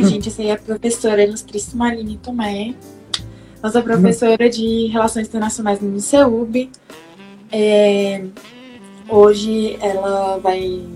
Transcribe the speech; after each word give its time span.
Então, 0.00 0.10
gente, 0.10 0.28
essa 0.28 0.40
aí 0.40 0.48
é 0.48 0.52
a 0.52 0.56
professora 0.56 1.22
ilustríssima 1.22 1.88
Aline 1.88 2.16
Tomé, 2.16 2.74
nossa 3.62 3.82
professora 3.82 4.48
de 4.48 4.86
Relações 4.86 5.28
Internacionais 5.28 5.78
no 5.78 5.94
ICEUB. 5.94 6.70
É, 7.52 8.24
hoje 9.06 9.76
ela 9.78 10.38
vai. 10.38 10.86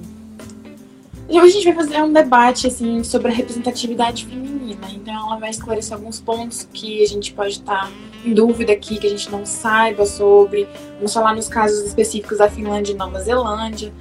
Hoje 1.28 1.38
a 1.38 1.48
gente 1.48 1.64
vai 1.67 1.74
fazer 1.74 2.03
um 2.03 2.12
debate 2.14 2.67
assim, 2.67 3.04
sobre 3.04 3.28
a 3.28 3.35
representatividade 3.35 4.24
feminina. 4.24 4.87
Então 4.90 5.14
ela 5.14 5.36
vai 5.36 5.50
esclarecer 5.50 5.92
alguns 5.92 6.18
pontos 6.18 6.66
que 6.72 7.02
a 7.02 7.06
gente 7.06 7.34
pode 7.34 7.52
estar 7.52 7.92
em 8.24 8.32
dúvida 8.32 8.72
aqui, 8.72 8.96
que 8.96 9.06
a 9.06 9.10
gente 9.10 9.30
não 9.30 9.44
saiba 9.44 10.06
sobre. 10.06 10.66
Vamos 10.96 11.12
falar 11.12 11.34
nos 11.34 11.46
casos 11.46 11.84
específicos 11.84 12.38
da 12.38 12.48
Finlândia 12.48 12.92
e 12.92 12.96
Nova 12.96 13.21
Zelândia. 13.21 13.92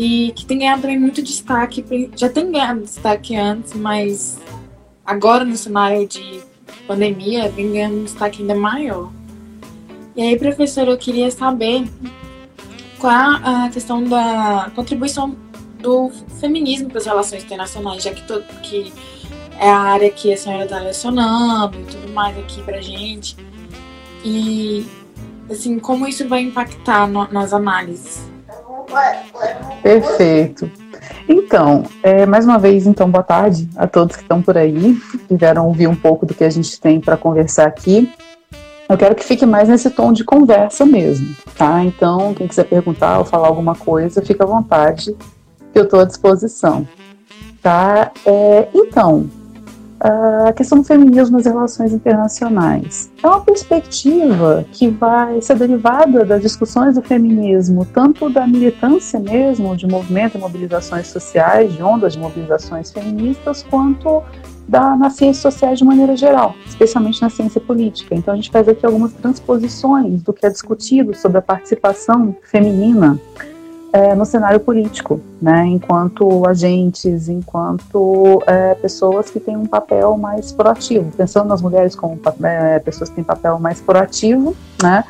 E 0.00 0.30
que 0.30 0.46
tem 0.46 0.60
ganhado 0.60 0.82
também 0.82 0.96
muito 0.96 1.20
destaque, 1.20 1.84
já 2.14 2.28
tem 2.28 2.52
ganhado 2.52 2.82
destaque 2.82 3.34
antes, 3.34 3.74
mas 3.74 4.38
agora 5.04 5.44
no 5.44 5.56
cenário 5.56 6.06
de 6.06 6.40
pandemia 6.86 7.48
vem 7.48 7.72
ganhando 7.72 7.96
um 7.96 8.04
destaque 8.04 8.42
ainda 8.42 8.54
maior. 8.54 9.10
E 10.14 10.22
aí, 10.22 10.38
professor, 10.38 10.86
eu 10.86 10.96
queria 10.96 11.28
saber 11.32 11.84
qual 13.00 13.40
a 13.42 13.70
questão 13.70 14.04
da 14.04 14.70
contribuição 14.72 15.36
do 15.80 16.12
feminismo 16.38 16.88
para 16.88 16.98
as 16.98 17.06
relações 17.06 17.42
internacionais, 17.42 18.04
já 18.04 18.14
que, 18.14 18.24
todo, 18.24 18.44
que 18.62 18.92
é 19.58 19.68
a 19.68 19.78
área 19.78 20.10
que 20.10 20.32
a 20.32 20.36
senhora 20.36 20.62
está 20.62 20.78
lecionando 20.78 21.76
e 21.76 21.84
tudo 21.84 22.12
mais 22.12 22.38
aqui 22.38 22.62
para 22.62 22.80
gente. 22.80 23.36
E, 24.24 24.86
assim, 25.50 25.76
como 25.80 26.06
isso 26.06 26.28
vai 26.28 26.42
impactar 26.42 27.08
no, 27.08 27.26
nas 27.32 27.52
análises? 27.52 28.28
Perfeito. 29.82 30.70
Então, 31.28 31.84
é, 32.02 32.24
mais 32.24 32.44
uma 32.44 32.58
vez, 32.58 32.86
então, 32.86 33.10
boa 33.10 33.22
tarde 33.22 33.68
a 33.76 33.86
todos 33.86 34.16
que 34.16 34.22
estão 34.22 34.40
por 34.40 34.56
aí, 34.56 34.98
que 35.26 35.36
vieram 35.36 35.66
ouvir 35.66 35.86
um 35.86 35.94
pouco 35.94 36.24
do 36.24 36.34
que 36.34 36.44
a 36.44 36.50
gente 36.50 36.80
tem 36.80 37.00
para 37.00 37.16
conversar 37.16 37.66
aqui. 37.66 38.12
Eu 38.88 38.96
quero 38.96 39.14
que 39.14 39.24
fique 39.24 39.44
mais 39.44 39.68
nesse 39.68 39.90
tom 39.90 40.12
de 40.12 40.24
conversa 40.24 40.86
mesmo, 40.86 41.36
tá? 41.56 41.84
Então, 41.84 42.32
quem 42.32 42.48
quiser 42.48 42.64
perguntar 42.64 43.18
ou 43.18 43.24
falar 43.24 43.48
alguma 43.48 43.74
coisa, 43.74 44.22
fica 44.22 44.44
à 44.44 44.46
vontade, 44.46 45.14
que 45.72 45.78
eu 45.78 45.82
estou 45.82 46.00
à 46.00 46.04
disposição, 46.04 46.88
tá? 47.62 48.10
É, 48.24 48.68
então, 48.74 49.28
a 50.00 50.52
questão 50.52 50.78
do 50.78 50.84
feminismo 50.84 51.36
nas 51.36 51.46
relações 51.46 51.92
internacionais. 51.92 53.10
É 53.22 53.26
uma 53.26 53.40
perspectiva 53.40 54.64
que 54.72 54.88
vai 54.88 55.40
ser 55.42 55.56
derivada 55.56 56.24
das 56.24 56.40
discussões 56.40 56.94
do 56.94 57.02
feminismo, 57.02 57.84
tanto 57.84 58.30
da 58.30 58.46
militância 58.46 59.18
mesmo, 59.18 59.76
de 59.76 59.86
movimento 59.86 60.36
e 60.36 60.40
mobilizações 60.40 61.08
sociais, 61.08 61.72
de 61.72 61.82
ondas 61.82 62.12
de 62.12 62.18
mobilizações 62.18 62.92
feministas, 62.92 63.64
quanto 63.68 64.22
da, 64.68 64.94
nas 64.96 65.14
ciências 65.14 65.42
sociais 65.42 65.78
de 65.78 65.84
maneira 65.84 66.14
geral, 66.14 66.54
especialmente 66.66 67.22
na 67.22 67.30
ciência 67.30 67.60
política. 67.60 68.14
Então 68.14 68.34
a 68.34 68.36
gente 68.36 68.50
faz 68.50 68.68
aqui 68.68 68.84
algumas 68.84 69.12
transposições 69.14 70.22
do 70.22 70.32
que 70.32 70.44
é 70.44 70.50
discutido 70.50 71.14
sobre 71.16 71.38
a 71.38 71.42
participação 71.42 72.36
feminina 72.42 73.18
é, 73.92 74.14
no 74.14 74.24
cenário 74.24 74.60
político, 74.60 75.20
né, 75.40 75.64
enquanto 75.66 76.46
agentes, 76.46 77.28
enquanto 77.28 78.42
é, 78.46 78.74
pessoas 78.74 79.30
que 79.30 79.40
têm 79.40 79.56
um 79.56 79.66
papel 79.66 80.16
mais 80.16 80.52
proativo, 80.52 81.10
pensando 81.16 81.48
nas 81.48 81.62
mulheres 81.62 81.94
como 81.94 82.18
é, 82.42 82.78
pessoas 82.80 83.08
que 83.08 83.16
têm 83.16 83.24
papel 83.24 83.58
mais 83.58 83.80
proativo, 83.80 84.54
né, 84.82 85.04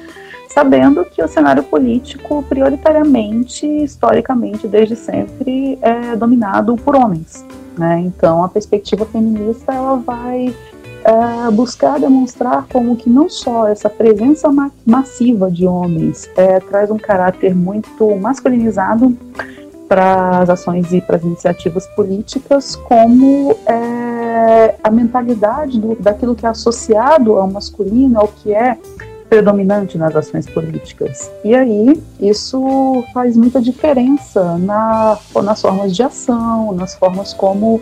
sabendo 0.49 1.05
que 1.05 1.23
o 1.23 1.29
cenário 1.29 1.63
político 1.63 2.43
prioritariamente, 2.49 3.67
historicamente, 3.67 4.67
desde 4.67 4.97
sempre, 4.97 5.79
é 5.83 6.17
dominado 6.17 6.75
por 6.77 6.97
homens, 6.97 7.45
né? 7.77 8.01
Então, 8.01 8.43
a 8.43 8.49
perspectiva 8.49 9.05
feminista 9.05 9.73
ela 9.73 9.97
vai 9.97 10.55
é, 11.09 11.51
buscar 11.51 11.99
demonstrar 11.99 12.67
como 12.71 12.95
que 12.95 13.09
não 13.09 13.31
só 13.31 13.67
essa 13.67 13.89
presença 13.89 14.53
ma 14.53 14.71
massiva 14.85 15.51
de 15.51 15.67
homens 15.67 16.29
é, 16.37 16.61
traz 16.61 16.91
um 16.91 16.99
caráter 16.99 17.55
muito 17.55 18.15
masculinizado 18.17 19.17
para 19.89 20.41
as 20.41 20.51
ações 20.51 20.93
e 20.93 21.01
para 21.01 21.17
as 21.17 21.23
iniciativas 21.23 21.87
políticas, 21.89 22.77
como 22.77 23.57
é, 23.67 24.75
a 24.85 24.91
mentalidade 24.91 25.81
do, 25.81 25.95
daquilo 25.95 26.35
que 26.35 26.45
é 26.45 26.49
associado 26.51 27.39
ao 27.39 27.51
masculino, 27.51 28.21
ao 28.21 28.29
que 28.29 28.53
é 28.53 28.77
predominante 29.31 29.97
nas 29.97 30.15
ações 30.15 30.47
políticas. 30.47 31.31
E 31.43 31.55
aí, 31.55 32.03
isso 32.21 33.03
faz 33.15 33.35
muita 33.35 33.63
diferença 33.63 34.59
na, 34.59 35.19
nas 35.43 35.63
formas 35.63 35.97
de 35.97 36.03
ação, 36.03 36.73
nas 36.73 36.95
formas 36.95 37.33
como 37.33 37.81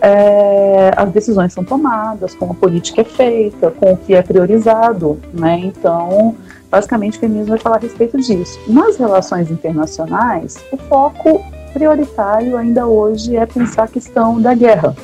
é, 0.00 0.90
as 0.96 1.10
decisões 1.10 1.52
são 1.52 1.64
tomadas, 1.64 2.34
como 2.34 2.52
a 2.52 2.54
política 2.54 3.00
é 3.00 3.04
feita, 3.04 3.70
com 3.70 3.92
o 3.92 3.96
que 3.96 4.14
é 4.14 4.22
priorizado. 4.22 5.18
Né? 5.32 5.60
Então, 5.64 6.34
basicamente, 6.70 7.16
o 7.16 7.20
feminismo 7.20 7.50
vai 7.50 7.58
falar 7.58 7.76
a 7.76 7.80
respeito 7.80 8.18
disso. 8.18 8.58
Nas 8.66 8.96
relações 8.96 9.50
internacionais, 9.50 10.56
o 10.70 10.76
foco 10.76 11.44
prioritário 11.72 12.56
ainda 12.56 12.86
hoje 12.86 13.36
é 13.36 13.44
pensar 13.44 13.84
a 13.84 13.88
questão 13.88 14.40
da 14.40 14.54
guerra, 14.54 14.96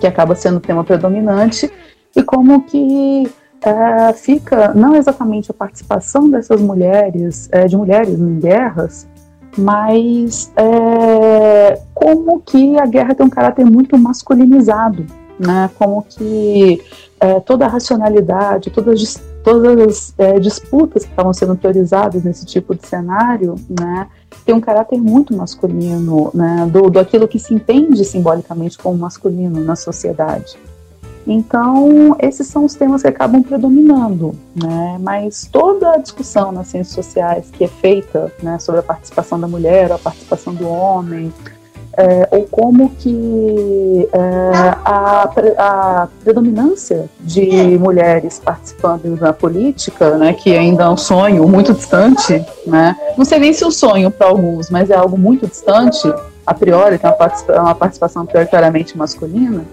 que 0.00 0.06
acaba 0.06 0.34
sendo 0.34 0.56
o 0.56 0.60
tema 0.60 0.82
predominante, 0.82 1.70
e 2.14 2.22
como 2.22 2.62
que 2.64 3.30
é, 3.62 4.12
fica 4.12 4.74
não 4.74 4.96
exatamente 4.96 5.50
a 5.50 5.54
participação 5.54 6.28
dessas 6.28 6.60
mulheres, 6.60 7.48
é, 7.52 7.66
de 7.66 7.76
mulheres 7.76 8.18
em 8.18 8.40
guerras, 8.40 9.06
mas 9.56 10.52
é, 10.56 11.80
como 11.94 12.40
que 12.40 12.78
a 12.78 12.86
guerra 12.86 13.14
tem 13.14 13.26
um 13.26 13.30
caráter 13.30 13.64
muito 13.64 13.96
masculinizado, 13.98 15.06
né? 15.38 15.70
Como 15.78 16.02
que 16.02 16.82
é, 17.20 17.40
toda 17.40 17.66
a 17.66 17.68
racionalidade, 17.68 18.70
todas, 18.70 19.22
todas 19.44 19.78
as 19.78 20.14
é, 20.18 20.38
disputas 20.38 21.04
que 21.04 21.10
estavam 21.10 21.32
sendo 21.32 21.54
priorizadas 21.56 22.24
nesse 22.24 22.46
tipo 22.46 22.74
de 22.74 22.86
cenário, 22.86 23.54
né? 23.68 24.08
Tem 24.44 24.54
um 24.54 24.60
caráter 24.60 24.98
muito 24.98 25.36
masculino, 25.36 26.30
né? 26.32 26.68
Do, 26.72 26.90
do 26.90 26.98
aquilo 26.98 27.28
que 27.28 27.38
se 27.38 27.54
entende 27.54 28.04
simbolicamente 28.04 28.78
como 28.78 28.96
masculino 28.96 29.62
na 29.62 29.76
sociedade. 29.76 30.56
Então, 31.26 32.16
esses 32.18 32.46
são 32.46 32.64
os 32.64 32.74
temas 32.74 33.02
que 33.02 33.08
acabam 33.08 33.42
predominando, 33.42 34.34
né? 34.54 34.96
Mas 35.00 35.48
toda 35.50 35.92
a 35.92 35.98
discussão 35.98 36.50
nas 36.50 36.68
ciências 36.68 36.94
sociais 36.94 37.46
que 37.52 37.64
é 37.64 37.68
feita 37.68 38.32
né, 38.42 38.58
sobre 38.58 38.80
a 38.80 38.82
participação 38.82 39.38
da 39.38 39.46
mulher, 39.46 39.92
a 39.92 39.98
participação 39.98 40.52
do 40.52 40.68
homem, 40.68 41.32
é, 41.96 42.28
ou 42.30 42.44
como 42.46 42.88
que 42.90 44.08
é, 44.12 44.18
a, 44.84 45.30
a, 45.58 46.08
predominância 46.24 47.08
de 47.20 47.78
mulheres 47.78 48.40
participando 48.42 49.16
na 49.20 49.32
política, 49.32 50.16
né, 50.16 50.32
que 50.32 50.56
ainda 50.56 50.84
é 50.84 50.88
um 50.88 50.96
sonho 50.96 51.46
muito 51.46 51.74
distante, 51.74 52.44
né? 52.66 52.96
Não 53.16 53.24
sei 53.24 53.38
nem 53.38 53.52
se 53.52 53.62
é 53.62 53.66
um 53.66 53.70
sonho 53.70 54.10
para 54.10 54.26
alguns, 54.26 54.70
mas 54.70 54.90
é 54.90 54.96
algo 54.96 55.18
muito 55.18 55.46
distante, 55.46 56.12
a 56.46 56.54
priori, 56.54 56.98
tem 56.98 57.10
uma 57.58 57.74
participação 57.74 58.26
prioritariamente 58.26 58.96
masculina 58.96 59.64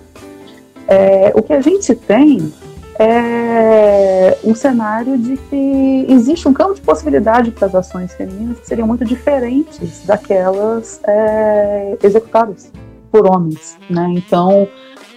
é, 0.90 1.32
o 1.36 1.42
que 1.44 1.54
a 1.54 1.62
gente 1.62 1.94
tem 1.94 2.52
é 2.98 4.38
um 4.44 4.54
cenário 4.56 5.18
de 5.18 5.38
que 5.38 6.06
existe 6.10 6.48
um 6.48 6.54
campo 6.54 6.74
de 6.74 6.82
possibilidade 6.82 7.52
para 7.52 7.68
as 7.68 7.76
ações 7.76 8.14
femininas 8.14 8.60
que 8.60 8.68
seriam 8.68 8.88
muito 8.88 9.06
diferentes 9.06 10.04
daquelas 10.06 11.00
é, 11.06 11.98
executadas 12.04 12.72
por 13.12 13.26
homens, 13.26 13.78
né? 13.90 14.14
Então, 14.18 14.68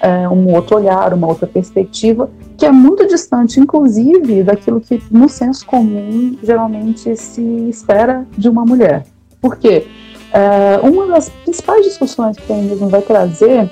é, 0.00 0.28
um 0.28 0.54
outro 0.54 0.76
olhar, 0.76 1.12
uma 1.14 1.26
outra 1.26 1.46
perspectiva 1.46 2.30
que 2.56 2.66
é 2.66 2.70
muito 2.70 3.06
distante, 3.06 3.58
inclusive, 3.58 4.42
daquilo 4.42 4.80
que 4.80 5.02
no 5.10 5.28
senso 5.28 5.64
comum 5.66 6.36
geralmente 6.42 7.16
se 7.16 7.42
espera 7.68 8.26
de 8.36 8.48
uma 8.48 8.64
mulher. 8.64 9.04
Por 9.40 9.56
quê? 9.56 9.86
É, 10.32 10.78
uma 10.82 11.06
das 11.08 11.28
principais 11.28 11.84
discussões 11.84 12.36
que 12.36 12.42
o 12.44 12.46
feminismo 12.46 12.88
vai 12.88 13.02
trazer 13.02 13.68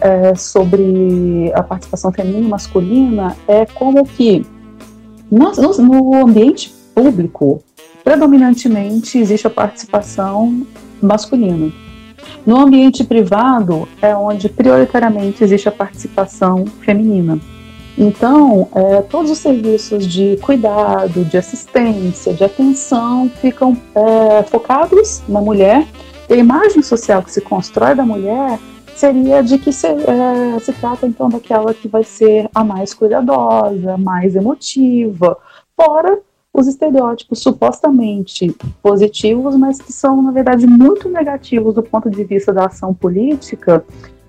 é, 0.00 0.34
sobre 0.34 1.52
a 1.54 1.62
participação 1.62 2.12
feminina 2.12 2.46
e 2.46 2.50
masculina 2.50 3.36
é 3.48 3.64
como 3.66 4.04
que 4.04 4.44
no, 5.30 5.50
no 5.52 6.24
ambiente 6.24 6.72
público, 6.94 7.62
predominantemente 8.04 9.18
existe 9.18 9.46
a 9.46 9.50
participação 9.50 10.66
masculina. 11.02 11.72
No 12.46 12.60
ambiente 12.60 13.04
privado 13.04 13.88
é 14.00 14.14
onde 14.14 14.48
prioritariamente 14.48 15.42
existe 15.42 15.68
a 15.68 15.72
participação 15.72 16.64
feminina. 16.80 17.38
Então, 17.98 18.68
é, 18.74 19.02
todos 19.02 19.30
os 19.30 19.38
serviços 19.38 20.06
de 20.06 20.38
cuidado, 20.42 21.24
de 21.24 21.36
assistência, 21.36 22.32
de 22.32 22.44
atenção 22.44 23.30
ficam 23.40 23.76
é, 23.94 24.42
focados 24.44 25.22
na 25.28 25.40
mulher. 25.40 25.86
E 26.28 26.34
a 26.34 26.36
imagem 26.36 26.82
social 26.82 27.22
que 27.22 27.32
se 27.32 27.40
constrói 27.40 27.94
da 27.94 28.04
mulher 28.04 28.58
seria 28.96 29.42
de 29.42 29.58
que 29.58 29.72
se, 29.72 29.86
é, 29.86 30.58
se 30.58 30.72
trata 30.72 31.06
então 31.06 31.28
daquela 31.28 31.72
que 31.74 31.86
vai 31.86 32.02
ser 32.02 32.48
a 32.54 32.64
mais 32.64 32.94
cuidadosa, 32.94 33.96
mais 33.96 34.34
emotiva, 34.34 35.36
fora 35.76 36.18
os 36.52 36.66
estereótipos 36.66 37.40
supostamente 37.40 38.56
positivos, 38.82 39.54
mas 39.56 39.80
que 39.80 39.92
são, 39.92 40.22
na 40.22 40.32
verdade, 40.32 40.66
muito 40.66 41.06
negativos 41.08 41.74
do 41.74 41.82
ponto 41.82 42.08
de 42.08 42.24
vista 42.24 42.50
da 42.50 42.64
ação 42.64 42.94
política, 42.94 43.84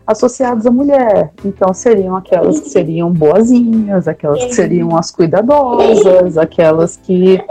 associados 0.06 0.66
à 0.66 0.72
mulher. 0.72 1.32
Então 1.46 1.74
seriam 1.74 2.18
aquelas 2.18 2.60
que 2.60 2.70
seriam 2.70 3.12
boazinhas, 3.14 4.10
aquelas 4.10 4.44
que 4.44 4.54
seriam 4.54 4.98
as 4.98 5.10
cuidadosas, 5.10 6.38
aquelas 6.38 6.98
que 6.98 7.42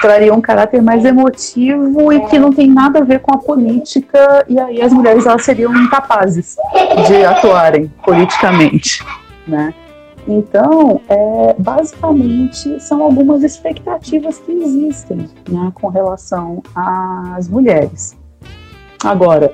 trariam 0.00 0.36
um 0.36 0.40
caráter 0.40 0.82
mais 0.82 1.04
emotivo 1.04 2.12
e 2.12 2.20
que 2.26 2.38
não 2.38 2.52
tem 2.52 2.70
nada 2.70 3.00
a 3.00 3.04
ver 3.04 3.20
com 3.20 3.34
a 3.34 3.38
política, 3.38 4.44
e 4.48 4.58
aí 4.58 4.80
as 4.80 4.92
mulheres 4.92 5.26
elas 5.26 5.44
seriam 5.44 5.74
incapazes 5.76 6.56
de 7.06 7.24
atuarem 7.24 7.92
politicamente, 8.04 9.04
né? 9.46 9.74
Então, 10.28 11.00
é, 11.08 11.54
basicamente, 11.58 12.78
são 12.80 13.02
algumas 13.02 13.42
expectativas 13.42 14.38
que 14.38 14.52
existem 14.52 15.28
né, 15.48 15.72
com 15.74 15.88
relação 15.88 16.62
às 16.74 17.48
mulheres. 17.48 18.16
Agora, 19.02 19.52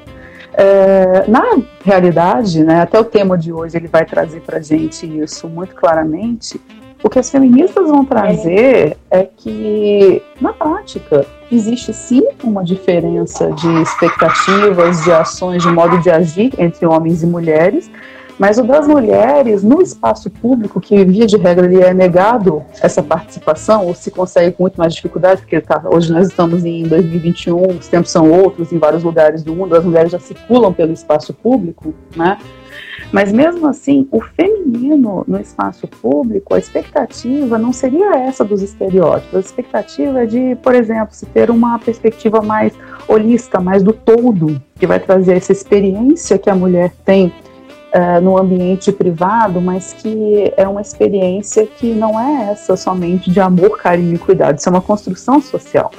é, 0.53 1.25
na 1.29 1.59
realidade, 1.85 2.65
né, 2.65 2.81
até 2.81 2.99
o 2.99 3.05
tema 3.05 3.39
de 3.39 3.53
hoje 3.53 3.77
ele 3.77 3.89
vai 3.89 4.05
trazer 4.05 4.41
para 4.41 4.61
gente 4.61 5.07
isso 5.07 5.49
muito 5.49 5.75
claramente. 5.75 6.61
O 7.07 7.09
que 7.09 7.21
as 7.21 7.31
feministas 7.31 7.89
vão 7.89 8.05
trazer 8.05 8.97
é 9.09 9.23
que, 9.23 10.21
na 10.41 10.53
prática, 10.53 11.25
existe 11.53 11.93
sim 11.95 12.21
uma 12.43 12.65
diferença 12.65 13.53
de 13.53 13.81
expectativas, 13.81 15.05
de 15.05 15.13
ações, 15.13 15.63
de 15.63 15.69
modo 15.69 16.01
de 16.01 16.11
agir 16.11 16.53
entre 16.59 16.85
homens 16.85 17.23
e 17.23 17.27
mulheres, 17.27 17.89
mas 18.41 18.59
o 18.59 18.65
das 18.65 18.89
mulheres, 18.89 19.63
no 19.63 19.81
espaço 19.81 20.29
público, 20.29 20.81
que 20.81 21.05
via 21.05 21.29
de 21.29 21.37
regra 21.37 21.67
ele 21.67 21.81
é 21.81 21.95
negado 21.95 22.65
essa 22.83 23.05
participação, 23.05 23.87
ou 23.87 23.95
se 23.95 24.11
consegue 24.11 24.57
com 24.57 24.65
muito 24.65 24.77
mais 24.77 24.93
dificuldade, 24.93 25.43
porque 25.43 25.61
tá, 25.61 25.81
hoje 25.85 26.13
nós 26.13 26.27
estamos 26.27 26.65
em 26.65 26.83
2021, 26.89 27.79
os 27.79 27.87
tempos 27.87 28.11
são 28.11 28.29
outros 28.29 28.73
em 28.73 28.79
vários 28.79 29.05
lugares 29.05 29.45
do 29.45 29.55
mundo, 29.55 29.77
as 29.77 29.85
mulheres 29.85 30.11
já 30.11 30.19
circulam 30.19 30.73
pelo 30.73 30.93
espaço 30.93 31.33
público, 31.33 31.95
né? 32.17 32.37
Mas 33.13 33.33
mesmo 33.33 33.67
assim, 33.67 34.09
o 34.11 34.21
feminino 34.21 35.25
no 35.27 35.41
espaço 35.41 35.87
público, 35.87 36.55
a 36.55 36.59
expectativa 36.59 37.59
não 37.59 37.73
seria 37.73 38.17
essa 38.17 38.45
dos 38.45 38.63
estereótipos. 38.63 39.37
A 39.37 39.41
expectativa 39.41 40.23
é 40.23 40.27
de, 40.27 40.57
por 40.63 40.75
exemplo, 40.75 41.15
se 41.15 41.27
ter 41.27 41.51
uma 41.51 41.79
perspectiva 41.79 42.41
mais 42.43 42.73
holista, 43.09 43.61
mais 43.61 43.83
do 43.83 43.93
todo, 43.93 44.61
que 44.79 44.87
vai 44.87 44.99
trazer 44.99 45.37
essa 45.37 45.53
experiência 45.53 46.39
que 46.39 46.51
a 46.51 46.55
mulher 46.55 46.93
tem 47.05 47.33
uh, 47.95 48.21
no 48.21 48.37
ambiente 48.37 48.93
privado, 48.93 49.61
mas 49.61 49.93
que 49.93 50.53
é 50.57 50.67
uma 50.67 50.81
experiência 50.81 51.67
que 51.67 51.95
não 51.95 52.19
é 52.19 52.51
essa 52.53 52.77
somente 52.77 53.31
de 53.31 53.41
amor, 53.41 53.79
carinho 53.79 54.15
e 54.15 54.19
cuidado, 54.19 54.59
isso 54.59 54.69
é 54.69 54.73
uma 54.73 54.83
construção 54.83 55.41
social. 55.41 55.91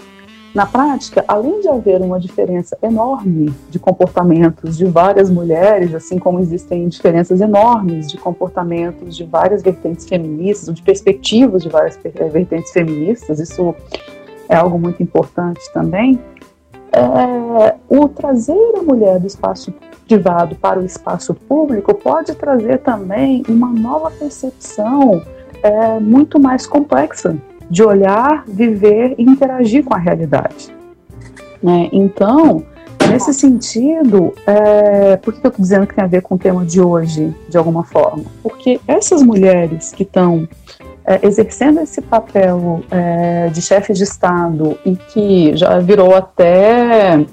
Na 0.58 0.66
prática, 0.66 1.24
além 1.28 1.62
de 1.62 1.70
haver 1.70 2.02
uma 2.02 2.20
diferença 2.20 2.76
enorme 2.82 3.54
de 3.70 3.78
comportamentos 3.78 4.76
de 4.76 4.86
várias 4.86 5.30
mulheres, 5.30 5.94
assim 5.94 6.18
como 6.18 6.40
existem 6.40 6.88
diferenças 6.88 7.42
enormes 7.42 8.08
de 8.08 8.18
comportamentos 8.18 9.16
de 9.16 9.24
várias 9.24 9.62
vertentes 9.62 10.10
feministas, 10.10 10.68
ou 10.68 10.74
de 10.74 10.82
perspectivas 10.82 11.62
de 11.62 11.70
várias 11.70 12.00
eh, 12.04 12.30
vertentes 12.30 12.72
feministas, 12.72 13.40
isso 13.40 13.76
é 14.50 14.56
algo 14.56 14.80
muito 14.80 15.04
importante 15.04 15.62
também. 15.72 16.20
É, 16.92 17.76
o 17.88 18.10
trazer 18.10 18.74
a 18.78 18.82
mulher 18.82 19.20
do 19.20 19.28
espaço 19.28 19.72
privado 20.08 20.56
para 20.56 20.80
o 20.80 20.86
espaço 20.86 21.36
público 21.36 21.94
pode 21.94 22.34
trazer 22.34 22.80
também 22.80 23.44
uma 23.48 23.72
nova 23.72 24.10
percepção 24.10 25.22
é, 25.62 26.00
muito 26.00 26.40
mais 26.40 26.66
complexa 26.66 27.38
de 27.70 27.84
olhar, 27.84 28.44
viver 28.48 29.16
e 29.18 29.24
interagir 29.24 29.84
com 29.84 29.94
a 29.94 29.98
realidade. 29.98 30.74
Né? 31.62 31.90
Então, 31.92 32.64
nesse 33.10 33.34
sentido, 33.34 34.34
é, 34.46 35.18
por 35.18 35.34
que 35.34 35.46
eu 35.46 35.50
estou 35.50 35.64
dizendo 35.64 35.88
que 35.88 35.96
tem 35.96 36.04
a 36.04 36.08
ver 36.08 36.22
com 36.22 36.36
o 36.36 36.38
tema 36.38 36.66
de 36.66 36.82
hoje, 36.82 37.34
de 37.50 37.58
alguma 37.58 37.84
forma? 37.84 38.24
Porque 38.44 38.80
essas 38.88 39.22
mulheres 39.24 39.92
que 39.92 40.04
estão 40.04 40.48
é, 41.06 41.26
exercendo 41.26 41.80
esse 41.80 42.02
papel 42.02 42.84
é, 42.92 43.48
de 43.48 43.62
chefe 43.62 43.94
de 43.94 44.04
Estado 44.04 44.78
e 44.86 44.96
que 44.96 45.56
já 45.56 45.80
virou 45.80 46.14
até 46.14 47.26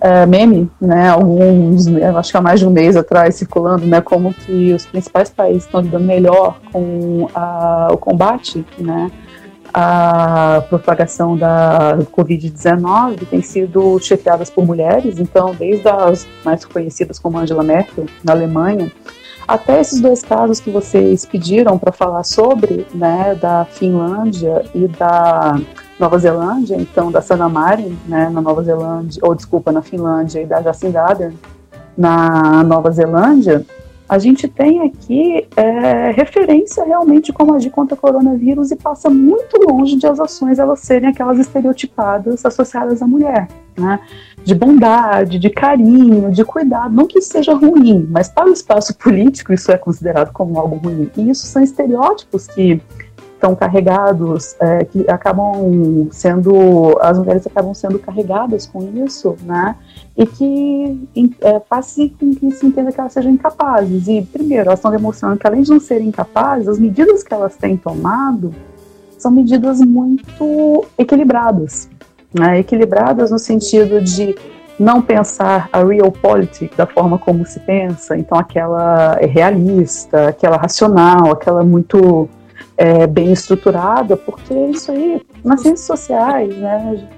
é, 0.00 0.26
meme, 0.26 0.70
né, 0.80 1.08
alguns, 1.08 1.86
acho 1.86 2.30
que 2.30 2.36
há 2.36 2.40
mais 2.40 2.60
de 2.60 2.66
um 2.66 2.70
mês 2.70 2.96
atrás, 2.96 3.36
circulando, 3.36 3.86
né, 3.86 4.00
como 4.00 4.34
que 4.34 4.72
os 4.72 4.84
principais 4.84 5.30
países 5.30 5.64
estão 5.64 5.80
lidando 5.80 6.04
melhor 6.04 6.60
com 6.72 7.28
a, 7.34 7.88
o 7.90 7.96
combate, 7.96 8.66
né, 8.76 9.10
a 9.76 10.62
propagação 10.68 11.36
da 11.36 11.98
Covid-19 12.16 13.26
tem 13.28 13.42
sido 13.42 13.98
chefiadas 13.98 14.48
por 14.48 14.64
mulheres, 14.64 15.18
então, 15.18 15.52
desde 15.52 15.88
as 15.88 16.24
mais 16.44 16.64
conhecidas 16.64 17.18
como 17.18 17.38
Angela 17.38 17.64
Merkel, 17.64 18.06
na 18.22 18.32
Alemanha, 18.32 18.92
até 19.48 19.80
esses 19.80 20.00
dois 20.00 20.22
casos 20.22 20.60
que 20.60 20.70
vocês 20.70 21.24
pediram 21.24 21.76
para 21.76 21.90
falar 21.90 22.22
sobre, 22.22 22.86
né, 22.94 23.34
da 23.34 23.64
Finlândia 23.64 24.64
e 24.72 24.86
da 24.86 25.60
Nova 25.98 26.18
Zelândia, 26.18 26.76
então 26.76 27.10
da 27.10 27.20
Sanna 27.20 27.48
Marin, 27.48 27.98
né, 28.06 28.30
na 28.30 28.40
Nova 28.40 28.62
Zelândia, 28.62 29.20
ou 29.24 29.34
desculpa, 29.34 29.72
na 29.72 29.82
Finlândia 29.82 30.40
e 30.40 30.46
da 30.46 30.62
Jacinda 30.62 31.02
Ardern 31.02 31.34
na 31.96 32.62
Nova 32.64 32.90
Zelândia, 32.90 33.64
a 34.08 34.18
gente 34.18 34.46
tem 34.46 34.82
aqui 34.82 35.46
é, 35.56 36.10
referência 36.10 36.84
realmente 36.84 37.32
como 37.32 37.54
agir 37.54 37.70
contra 37.70 37.94
o 37.94 37.98
coronavírus 37.98 38.70
e 38.70 38.76
passa 38.76 39.08
muito 39.08 39.56
longe 39.66 39.96
de 39.96 40.06
as 40.06 40.20
ações 40.20 40.58
elas 40.58 40.80
serem 40.80 41.08
aquelas 41.08 41.38
estereotipadas 41.38 42.44
associadas 42.44 43.00
à 43.00 43.06
mulher, 43.06 43.48
né? 43.76 43.98
De 44.44 44.54
bondade, 44.54 45.38
de 45.38 45.48
carinho, 45.48 46.30
de 46.30 46.44
cuidado, 46.44 46.94
não 46.94 47.06
que 47.06 47.18
isso 47.18 47.30
seja 47.30 47.54
ruim, 47.54 48.06
mas 48.10 48.28
para 48.28 48.48
o 48.48 48.52
espaço 48.52 48.94
político 48.98 49.52
isso 49.52 49.72
é 49.72 49.78
considerado 49.78 50.32
como 50.32 50.58
algo 50.58 50.76
ruim. 50.76 51.10
E 51.16 51.30
isso 51.30 51.46
são 51.46 51.62
estereótipos 51.62 52.46
que 52.46 52.80
estão 53.44 53.54
carregados, 53.54 54.56
é, 54.58 54.84
que 54.84 55.08
acabam 55.10 56.08
sendo, 56.10 56.98
as 57.00 57.18
mulheres 57.18 57.46
acabam 57.46 57.74
sendo 57.74 57.98
carregadas 57.98 58.66
com 58.66 58.82
isso, 59.04 59.36
né? 59.42 59.76
E 60.16 60.26
que 60.26 61.08
é, 61.42 61.60
com 61.60 62.34
que 62.34 62.50
se 62.52 62.66
entenda 62.66 62.90
que 62.90 62.98
elas 62.98 63.12
sejam 63.12 63.30
incapazes. 63.30 64.08
E, 64.08 64.22
primeiro, 64.22 64.68
elas 64.68 64.78
estão 64.78 64.90
demonstrando 64.90 65.36
que, 65.36 65.46
além 65.46 65.62
de 65.62 65.70
não 65.70 65.80
serem 65.80 66.08
incapazes, 66.08 66.68
as 66.68 66.78
medidas 66.78 67.22
que 67.22 67.34
elas 67.34 67.54
têm 67.56 67.76
tomado 67.76 68.54
são 69.18 69.30
medidas 69.30 69.80
muito 69.80 70.86
equilibradas, 70.96 71.88
né? 72.32 72.60
Equilibradas 72.60 73.30
no 73.30 73.38
sentido 73.38 74.00
de 74.00 74.34
não 74.78 75.02
pensar 75.02 75.68
a 75.70 75.84
real 75.84 76.10
politics 76.10 76.76
da 76.76 76.86
forma 76.86 77.18
como 77.18 77.46
se 77.46 77.60
pensa, 77.60 78.16
então 78.16 78.38
aquela 78.38 79.16
é 79.20 79.26
realista, 79.26 80.28
aquela 80.30 80.56
racional, 80.56 81.30
aquela 81.30 81.62
muito 81.62 82.28
é, 82.76 83.06
bem 83.06 83.32
estruturada, 83.32 84.16
porque 84.16 84.54
isso 84.54 84.90
aí, 84.90 85.22
nas 85.44 85.60
ciências 85.60 85.86
sociais, 85.86 86.54
né? 86.56 87.08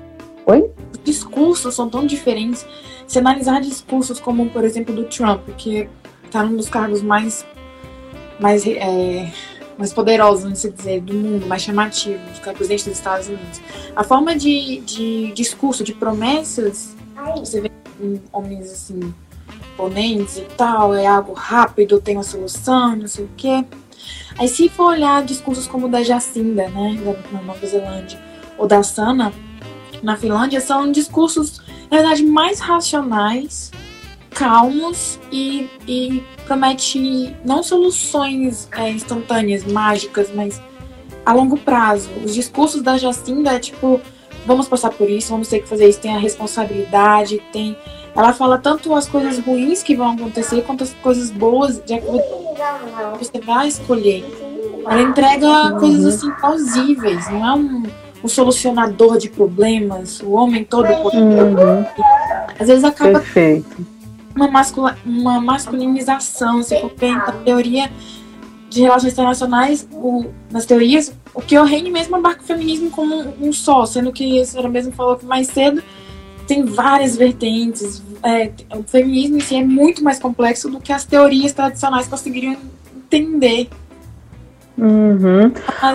Oi? 0.47 0.71
Os 0.93 1.01
discursos 1.03 1.75
são 1.75 1.89
tão 1.89 2.07
diferentes. 2.07 2.67
Se 3.07 3.19
analisar 3.19 3.61
discursos 3.61 4.21
como, 4.21 4.49
por 4.51 4.65
exemplo, 4.65 4.95
do 4.95 5.05
Trump, 5.05 5.49
que 5.57 5.89
está 6.25 6.43
num 6.43 6.57
dos 6.57 6.69
cargos 6.69 7.03
mais, 7.03 7.47
mais, 8.39 8.67
é, 8.67 9.31
mais 9.79 9.93
poderosos, 9.93 10.43
vamos 10.43 10.63
dizer, 10.63 11.01
do 11.01 11.15
mundo, 11.15 11.47
mais 11.47 11.63
chamativos, 11.63 12.39
que 12.39 12.49
é 12.49 12.53
o 12.53 12.55
presidente 12.55 12.85
dos 12.89 12.99
Estados 12.99 13.29
Unidos. 13.29 13.61
A 13.95 14.05
forma 14.05 14.37
de, 14.37 14.81
de 14.81 15.33
discurso, 15.33 15.83
de 15.83 15.95
promessas, 15.95 16.95
você 17.37 17.61
vê 17.61 17.71
homens 18.33 18.71
assim, 18.71 19.15
ponentes 19.77 20.37
e 20.37 20.43
tal, 20.57 20.95
é 20.95 21.07
algo 21.07 21.33
rápido, 21.33 22.01
tem 22.01 22.17
uma 22.17 22.23
solução, 22.23 22.95
não 22.95 23.09
sei 23.09 23.25
o 23.25 23.31
quê 23.37 23.65
Aí 24.39 24.49
se 24.49 24.69
for 24.69 24.93
olhar 24.93 25.25
discursos 25.25 25.67
como 25.67 25.87
o 25.87 25.89
da 25.89 26.03
Jacinda, 26.03 26.69
né, 26.69 27.01
na 27.33 27.43
Nova 27.43 27.67
Zelândia, 27.67 28.21
ou 28.59 28.67
da 28.67 28.83
Sana, 28.83 29.33
na 30.03 30.17
Finlândia, 30.17 30.61
são 30.61 30.91
discursos, 30.93 31.61
na 31.91 31.99
verdade, 31.99 32.23
mais 32.25 32.61
racionais, 32.61 33.71
calmos 34.31 35.19
e, 35.33 35.69
e 35.89 36.23
promete 36.45 37.35
não 37.45 37.63
soluções 37.63 38.69
é, 38.73 38.91
instantâneas, 38.91 39.65
mágicas, 39.65 40.31
mas 40.35 40.61
a 41.25 41.33
longo 41.33 41.57
prazo. 41.57 42.11
Os 42.23 42.35
discursos 42.35 42.83
da 42.83 42.99
Jacinda 42.99 43.53
é 43.53 43.59
tipo, 43.59 44.01
vamos 44.47 44.69
passar 44.69 44.91
por 44.91 45.09
isso, 45.09 45.31
vamos 45.31 45.49
ter 45.49 45.61
que 45.61 45.69
fazer 45.69 45.89
isso, 45.89 46.01
tem 46.01 46.15
a 46.15 46.19
responsabilidade, 46.19 47.43
tem 47.53 47.77
ela 48.17 48.33
fala 48.33 48.57
tanto 48.57 48.95
as 48.95 49.07
coisas 49.07 49.39
ruins 49.39 49.83
que 49.83 49.95
vão 49.95 50.13
acontecer 50.13 50.63
quanto 50.63 50.85
as 50.85 50.95
coisas 50.95 51.31
boas 51.31 51.83
de 51.85 52.01
com 52.01 52.19
você 53.19 53.39
vai 53.41 53.69
escolher. 53.69 54.25
Ela 54.89 55.03
entrega 55.03 55.73
coisas 55.79 56.15
assim 56.15 56.31
plausíveis, 56.33 57.29
não 57.31 57.47
é 57.47 57.55
um, 57.55 57.83
um 58.25 58.29
solucionador 58.29 59.19
de 59.19 59.29
problemas, 59.29 60.21
o 60.21 60.31
homem 60.31 60.65
todo 60.65 60.89
uhum. 60.89 61.85
Às 62.59 62.69
vezes 62.69 62.85
acaba 62.85 63.21
Perfeito. 63.21 63.87
Uma, 64.35 64.49
mascula, 64.49 64.97
uma 65.05 65.41
masculinização, 65.41 66.63
se 66.63 66.81
for 66.81 66.91
pensar 66.91 67.33
teoria 67.45 67.91
de 68.71 68.83
relações 68.83 69.13
internacionais, 69.13 69.87
o, 69.93 70.27
nas 70.51 70.65
teorias, 70.65 71.13
o 71.35 71.43
que 71.43 71.59
o 71.59 71.65
Reine 71.65 71.91
mesmo 71.91 72.17
abarca 72.17 72.43
o 72.43 72.47
feminismo 72.47 72.91
como 72.91 73.15
um, 73.15 73.49
um 73.49 73.53
só, 73.53 73.85
sendo 73.85 74.13
que 74.13 74.41
a 74.41 74.45
senhora 74.45 74.69
mesmo 74.69 74.93
falou 74.93 75.17
que 75.17 75.27
mais 75.27 75.49
cedo 75.49 75.83
tem 76.47 76.65
várias 76.65 77.17
vertentes. 77.17 78.03
É, 78.23 78.51
o 78.77 78.83
feminismo 78.83 79.37
em 79.37 79.41
si 79.41 79.57
é 79.57 79.65
muito 79.65 80.03
mais 80.03 80.19
complexo 80.19 80.71
do 80.71 80.81
que 80.81 80.93
as 80.93 81.05
teorias 81.05 81.53
tradicionais 81.53 82.07
conseguiriam 82.07 82.57
entender. 82.95 83.69
Uhum. 84.79 85.53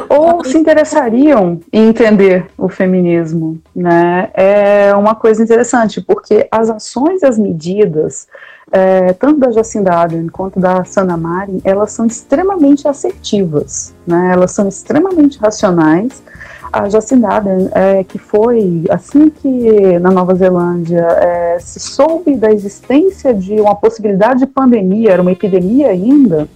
Ou 0.10 0.43
se 0.43 0.58
interessariam 0.58 1.60
em 1.72 1.89
entender 1.89 2.48
o 2.58 2.67
feminismo, 2.67 3.62
né? 3.75 4.31
É 4.34 4.96
uma 4.96 5.13
coisa 5.13 5.43
interessante, 5.43 6.01
porque 6.01 6.48
as 6.51 6.70
ações 6.70 7.22
e 7.22 7.25
as 7.27 7.38
medidas, 7.38 8.27
é, 8.72 9.13
tanto 9.13 9.39
da 9.39 9.51
Jacinda 9.51 9.93
Ardern 9.93 10.29
quanto 10.29 10.60
da 10.60 10.84
Sana 10.84 11.15
Marin, 11.15 11.62
elas 11.63 11.91
são 11.91 12.08
extremamente 12.08 12.88
assertivas, 12.88 13.93
né? 14.05 14.31
Elas 14.34 14.51
são 14.51 14.67
extremamente 14.67 15.38
racionais. 15.38 16.24
A 16.72 16.88
Jacinda 16.88 17.28
Ardern, 17.28 17.70
é, 17.74 18.04
que 18.04 18.18
foi 18.18 18.84
assim 18.90 19.30
que 19.30 20.00
na 20.00 20.10
Nova 20.10 20.34
Zelândia 20.36 21.01
é, 21.01 21.58
se 21.60 21.80
soube 21.80 22.36
da 22.36 22.51
existência 22.51 23.34
de 23.34 23.60
uma 23.60 23.75
possibilidade 23.75 24.40
de 24.40 24.48
pandemia, 24.48 25.12
era 25.12 25.22
uma 25.22 25.32
epidemia 25.32 25.90
ainda, 25.90 26.48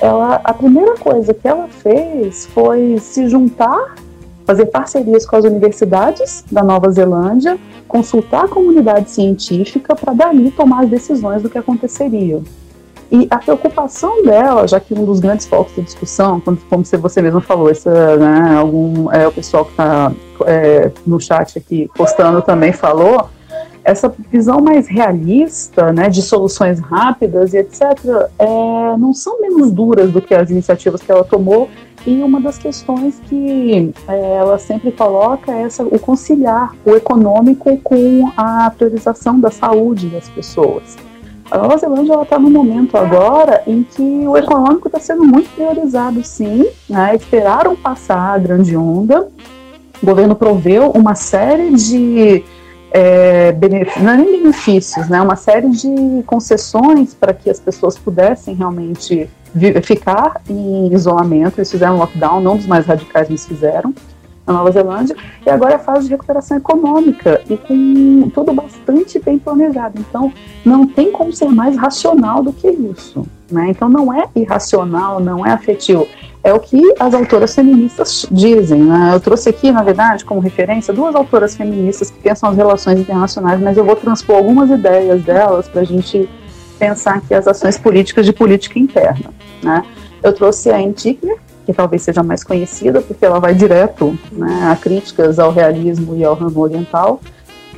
ela, 0.00 0.40
a 0.44 0.54
primeira 0.54 0.96
coisa 0.96 1.34
que 1.34 1.46
ela 1.46 1.66
fez 1.66 2.46
foi 2.46 2.98
se 3.00 3.28
juntar, 3.28 3.96
fazer 4.46 4.66
parcerias 4.66 5.26
com 5.26 5.36
as 5.36 5.44
universidades 5.44 6.44
da 6.50 6.62
Nova 6.62 6.90
Zelândia, 6.90 7.58
consultar 7.86 8.44
a 8.44 8.48
comunidade 8.48 9.10
científica 9.10 9.96
para 9.96 10.12
dali 10.12 10.50
tomar 10.52 10.84
as 10.84 10.90
decisões 10.90 11.42
do 11.42 11.50
que 11.50 11.58
aconteceria. 11.58 12.40
E 13.10 13.26
a 13.30 13.38
preocupação 13.38 14.22
dela, 14.22 14.68
já 14.68 14.78
que 14.78 14.92
um 14.92 15.04
dos 15.04 15.18
grandes 15.18 15.46
focos 15.46 15.74
da 15.74 15.82
discussão, 15.82 16.40
como, 16.40 16.58
como 16.68 16.84
você 16.84 17.22
mesmo 17.22 17.40
falou, 17.40 17.70
essa, 17.70 18.16
né, 18.16 18.56
algum, 18.56 19.10
é, 19.10 19.26
o 19.26 19.32
pessoal 19.32 19.64
que 19.64 19.70
está 19.70 20.12
é, 20.46 20.90
no 21.06 21.18
chat 21.18 21.58
aqui 21.58 21.90
postando 21.94 22.42
também 22.42 22.72
falou, 22.72 23.30
essa 23.82 24.12
visão 24.30 24.60
mais 24.60 24.86
realista, 24.86 25.90
né, 25.92 26.10
de 26.10 26.20
soluções 26.20 26.78
rápidas 26.78 27.54
e 27.54 27.58
etc., 27.58 27.82
é, 28.38 28.96
não 28.98 29.14
são 29.14 29.40
menos 29.40 29.70
duras 29.70 30.12
do 30.12 30.20
que 30.20 30.34
as 30.34 30.50
iniciativas 30.50 31.00
que 31.00 31.10
ela 31.10 31.24
tomou. 31.24 31.70
E 32.06 32.22
uma 32.22 32.40
das 32.40 32.58
questões 32.58 33.18
que 33.26 33.92
é, 34.06 34.34
ela 34.36 34.58
sempre 34.58 34.92
coloca 34.92 35.50
é 35.50 35.62
essa, 35.62 35.82
o 35.82 35.98
conciliar 35.98 36.74
o 36.84 36.94
econômico 36.94 37.76
com 37.78 38.30
a 38.36 38.70
priorização 38.70 39.40
da 39.40 39.50
saúde 39.50 40.08
das 40.08 40.28
pessoas. 40.28 41.07
A 41.50 41.58
Nova 41.58 41.76
Zelândia 41.78 42.20
está 42.22 42.38
no 42.38 42.50
momento 42.50 42.96
agora 42.96 43.62
em 43.66 43.82
que 43.82 44.02
o 44.02 44.36
econômico 44.36 44.88
está 44.88 45.00
sendo 45.00 45.24
muito 45.24 45.48
priorizado, 45.50 46.22
sim. 46.22 46.66
Né? 46.88 47.16
Esperaram 47.16 47.74
passar 47.74 48.34
a 48.34 48.38
grande 48.38 48.76
onda. 48.76 49.28
O 50.02 50.06
governo 50.06 50.34
proveu 50.36 50.90
uma 50.90 51.14
série 51.14 51.74
de 51.74 52.44
é, 52.90 53.54
não 54.00 54.12
é 54.12 54.16
nem 54.16 54.42
benefícios, 54.42 55.08
né, 55.08 55.20
uma 55.20 55.36
série 55.36 55.68
de 55.68 56.22
concessões 56.26 57.12
para 57.12 57.34
que 57.34 57.50
as 57.50 57.60
pessoas 57.60 57.98
pudessem 57.98 58.54
realmente 58.54 59.28
ficar 59.82 60.40
em 60.48 60.92
isolamento. 60.92 61.58
Eles 61.58 61.70
fizeram 61.70 61.98
lockdown, 61.98 62.40
não 62.40 62.56
dos 62.56 62.66
mais 62.66 62.86
radicais, 62.86 63.28
mas 63.28 63.44
fizeram 63.44 63.94
na 64.48 64.54
Nova 64.54 64.72
Zelândia, 64.72 65.14
e 65.46 65.50
agora 65.50 65.74
é 65.74 65.78
fase 65.78 66.06
de 66.06 66.10
recuperação 66.10 66.56
econômica 66.56 67.40
e 67.48 67.56
com 67.56 68.30
tudo 68.30 68.52
bastante 68.52 69.20
bem 69.20 69.38
planejado. 69.38 70.00
Então, 70.00 70.32
não 70.64 70.86
tem 70.86 71.12
como 71.12 71.32
ser 71.32 71.48
mais 71.48 71.76
racional 71.76 72.42
do 72.42 72.52
que 72.52 72.68
isso. 72.68 73.26
Né? 73.50 73.68
Então, 73.70 73.88
não 73.88 74.12
é 74.12 74.26
irracional, 74.34 75.20
não 75.20 75.46
é 75.46 75.52
afetivo 75.52 76.06
é 76.42 76.52
o 76.52 76.60
que 76.60 76.80
as 76.98 77.14
autoras 77.14 77.54
feministas 77.54 78.26
dizem. 78.30 78.82
Né? 78.82 79.10
Eu 79.12 79.20
trouxe 79.20 79.48
aqui, 79.48 79.70
na 79.70 79.82
verdade, 79.82 80.24
como 80.24 80.40
referência, 80.40 80.94
duas 80.94 81.14
autoras 81.14 81.56
feministas 81.56 82.10
que 82.10 82.20
pensam 82.20 82.48
as 82.48 82.56
relações 82.56 82.98
internacionais, 82.98 83.60
mas 83.60 83.76
eu 83.76 83.84
vou 83.84 83.96
transpor 83.96 84.36
algumas 84.36 84.70
ideias 84.70 85.22
delas 85.22 85.68
para 85.68 85.82
a 85.82 85.84
gente 85.84 86.28
pensar 86.78 87.16
aqui 87.16 87.34
as 87.34 87.46
ações 87.46 87.76
políticas 87.76 88.24
de 88.24 88.32
política 88.32 88.78
interna. 88.78 89.30
Né? 89.62 89.82
Eu 90.22 90.32
trouxe 90.32 90.70
a 90.70 90.76
Anne 90.76 90.92
Tickner, 90.92 91.36
que 91.68 91.72
talvez 91.74 92.00
seja 92.00 92.22
mais 92.22 92.42
conhecida, 92.42 93.02
porque 93.02 93.26
ela 93.26 93.38
vai 93.38 93.54
direto 93.54 94.18
né, 94.32 94.70
a 94.72 94.74
críticas 94.74 95.38
ao 95.38 95.52
realismo 95.52 96.16
e 96.16 96.24
ao 96.24 96.32
ramo 96.32 96.58
oriental, 96.60 97.20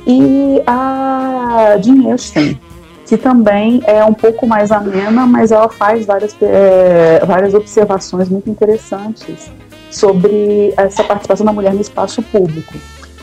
e 0.07 0.63
a 0.65 1.77
Jean 1.81 2.09
Epstein, 2.13 2.57
que 3.05 3.17
também 3.17 3.81
é 3.85 4.01
um 4.05 4.13
pouco 4.13 4.47
mais 4.47 4.71
amena, 4.71 5.27
mas 5.27 5.51
ela 5.51 5.67
faz 5.67 6.05
várias, 6.05 6.33
é, 6.41 7.21
várias 7.25 7.53
observações 7.53 8.29
muito 8.29 8.49
interessantes 8.49 9.51
sobre 9.89 10.73
essa 10.77 11.03
participação 11.03 11.45
da 11.45 11.51
mulher 11.51 11.73
no 11.73 11.81
espaço 11.81 12.21
público. 12.21 12.73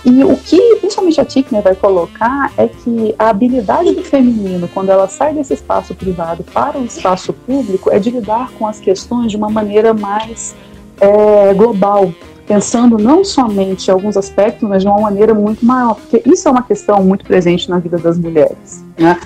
E 0.09 0.25
o 0.25 0.35
que 0.39 0.77
principalmente 0.77 1.21
a 1.21 1.25
Tickner 1.25 1.63
vai 1.63 1.75
colocar 1.75 2.51
é 2.57 2.67
que 2.67 3.15
a 3.19 3.29
habilidade 3.29 3.95
do 3.95 4.03
feminino, 4.03 4.67
quando 4.73 4.89
ela 4.89 5.07
sai 5.07 5.35
desse 5.35 5.53
espaço 5.53 5.95
privado 5.95 6.43
para 6.45 6.79
o 6.79 6.85
espaço 6.87 7.31
público, 7.35 7.91
é 7.91 7.99
de 7.99 8.11
lidar 8.11 8.51
com 8.53 8.67
as 8.67 8.81
questões 8.81 9.31
de 9.31 9.37
uma 9.37 9.51
maneira 9.51 9.93
mais 9.93 10.57
é, 10.99 11.53
global, 11.53 12.11
pensando 12.47 12.97
não 12.97 13.23
somente 13.23 13.89
em 13.89 13.91
alguns 13.91 14.17
aspectos, 14.17 14.67
mas 14.67 14.83
de 14.83 14.89
uma 14.89 14.99
maneira 14.99 15.35
muito 15.35 15.63
maior, 15.67 15.95
porque 15.95 16.23
isso 16.25 16.49
é 16.49 16.51
uma 16.51 16.63
questão 16.63 17.05
muito 17.05 17.27
presente 17.27 17.69
na 17.69 17.79
vida 17.79 17.99
das 17.99 18.17
mulheres. 18.19 18.83
Né? 18.99 19.21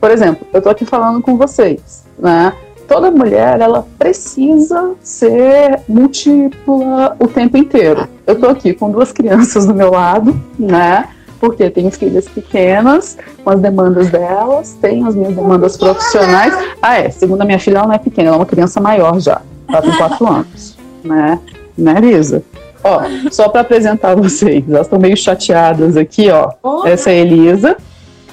Por 0.00 0.12
exemplo, 0.12 0.46
eu 0.52 0.58
estou 0.58 0.70
aqui 0.70 0.84
falando 0.84 1.20
com 1.20 1.36
vocês, 1.36 2.04
né? 2.16 2.52
Toda 2.88 3.10
mulher, 3.10 3.60
ela 3.60 3.86
precisa 3.98 4.92
ser 5.02 5.80
múltipla 5.86 7.14
o 7.20 7.28
tempo 7.28 7.58
inteiro. 7.58 8.08
Eu 8.26 8.32
estou 8.32 8.48
aqui 8.48 8.72
com 8.72 8.90
duas 8.90 9.12
crianças 9.12 9.66
do 9.66 9.74
meu 9.74 9.90
lado, 9.90 10.34
né? 10.58 11.06
Porque 11.38 11.68
tenho 11.68 11.90
filhas 11.90 12.26
pequenas, 12.26 13.18
com 13.44 13.50
as 13.50 13.60
demandas 13.60 14.08
delas, 14.08 14.74
tenho 14.80 15.06
as 15.06 15.14
minhas 15.14 15.34
demandas 15.34 15.76
profissionais. 15.76 16.54
Ah, 16.80 16.98
é, 16.98 17.10
segundo 17.10 17.42
a 17.42 17.44
minha 17.44 17.58
filha, 17.58 17.76
ela 17.76 17.88
não 17.88 17.94
é 17.94 17.98
pequena, 17.98 18.28
ela 18.28 18.36
é 18.36 18.40
uma 18.40 18.46
criança 18.46 18.80
maior 18.80 19.20
já. 19.20 19.42
Ela 19.68 19.82
tem 19.82 19.92
quatro 19.92 20.26
anos, 20.26 20.78
né? 21.04 21.38
Né, 21.76 21.94
Lisa? 22.00 22.42
Ó, 22.82 23.02
só 23.30 23.50
para 23.50 23.60
apresentar 23.60 24.16
vocês, 24.16 24.64
elas 24.66 24.86
estão 24.86 24.98
meio 24.98 25.16
chateadas 25.16 25.94
aqui, 25.94 26.30
ó. 26.30 26.52
Essa 26.86 27.10
é 27.10 27.12
a 27.12 27.16
Elisa, 27.16 27.76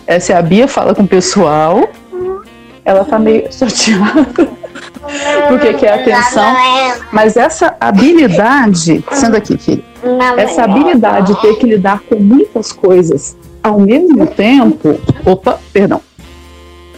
essa 0.07 0.31
é 0.31 0.37
a 0.37 0.41
Bia, 0.41 0.67
fala 0.67 0.95
com 0.95 1.03
o 1.03 1.07
pessoal. 1.07 1.89
Ela 2.85 3.03
tá 3.03 3.19
meio 3.19 3.47
chateada. 3.51 4.47
Porque 5.49 5.73
quer 5.73 6.01
atenção. 6.01 6.55
Mas 7.11 7.35
essa 7.35 7.75
habilidade, 7.79 9.03
sendo 9.11 9.35
aqui, 9.35 9.57
filho, 9.57 9.83
essa 10.37 10.63
habilidade 10.63 11.33
de 11.33 11.41
ter 11.41 11.55
que 11.57 11.65
lidar 11.65 12.01
com 12.01 12.15
muitas 12.15 12.71
coisas 12.71 13.35
ao 13.63 13.79
mesmo 13.79 14.27
tempo. 14.27 14.99
Opa, 15.25 15.59
perdão. 15.73 16.01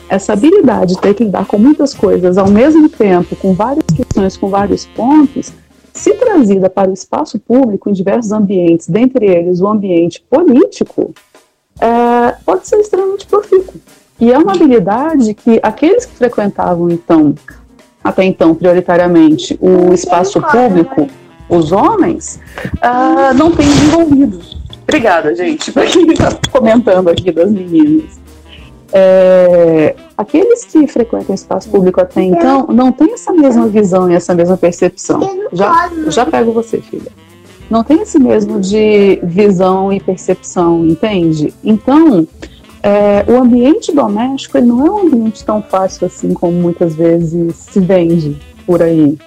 Essa 0.10 0.34
habilidade 0.34 0.96
de 0.96 1.02
ter 1.02 1.14
que 1.14 1.24
lidar 1.24 1.46
com 1.46 1.58
muitas 1.58 1.94
coisas 1.94 2.38
ao 2.38 2.50
mesmo 2.50 2.88
tempo, 2.88 3.36
com 3.36 3.54
várias 3.54 3.86
questões, 3.96 4.38
com 4.38 4.50
vários 4.50 4.86
pontos, 4.86 5.52
se 5.94 6.14
trazida 6.14 6.70
para 6.70 6.90
o 6.90 6.94
espaço 6.94 7.40
público 7.40 7.90
em 7.90 7.94
diversos 7.94 8.32
ambientes, 8.32 8.88
dentre 8.88 9.26
eles 9.26 9.60
o 9.60 9.68
ambiente 9.68 10.24
político, 10.30 11.14
é, 11.80 12.36
pode 12.46 12.68
ser 12.68 12.78
extremamente 12.78 13.26
profícuo. 13.26 13.74
E 14.20 14.32
é 14.32 14.38
uma 14.38 14.54
habilidade 14.54 15.34
que 15.34 15.60
aqueles 15.62 16.06
que 16.06 16.16
frequentavam, 16.16 16.90
então, 16.90 17.36
até 18.04 18.24
então, 18.24 18.56
prioritariamente, 18.56 19.58
o 19.62 19.94
espaço 19.94 20.42
público, 20.42 21.08
os 21.50 21.72
homens, 21.72 22.40
uh, 22.78 23.34
não 23.36 23.52
têm 23.52 23.68
desenvolvido. 23.68 24.40
Obrigada, 24.84 25.36
gente, 25.36 25.72
para 25.72 25.86
quem 25.86 26.08
está 26.08 26.30
comentando 26.52 27.10
aqui 27.10 27.32
das 27.32 27.52
meninas. 27.52 28.20
É, 28.94 29.96
aqueles 30.18 30.64
que 30.64 30.88
frequentam 30.88 31.32
o 31.32 31.36
espaço 31.36 31.70
público 31.70 32.00
até 32.00 32.22
então 32.24 32.68
não 32.68 32.90
têm 32.90 33.12
essa 33.12 33.34
mesma 33.34 33.68
visão 33.68 34.10
e 34.10 34.16
essa 34.16 34.34
mesma 34.34 34.56
percepção. 34.56 35.20
Já, 35.52 35.92
já 36.08 36.26
pego 36.26 36.54
você, 36.54 36.80
filha 36.80 37.12
não 37.70 37.84
tem 37.84 38.02
esse 38.02 38.18
mesmo 38.18 38.60
de 38.60 39.20
visão 39.24 39.92
e 39.92 40.00
percepção, 40.00 40.86
entende? 40.86 41.54
Então, 41.64 42.28
é, 42.88 43.26
o 43.30 43.36
ambiente 43.36 43.94
doméstico 43.94 44.62
não 44.62 44.88
é 44.88 44.90
um 44.90 45.00
ambiente 45.08 45.44
tão 45.44 45.62
fácil 45.62 46.08
assim 46.08 46.34
como 46.34 46.54
muitas 46.54 46.96
vezes 46.96 47.54
se 47.56 47.82
vende 47.82 48.40
por 48.66 48.82
aí. 48.82 49.18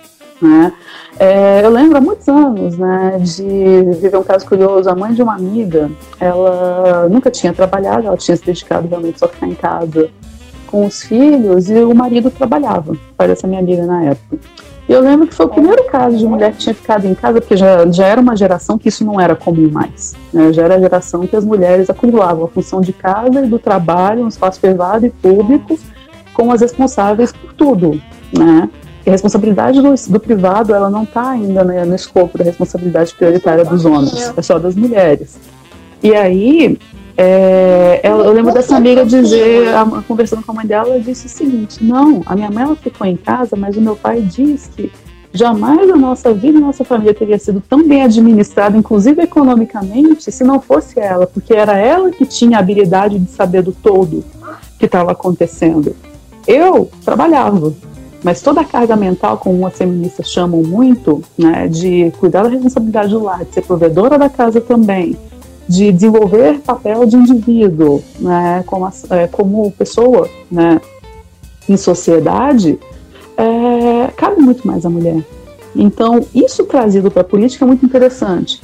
Né? 0.40 0.72
É, 1.18 1.62
eu 1.62 1.68
lembro 1.68 1.98
há 1.98 2.00
muitos 2.00 2.26
anos 2.26 2.78
né, 2.78 3.18
de 3.18 3.82
viver 4.00 4.16
um 4.16 4.22
caso 4.22 4.46
curioso. 4.46 4.88
A 4.88 4.96
mãe 4.96 5.12
de 5.12 5.22
uma 5.22 5.34
amiga, 5.34 5.90
ela 6.18 7.06
nunca 7.10 7.30
tinha 7.30 7.52
trabalhado, 7.52 8.06
ela 8.06 8.16
tinha 8.16 8.34
se 8.34 8.46
dedicado 8.46 8.88
realmente 8.88 9.18
só 9.18 9.26
a 9.26 9.28
ficar 9.28 9.46
em 9.46 9.54
casa 9.54 10.08
com 10.66 10.86
os 10.86 11.02
filhos 11.02 11.68
e 11.68 11.74
o 11.80 11.94
marido 11.94 12.30
trabalhava 12.30 12.96
para 13.14 13.32
essa 13.32 13.46
minha 13.46 13.60
amiga 13.60 13.84
na 13.84 14.04
época. 14.04 14.38
Eu 14.90 15.02
lembro 15.02 15.28
que 15.28 15.34
foi 15.36 15.46
o 15.46 15.48
primeiro 15.48 15.84
caso 15.84 16.18
de 16.18 16.26
mulher 16.26 16.50
que 16.50 16.58
tinha 16.58 16.74
ficado 16.74 17.06
em 17.06 17.14
casa, 17.14 17.40
porque 17.40 17.56
já, 17.56 17.88
já 17.92 18.06
era 18.06 18.20
uma 18.20 18.34
geração 18.34 18.76
que 18.76 18.88
isso 18.88 19.04
não 19.04 19.20
era 19.20 19.36
comum 19.36 19.70
mais. 19.70 20.16
Né? 20.32 20.52
Já 20.52 20.64
era 20.64 20.74
a 20.74 20.80
geração 20.80 21.28
que 21.28 21.36
as 21.36 21.44
mulheres 21.44 21.88
acumulavam 21.88 22.42
a 22.42 22.48
função 22.48 22.80
de 22.80 22.92
casa 22.92 23.40
e 23.40 23.46
do 23.46 23.56
trabalho, 23.56 24.24
um 24.24 24.28
espaço 24.28 24.60
privado 24.60 25.06
e 25.06 25.10
público, 25.10 25.78
como 26.34 26.50
as 26.52 26.60
responsáveis 26.60 27.30
por 27.30 27.52
tudo. 27.52 28.02
Né? 28.36 28.68
E 29.06 29.10
a 29.10 29.12
responsabilidade 29.12 29.80
do, 29.80 29.94
do 29.94 30.18
privado 30.18 30.74
ela 30.74 30.90
não 30.90 31.04
está 31.04 31.30
ainda 31.30 31.62
né, 31.62 31.84
no 31.84 31.94
escopo 31.94 32.36
da 32.36 32.42
responsabilidade 32.42 33.14
prioritária 33.14 33.64
dos 33.64 33.84
homens, 33.84 34.34
é 34.36 34.42
só 34.42 34.58
das 34.58 34.74
mulheres. 34.74 35.38
E 36.02 36.16
aí 36.16 36.76
é, 37.16 38.00
eu, 38.02 38.20
eu, 38.20 38.32
lembro 38.32 38.52
dessa 38.52 38.76
amiga 38.76 39.04
dizer, 39.04 39.68
conversando 40.06 40.42
com 40.42 40.52
a 40.52 40.54
mãe 40.54 40.66
dela, 40.66 40.88
ela 40.88 41.00
disse 41.00 41.26
o 41.26 41.28
seguinte: 41.28 41.82
não, 41.84 42.22
a 42.26 42.34
minha 42.34 42.50
mãe 42.50 42.64
ela 42.64 42.76
ficou 42.76 43.06
em 43.06 43.16
casa, 43.16 43.56
mas 43.56 43.76
o 43.76 43.80
meu 43.80 43.96
pai 43.96 44.20
diz 44.20 44.70
que 44.74 44.90
jamais 45.32 45.88
a 45.88 45.96
nossa 45.96 46.32
vida 46.34 46.58
a 46.58 46.60
nossa 46.60 46.84
família 46.84 47.14
teria 47.14 47.38
sido 47.38 47.60
tão 47.60 47.86
bem 47.86 48.02
administrada, 48.02 48.76
inclusive 48.76 49.22
economicamente, 49.22 50.30
se 50.30 50.44
não 50.44 50.60
fosse 50.60 50.98
ela, 50.98 51.26
porque 51.26 51.54
era 51.54 51.76
ela 51.76 52.10
que 52.10 52.26
tinha 52.26 52.56
a 52.56 52.60
habilidade 52.60 53.18
de 53.18 53.30
saber 53.30 53.62
do 53.62 53.72
todo 53.72 54.24
que 54.78 54.86
estava 54.86 55.12
acontecendo. 55.12 55.94
Eu 56.46 56.90
trabalhava, 57.04 57.72
mas 58.24 58.40
toda 58.40 58.62
a 58.62 58.64
carga 58.64 58.96
mental, 58.96 59.38
como 59.38 59.66
as 59.66 59.76
feministas 59.76 60.30
chamam 60.30 60.62
muito, 60.62 61.22
né, 61.38 61.68
de 61.68 62.10
cuidar 62.18 62.42
da 62.42 62.48
responsabilidade 62.48 63.10
do 63.10 63.22
lar, 63.22 63.44
de 63.44 63.54
ser 63.54 63.62
provedora 63.62 64.18
da 64.18 64.28
casa 64.28 64.60
também, 64.60 65.16
de 65.70 65.92
desenvolver 65.92 66.58
papel 66.58 67.06
de 67.06 67.14
indivíduo, 67.14 68.02
né, 68.18 68.64
como, 68.66 68.92
é, 69.08 69.28
como 69.28 69.70
pessoa, 69.70 70.28
né, 70.50 70.80
em 71.68 71.76
sociedade, 71.76 72.76
é, 73.36 74.08
cabe 74.16 74.42
muito 74.42 74.66
mais 74.66 74.84
à 74.84 74.90
mulher. 74.90 75.24
Então, 75.76 76.26
isso 76.34 76.64
trazido 76.64 77.08
para 77.08 77.20
a 77.20 77.24
política 77.24 77.64
é 77.64 77.68
muito 77.68 77.86
interessante. 77.86 78.60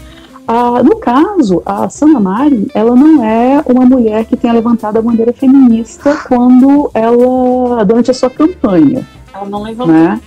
Ah, 0.48 0.82
no 0.82 0.96
caso, 0.96 1.62
a 1.64 1.88
Sana 1.88 2.18
Mari, 2.18 2.66
ela 2.74 2.96
não 2.96 3.24
é 3.24 3.62
uma 3.66 3.86
mulher 3.86 4.24
que 4.24 4.36
tenha 4.36 4.52
levantado 4.52 4.96
a 4.96 5.02
bandeira 5.02 5.32
feminista 5.32 6.12
quando 6.26 6.90
ela, 6.92 7.84
durante 7.84 8.10
a 8.10 8.14
sua 8.14 8.30
campanha. 8.30 9.06
Ela 9.32 9.48
não 9.48 9.62
levantou. 9.62 9.94
Né? 9.94 10.20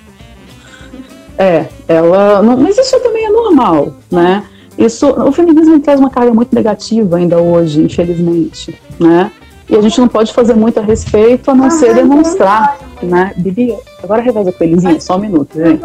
É, 1.38 1.66
ela, 1.90 2.42
não, 2.42 2.56
mas 2.56 2.78
isso 2.78 2.98
também 3.02 3.26
é 3.26 3.30
normal, 3.30 3.96
né? 4.10 4.46
Isso, 4.80 5.08
o 5.08 5.32
feminismo 5.34 5.78
traz 5.82 6.00
uma 6.00 6.10
carga 6.10 6.34
muito 6.34 6.56
negativa 6.56 7.18
ainda 7.18 7.38
hoje, 7.38 7.84
infelizmente, 7.84 8.80
né? 8.98 9.30
E 9.70 9.76
a 9.76 9.82
gente 9.82 10.00
não 10.00 10.08
pode 10.08 10.32
fazer 10.32 10.54
muito 10.54 10.80
a 10.80 10.82
respeito 10.82 11.52
a 11.52 11.54
não 11.54 11.70
ser 11.70 11.94
demonstrar, 11.94 12.80
né? 13.04 13.34
Bibi, 13.36 13.76
agora 14.02 14.22
reveza 14.22 14.54
com 14.54 14.64
ele, 14.64 15.02
só 15.02 15.18
um 15.18 15.20
minuto, 15.20 15.50
gente. 15.54 15.84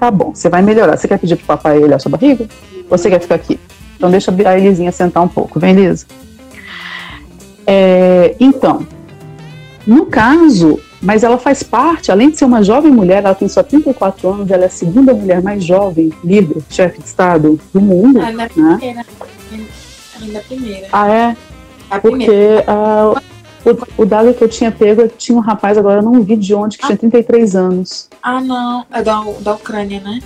Tá 0.00 0.10
bom, 0.10 0.34
você 0.34 0.48
vai 0.48 0.62
melhorar. 0.62 0.96
Você 0.96 1.06
quer 1.06 1.18
pedir 1.18 1.36
pro 1.36 1.44
papai 1.44 1.78
olhar 1.78 2.00
sua 2.00 2.10
barriga? 2.10 2.48
Ou 2.90 2.96
você 2.96 3.10
quer 3.10 3.20
ficar 3.20 3.34
aqui? 3.34 3.60
Então 3.96 4.10
deixa 4.10 4.34
a 4.46 4.58
Elisinha 4.58 4.90
sentar 4.90 5.22
um 5.22 5.28
pouco. 5.28 5.60
Vem. 5.60 5.76
É, 7.66 8.34
então, 8.40 8.86
no 9.86 10.06
caso, 10.06 10.80
mas 11.00 11.22
ela 11.22 11.38
faz 11.38 11.62
parte, 11.62 12.10
além 12.10 12.30
de 12.30 12.38
ser 12.38 12.44
uma 12.44 12.62
jovem 12.62 12.90
mulher, 12.90 13.24
ela 13.24 13.34
tem 13.34 13.48
só 13.48 13.62
34 13.62 14.28
anos, 14.28 14.50
ela 14.50 14.64
é 14.64 14.66
a 14.66 14.70
segunda 14.70 15.14
mulher 15.14 15.40
mais 15.42 15.64
jovem, 15.64 16.12
líder, 16.24 16.60
chefe 16.68 16.98
de 17.00 17.06
Estado 17.06 17.58
do 17.72 17.80
mundo. 17.80 18.20
Ainda 18.20 18.42
né? 18.42 18.48
primeira. 18.48 19.06
Ainda 20.20 20.40
primeira. 20.40 20.88
Ah, 20.92 21.08
é? 21.08 21.36
A 21.90 22.00
Porque 22.00 22.28
uh, 22.28 23.18
o, 23.64 24.02
o, 24.02 24.06
dado 24.06 24.34
que 24.34 24.42
eu 24.42 24.48
tinha 24.48 24.72
pego, 24.72 25.02
eu 25.02 25.08
tinha 25.08 25.38
um 25.38 25.40
rapaz, 25.40 25.78
agora 25.78 26.00
eu 26.00 26.02
não 26.02 26.20
vi 26.22 26.36
de 26.36 26.54
onde, 26.54 26.76
que 26.76 26.84
ah. 26.84 26.88
tinha 26.88 26.98
33 26.98 27.54
anos. 27.54 28.08
Ah, 28.22 28.40
não. 28.40 28.84
É 28.92 29.02
da, 29.02 29.24
da 29.40 29.54
Ucrânia, 29.54 30.00
né? 30.00 30.20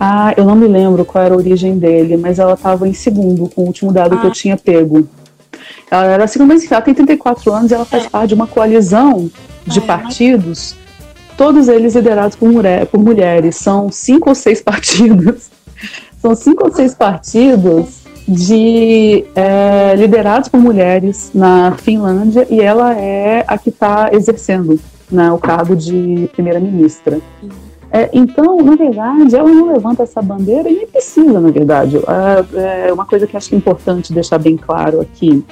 Ah, 0.00 0.32
eu 0.36 0.44
não 0.44 0.56
me 0.56 0.66
lembro 0.66 1.04
qual 1.04 1.24
era 1.24 1.34
a 1.34 1.36
origem 1.36 1.78
dele, 1.78 2.16
mas 2.16 2.38
ela 2.38 2.54
estava 2.54 2.88
em 2.88 2.92
segundo, 2.94 3.48
com 3.48 3.62
o 3.62 3.66
último 3.66 3.92
dado 3.92 4.14
ah. 4.14 4.18
que 4.18 4.26
eu 4.26 4.30
ah. 4.30 4.34
tinha 4.34 4.56
pego. 4.56 5.06
Ela 5.90 6.04
era 6.06 6.24
a 6.24 6.26
segunda, 6.26 6.54
mas 6.54 6.70
ela 6.70 6.80
tem 6.80 6.94
34 6.94 7.52
anos 7.52 7.70
e 7.70 7.74
ela 7.74 7.84
faz 7.84 8.06
é. 8.06 8.08
parte 8.08 8.28
de 8.28 8.34
uma 8.34 8.46
coalizão 8.46 9.30
de 9.66 9.80
partidos, 9.80 10.76
todos 11.36 11.68
eles 11.68 11.94
liderados 11.94 12.36
por, 12.36 12.50
mulher, 12.50 12.86
por 12.86 13.00
mulheres. 13.00 13.56
São 13.56 13.90
cinco 13.90 14.28
ou 14.28 14.34
seis 14.34 14.60
partidos. 14.62 15.50
São 16.20 16.34
cinco 16.34 16.66
ou 16.66 16.72
seis 16.72 16.94
partidos 16.94 18.06
de 18.26 19.24
é, 19.34 19.94
liderados 19.94 20.48
por 20.48 20.58
mulheres 20.58 21.30
na 21.32 21.72
Finlândia 21.72 22.46
e 22.50 22.60
ela 22.60 22.94
é 22.94 23.44
a 23.46 23.56
que 23.56 23.68
está 23.68 24.10
exercendo 24.12 24.80
né, 25.10 25.30
o 25.30 25.38
cargo 25.38 25.76
de 25.76 26.28
primeira-ministra. 26.32 27.20
É, 27.92 28.10
então, 28.12 28.56
na 28.62 28.74
verdade, 28.74 29.36
ela 29.36 29.48
não 29.48 29.72
levanta 29.72 30.02
essa 30.02 30.20
bandeira 30.20 30.68
e 30.68 30.74
nem 30.74 30.86
precisa, 30.88 31.40
na 31.40 31.50
verdade. 31.50 31.98
É, 31.98 32.88
é 32.88 32.92
uma 32.92 33.06
coisa 33.06 33.26
que 33.26 33.36
acho 33.36 33.48
que 33.48 33.54
é 33.54 33.58
importante 33.58 34.12
deixar 34.12 34.38
bem 34.38 34.56
claro 34.56 35.00
aqui 35.00 35.44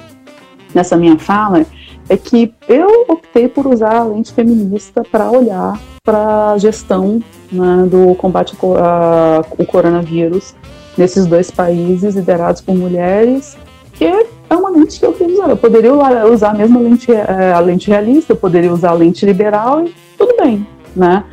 nessa 0.73 0.97
minha 0.97 1.17
fala 1.17 1.65
é 2.09 2.17
que 2.17 2.53
eu 2.67 3.05
optei 3.07 3.47
por 3.47 3.67
usar 3.67 3.97
a 3.97 4.03
lente 4.03 4.33
feminista 4.33 5.03
para 5.03 5.31
olhar 5.31 5.79
para 6.03 6.51
a 6.51 6.57
gestão 6.57 7.21
né, 7.51 7.87
do 7.89 8.13
combate 8.15 8.55
ao 8.61 9.65
coronavírus 9.65 10.53
nesses 10.97 11.25
dois 11.25 11.49
países 11.49 12.15
liderados 12.15 12.61
por 12.61 12.75
mulheres, 12.75 13.57
que 13.93 14.05
é 14.05 14.55
uma 14.55 14.69
lente 14.69 14.99
que 14.99 15.05
eu 15.05 15.13
quis 15.13 15.31
usar. 15.33 15.49
Eu 15.49 15.57
poderia 15.57 15.93
usar 16.31 16.51
a 16.51 16.53
mesma 16.53 16.79
lente, 16.79 17.11
é, 17.11 17.51
a 17.51 17.59
lente 17.59 17.89
realista, 17.89 18.33
eu 18.33 18.37
poderia 18.37 18.71
usar 18.71 18.91
a 18.91 18.93
lente 18.93 19.25
liberal 19.25 19.85
e 19.85 19.93
tudo 20.17 20.35
bem, 20.37 20.65
né? 20.95 21.23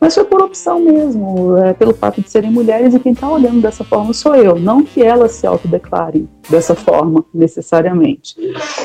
Mas 0.00 0.14
foi 0.14 0.24
por 0.24 0.40
opção 0.40 0.80
mesmo, 0.80 1.58
é, 1.58 1.74
pelo 1.74 1.94
fato 1.94 2.22
de 2.22 2.30
serem 2.30 2.50
mulheres 2.50 2.94
e 2.94 2.98
quem 2.98 3.12
está 3.12 3.28
olhando 3.28 3.60
dessa 3.60 3.84
forma 3.84 4.14
sou 4.14 4.34
eu, 4.34 4.58
não 4.58 4.82
que 4.82 5.02
elas 5.02 5.32
se 5.32 5.46
autodeclarem 5.46 6.26
dessa 6.48 6.74
forma 6.74 7.22
necessariamente. 7.34 8.34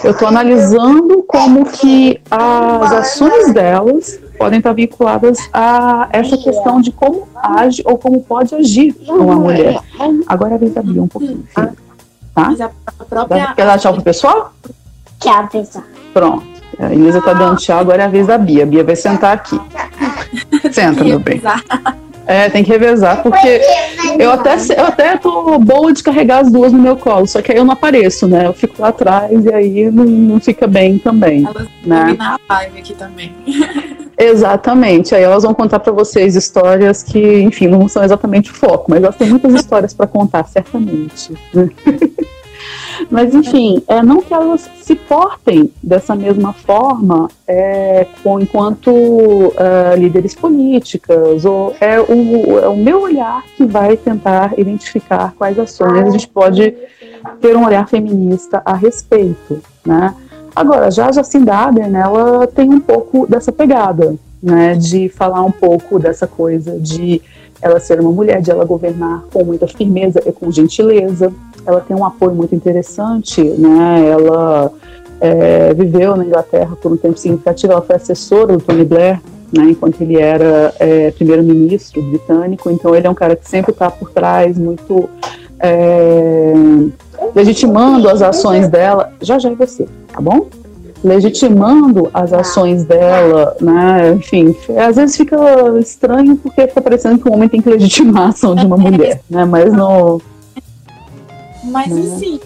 Eu 0.04 0.12
estou 0.12 0.28
analisando 0.28 1.23
como 1.23 1.65
que 1.65 2.19
as 2.30 2.91
ações 2.91 3.54
delas 3.54 4.19
podem 4.38 4.58
estar 4.60 4.73
vinculadas 4.73 5.39
a 5.54 6.10
essa 6.12 6.38
questão 6.38 6.82
de 6.82 6.91
como 6.91 7.25
age 7.36 7.82
ou 7.86 7.97
como 7.97 8.21
pode 8.21 8.54
agir 8.54 8.93
uma 9.08 9.36
mulher. 9.36 9.80
Agora 10.28 10.56
a 10.56 10.58
vez 10.58 10.73
da 10.73 10.82
Bia 10.82 11.01
um 11.01 11.08
pouquinho, 11.08 11.45
filho. 11.47 11.71
Tá? 12.34 12.54
Quer 13.56 13.65
dar 13.65 13.80
tchau 13.80 13.93
pro 13.93 14.04
pessoal? 14.04 14.51
Tchau, 15.19 15.47
pessoal. 15.47 15.84
Pronto. 16.13 16.56
A 16.80 16.91
Elisa 16.91 17.21
tá 17.21 17.34
dando 17.34 17.58
tchau, 17.58 17.80
agora 17.80 18.04
é 18.04 18.06
a 18.06 18.10
vez 18.10 18.28
da 18.28 18.38
Bia. 18.38 18.63
A 18.63 18.65
Bia 18.65 18.84
vai 18.84 18.95
sentar 18.95 19.34
aqui. 19.34 19.60
Senta, 20.71 21.04
meu 21.04 21.19
bem. 21.19 21.41
É, 22.28 22.49
tem 22.49 22.63
que 22.63 22.71
revezar, 22.71 23.21
porque 23.21 23.62
eu 24.17 24.32
até, 24.32 24.56
eu 24.75 24.86
até 24.86 25.15
tô 25.15 25.60
boa 25.60 25.93
de 25.93 26.01
carregar 26.01 26.39
as 26.39 26.51
duas 26.51 26.73
no 26.73 26.80
meu 26.80 26.97
colo, 26.97 27.28
só 27.28 27.39
que 27.39 27.51
aí 27.51 27.58
eu 27.58 27.63
não 27.63 27.73
apareço, 27.73 28.28
né? 28.28 28.47
Eu 28.47 28.54
fico 28.54 28.82
lá 28.82 28.88
atrás 28.88 29.45
e 29.45 29.54
aí 29.54 29.91
não, 29.91 30.04
não 30.04 30.39
fica 30.39 30.65
bem 30.65 30.97
também. 30.97 31.45
Elas 31.45 31.67
né? 31.86 32.15
na 32.17 32.39
live 32.49 32.80
aqui 32.80 32.95
também. 32.95 33.32
Exatamente. 34.17 35.13
Aí 35.13 35.21
elas 35.21 35.43
vão 35.43 35.54
contar 35.54 35.80
para 35.80 35.91
vocês 35.91 36.36
histórias 36.36 37.04
que, 37.04 37.41
enfim, 37.41 37.67
não 37.67 37.88
são 37.88 38.04
exatamente 38.04 38.49
o 38.49 38.54
foco, 38.54 38.86
mas 38.89 39.04
elas 39.04 39.15
têm 39.15 39.30
muitas 39.30 39.54
histórias 39.54 39.93
para 39.93 40.08
contar, 40.08 40.45
certamente. 40.45 41.34
Mas, 43.10 43.34
enfim, 43.34 43.82
é, 43.88 44.02
não 44.02 44.22
que 44.22 44.34
elas 44.34 44.70
se 44.82 44.96
portem 44.96 45.72
dessa 45.82 46.15
mesma 46.15 46.54
forma 46.54 47.30
é, 47.48 48.08
com, 48.24 48.39
enquanto 48.39 48.91
uh, 48.91 49.96
líderes 49.98 50.34
políticas, 50.34 51.46
ou 51.46 51.76
é 51.80 52.00
o, 52.00 52.60
é 52.60 52.68
o 52.68 52.76
meu 52.76 53.02
olhar 53.02 53.44
que 53.56 53.65
vai 53.65 53.96
tentar 53.96 54.58
identificar 54.58 55.34
quais 55.38 55.58
ações 55.60 56.08
a 56.08 56.10
gente 56.10 56.28
pode 56.28 56.76
ter 57.41 57.56
um 57.56 57.65
olhar 57.65 57.88
feminista 57.88 58.62
a 58.65 58.74
respeito, 58.74 59.62
né? 59.86 60.13
Agora, 60.56 60.89
já 60.89 61.08
a 61.08 61.12
Jacinda 61.12 61.54
Ardern, 61.54 61.96
ela 61.96 62.48
tem 62.48 62.70
um 62.70 62.80
pouco 62.80 63.28
dessa 63.28 63.52
pegada, 63.52 64.15
né, 64.41 64.76
de 64.76 65.10
falar 65.10 65.44
um 65.44 65.52
pouco 65.52 66.00
dessa 66.00 66.26
coisa 66.26 66.80
de 66.80 67.22
ela 67.62 67.80
ser 67.80 68.00
uma 68.00 68.12
mulher, 68.12 68.41
de 68.41 68.52
ela 68.52 68.63
governar 68.63 69.24
com 69.34 69.44
muita 69.44 69.68
firmeza 69.68 70.22
e 70.26 70.32
com 70.32 70.52
gentileza, 70.52 71.34
ela 71.65 71.82
tem 71.82 71.95
um 71.95 72.06
apoio 72.06 72.34
muito 72.34 72.54
interessante, 72.54 73.41
né? 73.41 74.08
Ela 74.10 74.71
é, 75.19 75.73
viveu 75.73 76.15
na 76.15 76.25
Inglaterra 76.25 76.75
por 76.82 76.91
um 76.91 76.97
tempo 76.97 77.17
significativo, 77.17 77.73
ela 77.73 77.82
foi 77.82 77.95
assessora 77.95 78.54
do 78.58 78.63
Tony 78.63 78.86
Blair, 78.86 79.19
né, 79.51 79.69
enquanto 79.69 80.01
ele 80.01 80.19
era 80.19 80.73
é, 80.80 81.12
primeiro-ministro 81.12 82.01
britânico, 82.01 82.69
então 82.69 82.95
ele 82.95 83.08
é 83.08 83.10
um 83.10 83.13
cara 83.15 83.36
que 83.36 83.47
sempre 83.47 83.71
está 83.71 83.89
por 83.89 84.12
trás, 84.12 84.58
muito 84.58 85.10
é, 85.60 86.54
legitimando 87.34 88.10
as 88.10 88.21
ações 88.21 88.67
dela. 88.67 89.13
Já 89.21 89.39
já 89.39 89.49
é 89.49 89.56
você, 89.56 89.88
tá 90.12 90.19
bom? 90.19 90.47
Legitimando 91.04 92.10
as 92.13 92.34
ações 92.34 92.84
dela, 92.84 93.56
né? 93.62 94.13
Enfim, 94.13 94.56
às 94.78 94.95
vezes 94.95 95.15
fica 95.15 95.38
estranho 95.80 96.36
porque 96.38 96.67
fica 96.67 96.82
parecendo 96.82 97.19
que 97.19 97.30
um 97.30 97.34
homem 97.34 97.47
tem 97.47 97.62
que 97.62 97.69
legitimar 97.69 98.23
a 98.23 98.28
ação 98.30 98.56
de 98.56 98.65
uma 98.65 98.75
mulher, 98.78 99.21
né? 99.30 99.45
Mas 99.45 99.71
no 99.71 100.19
mas 101.65 101.89
né? 101.89 102.15
assim, 102.15 102.39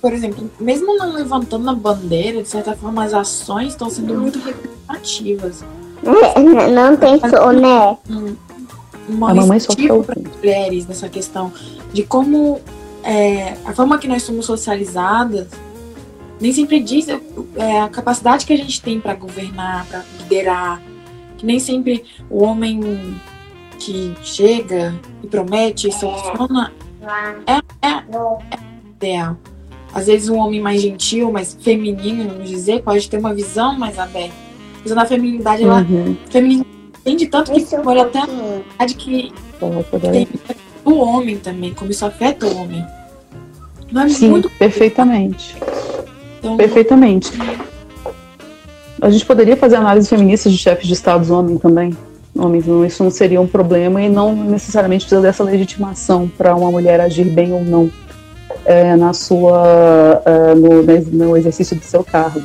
por 0.00 0.12
exemplo, 0.12 0.50
mesmo 0.60 0.96
não 0.96 1.12
levantando 1.12 1.68
a 1.70 1.74
bandeira, 1.74 2.42
de 2.42 2.48
certa 2.48 2.76
forma 2.76 3.04
as 3.04 3.14
ações 3.14 3.68
estão 3.68 3.88
sendo 3.90 4.14
muito 4.14 4.38
representativas. 4.38 5.64
Não 6.02 6.96
tem 6.96 7.18
som, 7.18 7.52
né? 7.52 7.98
Uma 9.08 9.30
a 9.30 9.34
mamãe 9.34 9.60
só 9.60 9.72
para 10.02 10.20
mulheres 10.20 10.86
nessa 10.86 11.08
questão 11.08 11.52
de 11.92 12.02
como 12.02 12.60
é, 13.02 13.56
a 13.64 13.72
forma 13.72 13.98
que 13.98 14.08
nós 14.08 14.22
somos 14.24 14.46
socializadas 14.46 15.46
nem 16.40 16.52
sempre 16.52 16.80
diz 16.80 17.08
é, 17.08 17.80
a 17.80 17.88
capacidade 17.88 18.44
que 18.44 18.52
a 18.52 18.56
gente 18.56 18.82
tem 18.82 19.00
para 19.00 19.14
governar, 19.14 19.86
para 19.86 20.04
liderar, 20.18 20.82
que 21.38 21.46
nem 21.46 21.58
sempre 21.58 22.04
o 22.28 22.42
homem 22.42 23.18
que 23.78 24.14
chega 24.22 24.94
e 25.22 25.26
promete 25.26 25.88
e 25.88 25.92
soluciona 25.92 26.72
é, 27.46 27.86
é, 27.86 27.88
é 27.88 28.58
ideal. 28.96 29.36
às 29.94 30.06
vezes 30.06 30.28
um 30.28 30.36
homem 30.38 30.60
mais 30.60 30.80
gentil, 30.82 31.30
mais 31.32 31.56
feminino, 31.60 32.28
vamos 32.30 32.48
dizer, 32.50 32.82
pode 32.82 33.08
ter 33.08 33.18
uma 33.18 33.34
visão 33.34 33.78
mais 33.78 33.98
aberta. 33.98 34.34
Mas 34.84 34.94
na 34.94 35.04
feminilidade, 35.06 35.62
ela 35.64 35.80
Uhum. 35.82 36.16
feminina 36.30 36.64
entende 37.00 37.26
tanto 37.26 37.52
que 37.52 37.58
Isso 37.60 37.76
olha 37.84 38.02
até 38.02 38.18
a 38.20 38.26
pouquinho. 38.26 38.64
verdade 38.68 38.94
que 38.94 39.32
tem 40.12 40.28
o 40.84 40.94
homem 40.98 41.36
também, 41.38 41.72
como 41.74 41.90
isso 41.90 42.04
afeta 42.04 42.46
o 42.46 42.56
homem. 42.56 42.84
Não 43.92 44.02
é 44.02 44.08
Sim, 44.08 44.30
muito 44.30 44.50
perfeitamente. 44.50 45.56
então, 46.38 46.56
Perfeitamente. 46.56 47.32
A 49.00 49.10
gente 49.10 49.24
poderia 49.26 49.56
fazer 49.56 49.76
análise 49.76 50.08
feminista 50.08 50.48
de 50.50 50.56
chefes 50.58 50.86
de 50.86 50.92
estados 50.94 51.30
homem 51.30 51.58
também. 51.58 51.96
Homens, 52.38 52.66
não, 52.66 52.84
isso 52.84 53.02
não 53.02 53.10
seria 53.10 53.40
um 53.40 53.46
problema 53.46 54.02
e 54.02 54.08
não 54.08 54.34
necessariamente 54.34 55.04
precisa 55.04 55.20
dessa 55.22 55.42
legitimação 55.42 56.30
para 56.36 56.54
uma 56.54 56.70
mulher 56.70 57.00
agir 57.00 57.24
bem 57.24 57.52
ou 57.52 57.64
não 57.64 57.90
é, 58.64 58.96
na 58.96 59.12
sua, 59.12 60.22
é, 60.24 60.54
no, 60.54 60.82
no 61.26 61.36
exercício 61.36 61.76
do 61.76 61.82
seu 61.84 62.02
cargo. 62.04 62.42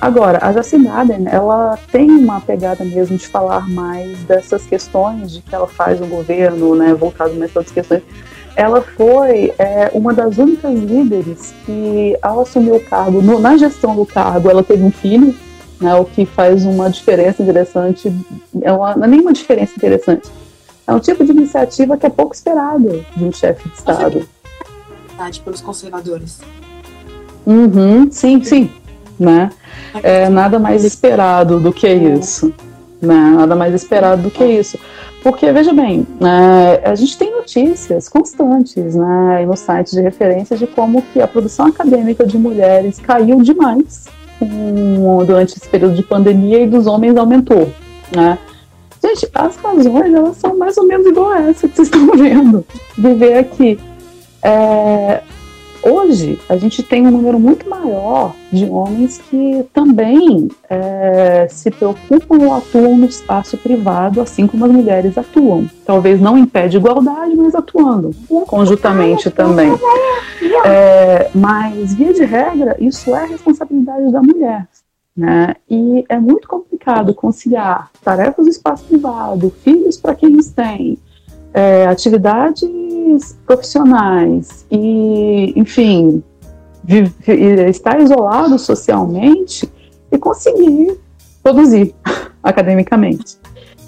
Agora, 0.00 0.38
a 0.42 0.52
Jacinda 0.52 0.90
ela 1.30 1.78
tem 1.90 2.10
uma 2.10 2.40
pegada 2.40 2.84
mesmo 2.84 3.16
de 3.16 3.26
falar 3.26 3.68
mais 3.70 4.18
dessas 4.24 4.66
questões 4.66 5.32
de 5.32 5.40
que 5.40 5.54
ela 5.54 5.66
faz 5.66 5.98
no 5.98 6.06
governo, 6.06 6.74
né, 6.74 6.92
voltado 6.92 7.34
mais 7.34 7.50
para 7.50 7.60
outras 7.60 7.74
questões. 7.74 8.02
Ela 8.54 8.82
foi 8.82 9.52
é, 9.58 9.90
uma 9.94 10.12
das 10.12 10.36
únicas 10.36 10.74
líderes 10.74 11.54
que, 11.64 12.16
ao 12.22 12.40
assumir 12.40 12.72
o 12.72 12.80
cargo, 12.80 13.22
no- 13.22 13.38
na 13.40 13.56
gestão 13.56 13.96
do 13.96 14.04
cargo, 14.04 14.50
ela 14.50 14.62
teve 14.62 14.82
um 14.84 14.90
filho, 14.90 15.34
né, 15.80 15.94
o 15.94 16.04
que 16.04 16.24
faz 16.24 16.64
uma 16.64 16.88
diferença 16.90 17.42
interessante. 17.42 18.12
É 18.62 18.72
uma, 18.72 18.96
não 18.96 19.04
é 19.04 19.08
nenhuma 19.08 19.32
diferença 19.32 19.72
interessante. 19.76 20.28
É 20.86 20.92
um 20.92 21.00
tipo 21.00 21.24
de 21.24 21.32
iniciativa 21.32 21.96
que 21.96 22.06
é 22.06 22.10
pouco 22.10 22.34
esperada 22.34 23.04
de 23.16 23.24
um 23.24 23.32
chefe 23.32 23.68
de 23.68 23.74
Estado. 23.74 24.28
verdade 25.08 25.40
pelos 25.40 25.60
conservadores. 25.60 26.40
Uhum, 27.46 28.10
sim, 28.10 28.42
sim. 28.42 28.70
Né? 29.18 29.50
É 30.02 30.28
nada 30.28 30.58
mais 30.58 30.84
esperado 30.84 31.60
do 31.60 31.72
que 31.72 31.88
isso. 31.88 32.52
Né? 33.00 33.34
Nada 33.36 33.54
mais 33.56 33.74
esperado 33.74 34.22
do 34.22 34.30
que 34.30 34.44
isso. 34.44 34.78
Porque, 35.22 35.50
veja 35.52 35.72
bem, 35.72 36.06
né, 36.20 36.82
a 36.84 36.94
gente 36.94 37.16
tem 37.16 37.32
notícias 37.32 38.10
constantes 38.10 38.94
né, 38.94 39.46
nos 39.46 39.60
sites 39.60 39.92
de 39.92 40.02
referência 40.02 40.54
de 40.54 40.66
como 40.66 41.00
que 41.00 41.20
a 41.20 41.26
produção 41.26 41.66
acadêmica 41.66 42.26
de 42.26 42.36
mulheres 42.36 42.98
caiu 42.98 43.40
demais 43.40 44.04
com- 44.38 45.24
durante 45.26 45.56
esse 45.56 45.68
período 45.68 45.94
de 45.94 46.02
pandemia 46.02 46.62
e 46.62 46.66
dos 46.66 46.86
homens 46.86 47.16
aumentou. 47.16 47.70
Né? 48.14 48.38
Gente, 49.02 49.28
as 49.34 49.56
razões 49.56 50.14
elas 50.14 50.36
são 50.36 50.56
mais 50.56 50.76
ou 50.78 50.86
menos 50.86 51.06
igual 51.06 51.28
a 51.30 51.42
essa 51.42 51.68
que 51.68 51.76
vocês 51.76 51.88
estão 51.92 52.06
vendo. 52.16 52.64
Viver 52.96 53.38
aqui. 53.38 53.78
É, 54.42 55.20
hoje 55.84 56.38
a 56.48 56.56
gente 56.56 56.82
tem 56.82 57.06
um 57.06 57.10
número 57.10 57.38
muito 57.38 57.68
maior 57.68 58.34
de 58.52 58.64
homens 58.64 59.18
que 59.18 59.64
também 59.72 60.48
é, 60.68 61.46
se 61.50 61.70
preocupam 61.70 62.38
ou 62.38 62.54
atuam 62.54 62.96
no 62.96 63.06
espaço 63.06 63.56
privado, 63.58 64.20
assim 64.20 64.46
como 64.46 64.64
as 64.64 64.72
mulheres 64.72 65.18
atuam. 65.18 65.68
Talvez 65.84 66.20
não 66.20 66.38
em 66.38 66.46
pé 66.46 66.68
de 66.68 66.76
igualdade, 66.76 67.34
mas 67.36 67.54
atuando 67.54 68.10
conjuntamente 68.46 69.30
também. 69.30 69.70
É, 70.64 71.30
mas, 71.34 71.94
via 71.94 72.12
de 72.12 72.24
regra, 72.24 72.76
isso 72.78 73.14
é 73.14 73.26
responsabilidade 73.26 74.10
da 74.10 74.22
mulher. 74.22 74.66
Né? 75.16 75.54
E 75.70 76.04
é 76.08 76.18
muito 76.18 76.48
complicado 76.48 77.14
conciliar 77.14 77.90
tarefas 78.02 78.44
do 78.44 78.50
espaço 78.50 78.84
privado, 78.84 79.54
filhos 79.62 79.96
para 79.96 80.14
quem 80.14 80.30
eles 80.30 80.50
têm, 80.50 80.98
é, 81.54 81.86
atividades 81.86 83.38
profissionais 83.46 84.66
e, 84.70 85.52
enfim, 85.56 86.22
estar 87.68 88.00
isolado 88.00 88.58
socialmente 88.58 89.70
e 90.10 90.18
conseguir 90.18 90.98
produzir 91.42 91.94
academicamente. 92.42 93.38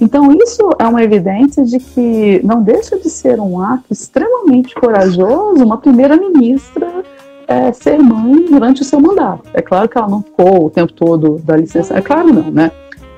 Então, 0.01 0.31
isso 0.33 0.71
é 0.79 0.87
uma 0.87 1.03
evidência 1.03 1.65
de 1.65 1.79
que 1.79 2.41
não 2.45 2.63
deixa 2.63 2.99
de 2.99 3.09
ser 3.09 3.41
um 3.41 3.61
ato 3.61 3.85
extremamente 3.91 4.75
corajoso 4.75 5.65
uma 5.65 5.79
primeira-ministra 5.79 7.03
é, 7.49 7.73
ser 7.73 7.99
mãe 7.99 8.45
durante 8.51 8.83
o 8.83 8.85
seu 8.85 9.01
mandato. 9.01 9.49
É 9.55 9.63
claro 9.63 9.89
que 9.89 9.97
ela 9.97 10.09
não 10.09 10.23
ficou 10.23 10.67
o 10.67 10.71
tempo 10.71 10.93
todo 10.93 11.39
da 11.39 11.57
licença. 11.57 11.97
É 11.97 12.03
claro, 12.03 12.33
não, 12.33 12.51
né? 12.51 12.71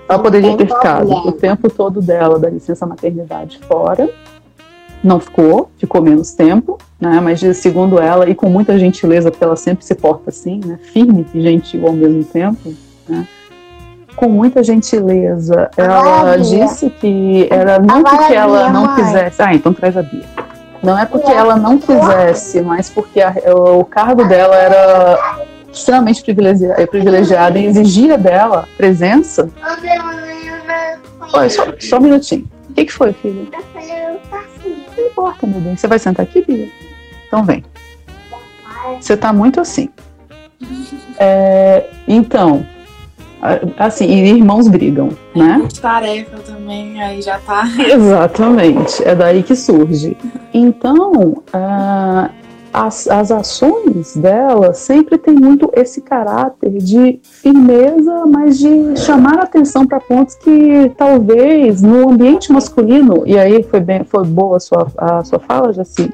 Ela 0.09 0.19
poderia 0.19 0.57
ter 0.57 0.67
ficado 0.67 1.11
o 1.11 1.33
tempo 1.33 1.69
todo 1.69 2.01
dela 2.01 2.39
da 2.39 2.49
licença 2.49 2.87
maternidade 2.87 3.59
fora. 3.67 4.09
Não 5.03 5.21
ficou, 5.21 5.71
ficou 5.79 6.03
menos 6.03 6.33
tempo, 6.33 6.79
né? 7.01 7.21
Mas 7.21 7.41
segundo 7.57 7.99
ela, 8.01 8.29
e 8.29 8.35
com 8.35 8.49
muita 8.51 8.79
gentileza, 8.79 9.31
porque 9.31 9.45
ela 9.45 9.57
sempre 9.57 9.85
se 9.85 9.95
porta 9.95 10.31
assim, 10.31 10.61
né? 10.65 10.79
Firme 10.93 11.25
e 11.33 11.41
gentil 11.41 11.87
ao 11.87 11.93
mesmo 11.93 12.25
tempo, 12.25 12.75
né? 13.09 13.27
Com 14.17 14.29
muita 14.29 14.65
gentileza, 14.65 15.71
ela 15.77 16.37
Bia. 16.37 16.39
disse 16.39 16.91
que 16.91 17.47
era 17.51 17.79
não 17.79 18.03
porque 18.03 18.35
ela 18.35 18.63
Bia, 18.65 18.71
não 18.73 18.87
mãe. 18.87 18.95
quisesse. 18.97 19.41
Ah, 19.41 19.55
então 19.55 19.73
traz 19.73 19.97
a 19.97 20.03
Bia. 20.03 20.25
Não 20.83 20.99
é 20.99 21.07
porque 21.07 21.31
ela 21.31 21.55
não 21.57 21.79
quisesse, 21.79 22.61
mas 22.63 22.89
porque 22.91 23.21
a- 23.21 23.35
o 23.55 23.85
cargo 23.85 24.25
dela 24.25 24.57
era 24.57 25.19
extremamente 25.73 26.25
eh, 26.29 26.87
privilegiado 26.87 27.59
e 27.59 27.67
exigia 27.67 28.19
dela 28.19 28.67
presença. 28.77 29.49
Olha, 31.33 31.51
só, 31.51 31.65
só 31.79 31.99
um 31.99 32.03
minutinho. 32.03 32.49
O 32.71 32.73
que, 32.75 32.85
que 32.87 32.93
foi, 32.93 33.13
filho? 33.13 33.49
Não 35.29 35.35
importa, 35.35 35.47
meu 35.47 35.61
bem. 35.61 35.77
Você 35.77 35.87
vai 35.87 35.99
sentar 35.99 36.25
aqui, 36.25 36.45
Bia? 36.47 36.69
Então 37.27 37.45
vem. 37.45 37.63
Você 39.01 39.17
tá 39.17 39.33
muito 39.33 39.61
assim. 39.61 39.91
É, 41.19 41.91
então, 42.07 42.67
assim, 43.79 44.07
e 44.07 44.31
irmãos 44.31 44.69
brigam, 44.69 45.11
né? 45.35 45.69
Tarefa 45.81 46.39
também, 46.39 47.03
aí 47.03 47.21
já 47.21 47.39
tá. 47.39 47.65
Exatamente, 47.79 49.03
é 49.05 49.15
daí 49.15 49.43
que 49.43 49.55
surge. 49.55 50.17
Então, 50.55 51.43
ah, 51.53 52.31
as, 52.73 53.09
as 53.09 53.31
ações 53.31 54.17
dela 54.17 54.73
sempre 54.75 55.19
tem 55.19 55.35
muito 55.35 55.71
esse 55.75 56.01
caráter 56.01 56.71
de 56.79 57.21
firmeza, 57.23 58.27
mas 58.27 58.59
de 58.59 58.97
chamar 58.97 59.39
atenção 59.39 59.87
para 59.87 60.01
pontos 60.01 60.35
que 60.35 60.93
talvez 60.97 61.83
no 61.83 62.11
ambiente 62.11 62.53
masculino, 62.53 63.23
e 63.27 63.39
aí 63.39 63.63
foi, 63.63 63.81
bem, 63.81 64.05
foi 64.05 64.25
boa 64.25 64.57
a 64.57 64.61
sua, 64.61 64.93
a 64.97 65.25
sua 65.25 65.39
fala, 65.39 65.73
Jaci, 65.73 66.13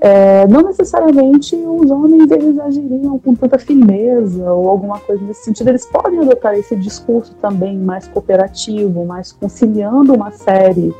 é, 0.00 0.46
não 0.48 0.60
necessariamente 0.60 1.56
os 1.56 1.90
homens 1.90 2.30
eles 2.30 2.58
agiriam 2.58 3.18
com 3.18 3.34
tanta 3.34 3.58
firmeza 3.58 4.52
ou 4.52 4.68
alguma 4.68 4.98
coisa 4.98 5.24
nesse 5.24 5.44
sentido. 5.44 5.68
Eles 5.68 5.86
podem 5.86 6.20
adotar 6.20 6.54
esse 6.58 6.76
discurso 6.76 7.34
também 7.40 7.78
mais 7.78 8.06
cooperativo, 8.08 9.06
mais 9.06 9.32
conciliando 9.32 10.12
uma 10.12 10.30
série 10.30 10.94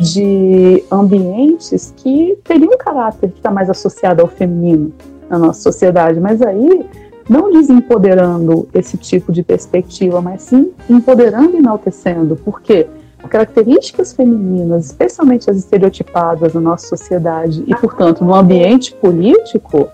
de 0.00 0.82
ambientes 0.90 1.92
que 1.96 2.38
teriam 2.42 2.72
um 2.72 2.78
caráter 2.78 3.30
que 3.30 3.36
está 3.36 3.50
mais 3.50 3.68
associado 3.68 4.22
ao 4.22 4.28
feminino 4.28 4.92
na 5.28 5.38
nossa 5.38 5.60
sociedade, 5.60 6.18
mas 6.18 6.40
aí 6.40 6.86
não 7.28 7.52
desempoderando 7.52 8.66
esse 8.74 8.96
tipo 8.96 9.30
de 9.30 9.42
perspectiva, 9.42 10.20
mas 10.20 10.42
sim 10.42 10.72
empoderando 10.88 11.54
e 11.54 11.58
enaltecendo, 11.58 12.34
porque 12.34 12.88
características 13.28 14.12
femininas, 14.12 14.86
especialmente 14.86 15.50
as 15.50 15.58
estereotipadas 15.58 16.54
na 16.54 16.60
nossa 16.60 16.88
sociedade 16.88 17.62
e, 17.66 17.74
portanto, 17.76 18.24
no 18.24 18.34
ambiente 18.34 18.94
político, 18.94 19.88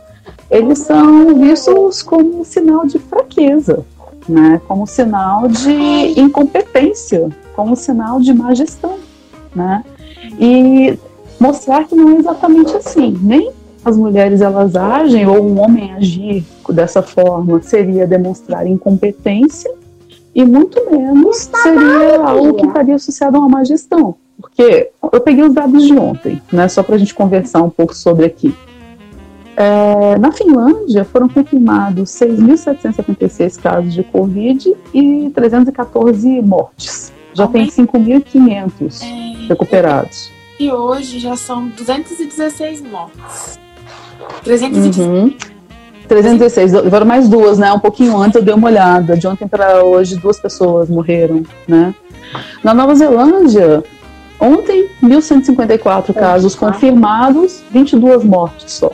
eles 0.51 0.79
são 0.79 1.35
vistos 1.35 2.03
como 2.03 2.41
um 2.41 2.45
sinal 2.45 2.87
de 2.87 2.99
fraqueza, 2.99 3.85
né? 4.29 4.61
como 4.67 4.85
um 4.85 4.87
sinal 4.87 5.49
de 5.49 6.19
incompetência, 6.19 7.29
como 7.55 7.73
um 7.73 7.77
sinal 7.77 8.21
de 8.21 8.33
má 8.33 8.55
gestão. 8.55 8.99
Né? 9.55 9.85
E 10.39 10.99
mostrar 11.41 11.85
que 11.85 11.95
não 11.95 12.11
é 12.11 12.19
exatamente 12.19 12.75
assim. 12.77 13.19
Nem 13.21 13.51
as 13.85 13.97
mulheres 13.97 14.41
elas 14.41 14.75
agem 14.75 15.27
ou 15.27 15.43
um 15.45 15.61
homem 15.61 15.93
agir 15.93 16.45
dessa 16.69 17.03
forma 17.03 17.63
seria 17.63 18.07
demonstrar 18.07 18.67
incompetência 18.67 19.73
e 20.35 20.45
muito 20.45 20.91
menos 20.91 21.49
seria 21.63 22.21
algo 22.21 22.55
que 22.55 22.67
estaria 22.67 22.97
associado 22.97 23.37
a 23.37 23.41
uma 23.41 23.49
má 23.49 23.65
gestão. 23.65 24.17
Porque 24.41 24.91
eu 25.13 25.21
peguei 25.21 25.45
os 25.45 25.55
dados 25.55 25.87
de 25.87 25.97
ontem, 25.97 26.43
né, 26.53 26.69
só 26.69 26.83
para 26.83 26.97
a 26.97 26.99
gente 26.99 27.15
conversar 27.15 27.63
um 27.63 27.71
pouco 27.71 27.95
sobre 27.95 28.27
aqui. 28.27 28.55
É, 29.57 30.19
na 30.19 30.31
Finlândia 30.33 31.05
foram 31.05 31.29
confirmados 31.29 32.11
6.776 32.11 33.59
casos 33.59 33.95
de 33.95 34.03
Covid 34.03 34.77
e 34.93 35.31
314 35.35 36.43
mortes. 36.43 37.11
Já 37.37 37.47
tem 37.47 37.67
5.500 37.69 39.03
É, 39.03 39.47
recuperados. 39.49 40.33
e 40.59 40.71
hoje 40.73 41.19
já 41.19 41.37
são 41.37 41.69
216 41.69 42.81
mortes. 42.83 43.59
316. 44.43 45.07
Uhum. 45.07 45.35
316, 46.09 46.75
agora 46.75 47.05
mais 47.05 47.29
duas, 47.29 47.59
né? 47.59 47.73
Um 47.73 47.81
pouquinho 47.81 48.17
antes 48.17 48.37
eu 48.37 48.43
dei 48.43 48.55
uma 48.55 48.69
olhada. 48.69 49.17
De 49.17 49.27
ontem 49.27 49.47
para 49.49 49.85
hoje, 49.85 50.17
duas 50.17 50.39
pessoas 50.41 50.89
morreram, 50.89 51.43
né? 51.67 51.95
Na 52.63 52.73
Nova 52.73 52.95
Zelândia, 52.95 53.83
ontem, 54.41 54.89
1.154 55.03 56.15
casos 56.15 56.55
confirmados, 56.55 57.63
22 57.71 58.25
mortes 58.25 58.73
só. 58.73 58.93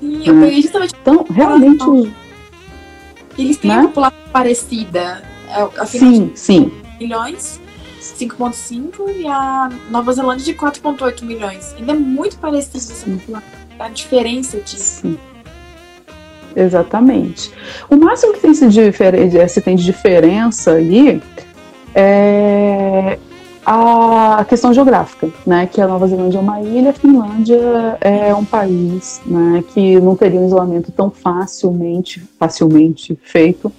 E 0.00 0.26
eu 0.28 0.34
Né? 0.34 0.46
peguei 0.46 0.62
justamente 0.62 0.94
Então, 1.02 1.26
realmente. 1.30 2.12
eles 3.36 3.56
têm 3.56 3.70
Né? 3.70 3.78
uma 3.78 3.88
população 3.88 4.18
parecida. 4.32 5.22
É, 5.48 5.84
Sim, 5.86 6.30
sim. 6.34 6.72
milhões, 7.00 7.60
5,5 8.14 9.08
e 9.16 9.26
a 9.26 9.70
Nova 9.90 10.12
Zelândia 10.12 10.44
de 10.44 10.54
4,8 10.54 11.24
milhões. 11.24 11.74
Ainda 11.78 11.92
é 11.92 11.94
muito 11.96 12.38
parecido 12.38 12.76
essa 12.78 12.94
Sim. 12.94 13.18
população. 13.18 13.48
A 13.78 13.88
diferença 13.88 14.58
disso. 14.60 15.00
Sim. 15.02 15.18
Exatamente. 16.54 17.50
O 17.90 17.96
máximo 17.96 18.32
que 18.32 18.40
tem 18.40 18.54
se, 18.54 18.66
difer- 18.68 19.48
se 19.48 19.60
tem 19.60 19.76
de 19.76 19.84
diferença 19.84 20.72
aí 20.72 21.20
é 21.94 23.18
a 23.64 24.44
questão 24.48 24.72
geográfica, 24.72 25.28
né? 25.46 25.66
Que 25.66 25.80
a 25.80 25.88
Nova 25.88 26.06
Zelândia 26.06 26.38
é 26.38 26.40
uma 26.40 26.60
ilha, 26.62 26.90
a 26.90 26.92
Finlândia 26.92 27.98
é 28.00 28.32
um 28.34 28.44
país, 28.44 29.20
né? 29.26 29.62
Que 29.74 29.98
não 30.00 30.14
teria 30.14 30.38
um 30.40 30.46
isolamento 30.46 30.92
tão 30.92 31.10
facilmente, 31.10 32.22
facilmente 32.38 33.18
feito 33.22 33.72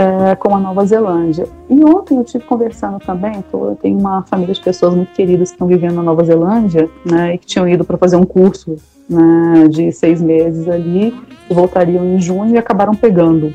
é, 0.00 0.34
como 0.34 0.56
a 0.56 0.58
Nova 0.58 0.84
Zelândia. 0.86 1.46
E 1.68 1.84
ontem 1.84 2.16
eu 2.16 2.22
estive 2.22 2.44
conversando 2.44 2.98
também, 3.00 3.44
eu 3.52 3.76
tenho 3.82 3.98
uma 3.98 4.22
família 4.22 4.54
de 4.54 4.60
pessoas 4.60 4.94
muito 4.94 5.12
queridas 5.12 5.50
que 5.50 5.56
estão 5.56 5.66
vivendo 5.66 5.96
na 5.96 6.02
Nova 6.02 6.24
Zelândia, 6.24 6.88
né? 7.04 7.34
E 7.34 7.38
que 7.38 7.46
tinham 7.46 7.68
ido 7.68 7.84
para 7.84 7.98
fazer 7.98 8.16
um 8.16 8.24
curso 8.24 8.76
né, 9.08 9.68
de 9.68 9.92
seis 9.92 10.22
meses 10.22 10.68
ali, 10.68 11.14
e 11.50 11.52
voltariam 11.52 12.04
em 12.04 12.20
junho 12.20 12.54
e 12.54 12.58
acabaram 12.58 12.94
pegando 12.94 13.52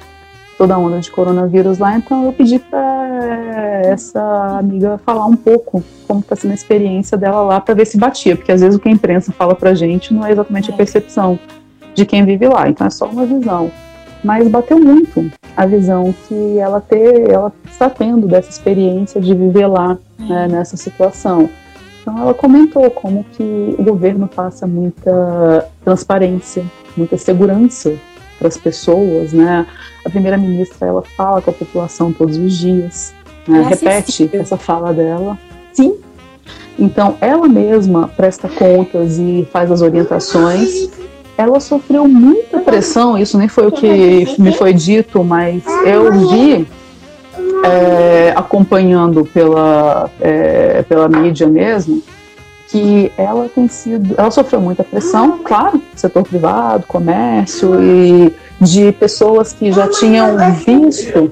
toda 0.57 0.75
a 0.75 0.77
onda 0.77 0.99
de 0.99 1.09
coronavírus 1.09 1.79
lá. 1.79 1.97
Então 1.97 2.25
eu 2.25 2.33
pedi 2.33 2.59
para 2.59 3.81
essa 3.85 4.57
amiga 4.59 4.99
falar 5.05 5.25
um 5.25 5.35
pouco 5.35 5.83
como 6.07 6.19
está 6.19 6.35
sendo 6.35 6.51
a 6.51 6.55
experiência 6.55 7.17
dela 7.17 7.41
lá 7.41 7.59
para 7.59 7.73
ver 7.73 7.85
se 7.87 7.97
batia, 7.97 8.35
porque 8.35 8.51
às 8.51 8.61
vezes 8.61 8.75
o 8.75 8.79
que 8.79 8.87
a 8.87 8.91
imprensa 8.91 9.31
fala 9.31 9.55
para 9.55 9.73
gente 9.73 10.13
não 10.13 10.25
é 10.25 10.31
exatamente 10.31 10.69
a 10.69 10.73
É. 10.73 10.77
percepção 10.77 11.39
de 11.95 12.05
quem 12.05 12.23
vive 12.25 12.47
lá, 12.47 12.69
então 12.69 12.85
é 12.85 12.89
só 12.89 13.05
uma 13.07 13.25
visão. 13.25 13.71
Mas 14.23 14.47
bateu 14.47 14.77
muito 14.79 15.31
a 15.55 15.65
visão 15.65 16.13
que 16.27 16.57
ela 16.57 16.81
ter, 16.81 17.29
ela 17.29 17.51
está 17.69 17.89
tendo 17.89 18.27
dessa 18.27 18.49
experiência 18.49 19.21
de 19.21 19.33
viver 19.33 19.67
lá 19.67 19.97
né, 20.19 20.47
nessa 20.47 20.75
situação. 20.75 21.49
Então 22.01 22.19
ela 22.19 22.33
comentou 22.33 22.89
como 22.91 23.23
que 23.23 23.75
o 23.77 23.83
governo 23.83 24.27
passa 24.27 24.67
muita 24.67 25.67
transparência, 25.83 26.63
muita 26.95 27.17
segurança 27.17 27.93
para 28.37 28.47
as 28.47 28.57
pessoas, 28.57 29.33
né? 29.33 29.65
A 30.05 30.09
primeira 30.09 30.37
ministra 30.37 30.87
ela 30.87 31.01
fala 31.01 31.41
com 31.41 31.49
a 31.49 31.53
população 31.53 32.13
todos 32.13 32.37
os 32.37 32.53
dias, 32.55 33.13
né? 33.47 33.61
É 33.61 33.63
repete 33.63 34.29
essa 34.33 34.57
fala 34.57 34.93
dela. 34.93 35.37
Sim. 35.73 35.95
Então 36.77 37.17
ela 37.21 37.47
mesma 37.47 38.07
presta 38.09 38.47
contas 38.49 39.17
e 39.17 39.47
faz 39.51 39.71
as 39.71 39.81
orientações. 39.81 40.89
Ela 41.37 41.59
sofreu 41.59 42.07
muita 42.07 42.59
pressão, 42.59 43.17
isso 43.17 43.37
nem 43.37 43.47
foi 43.47 43.67
o 43.67 43.71
que 43.71 44.25
me 44.39 44.53
foi 44.53 44.73
dito, 44.73 45.23
mas 45.23 45.63
eu 45.85 46.11
vi 46.13 46.65
é, 47.63 48.33
acompanhando 48.35 49.25
pela, 49.25 50.09
é, 50.21 50.83
pela 50.83 51.09
mídia 51.09 51.47
mesmo, 51.47 52.01
que 52.69 53.11
ela 53.17 53.49
tem 53.49 53.67
sido, 53.67 54.15
ela 54.17 54.31
sofreu 54.31 54.61
muita 54.61 54.83
pressão, 54.83 55.39
claro, 55.43 55.81
setor 55.95 56.23
privado, 56.23 56.85
comércio 56.87 57.81
e 57.81 58.33
de 58.59 58.91
pessoas 58.93 59.53
que 59.53 59.71
já 59.71 59.87
tinham 59.87 60.37
visto, 60.53 61.31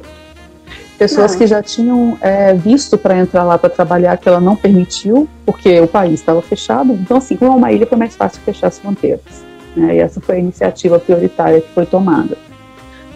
pessoas 0.98 1.36
que 1.36 1.48
já 1.48 1.62
tinham 1.62 2.18
é, 2.22 2.54
visto 2.54 2.98
para 2.98 3.18
entrar 3.18 3.44
lá 3.44 3.58
para 3.58 3.70
trabalhar 3.70 4.18
que 4.18 4.28
ela 4.28 4.40
não 4.40 4.56
permitiu, 4.56 5.28
porque 5.46 5.80
o 5.80 5.88
país 5.88 6.20
estava 6.20 6.42
fechado. 6.42 6.94
Então, 6.94 7.18
assim, 7.18 7.36
como 7.36 7.52
é 7.52 7.56
uma 7.56 7.72
ilha, 7.72 7.86
foi 7.86 7.98
mais 7.98 8.16
fácil 8.16 8.42
fechar 8.44 8.68
as 8.68 8.80
fronteiras. 8.80 9.53
Né? 9.76 9.96
E 9.96 10.00
essa 10.00 10.22
foi 10.22 10.36
a 10.36 10.40
iniciativa 10.40 11.00
prioritária 11.00 11.62
que 11.62 11.70
foi 11.70 11.86
tomada. 11.86 12.38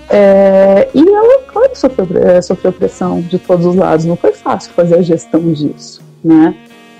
É, 0.09 0.89
e 0.93 0.99
ela, 0.99 1.43
claro, 1.43 1.71
sofreu, 1.73 2.07
é, 2.15 2.41
sofreu 2.41 2.71
pressão 2.71 3.21
de 3.21 3.37
todos 3.37 3.65
os 3.65 3.75
lados. 3.75 4.05
Não 4.05 4.15
foi 4.15 4.33
fácil 4.33 4.71
fazer 4.73 4.95
a 4.95 5.01
gestão 5.01 5.51
disso, 5.51 6.01
né? 6.23 6.55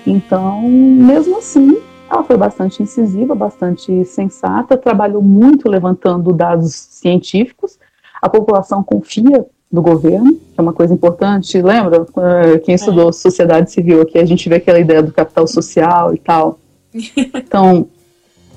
Então, 0.06 0.62
mesmo 0.62 1.38
assim, 1.38 1.78
ela 2.10 2.24
foi 2.24 2.36
bastante 2.36 2.82
incisiva, 2.82 3.34
bastante 3.34 4.04
sensata, 4.04 4.76
trabalhou 4.76 5.22
muito 5.22 5.68
levantando 5.68 6.32
dados 6.32 6.74
científicos. 6.74 7.78
A 8.20 8.28
população 8.28 8.82
confia 8.82 9.46
no 9.70 9.82
governo, 9.82 10.32
que 10.32 10.54
é 10.56 10.62
uma 10.62 10.72
coisa 10.72 10.94
importante. 10.94 11.60
Lembra? 11.60 12.06
Eh, 12.16 12.58
Quem 12.60 12.74
estudou 12.74 13.12
sociedade 13.12 13.70
civil 13.70 14.00
aqui, 14.00 14.18
a 14.18 14.24
gente 14.24 14.48
vê 14.48 14.56
aquela 14.56 14.80
ideia 14.80 15.02
do 15.02 15.12
capital 15.12 15.46
social 15.46 16.14
e 16.14 16.18
tal. 16.18 16.58
Então, 17.34 17.88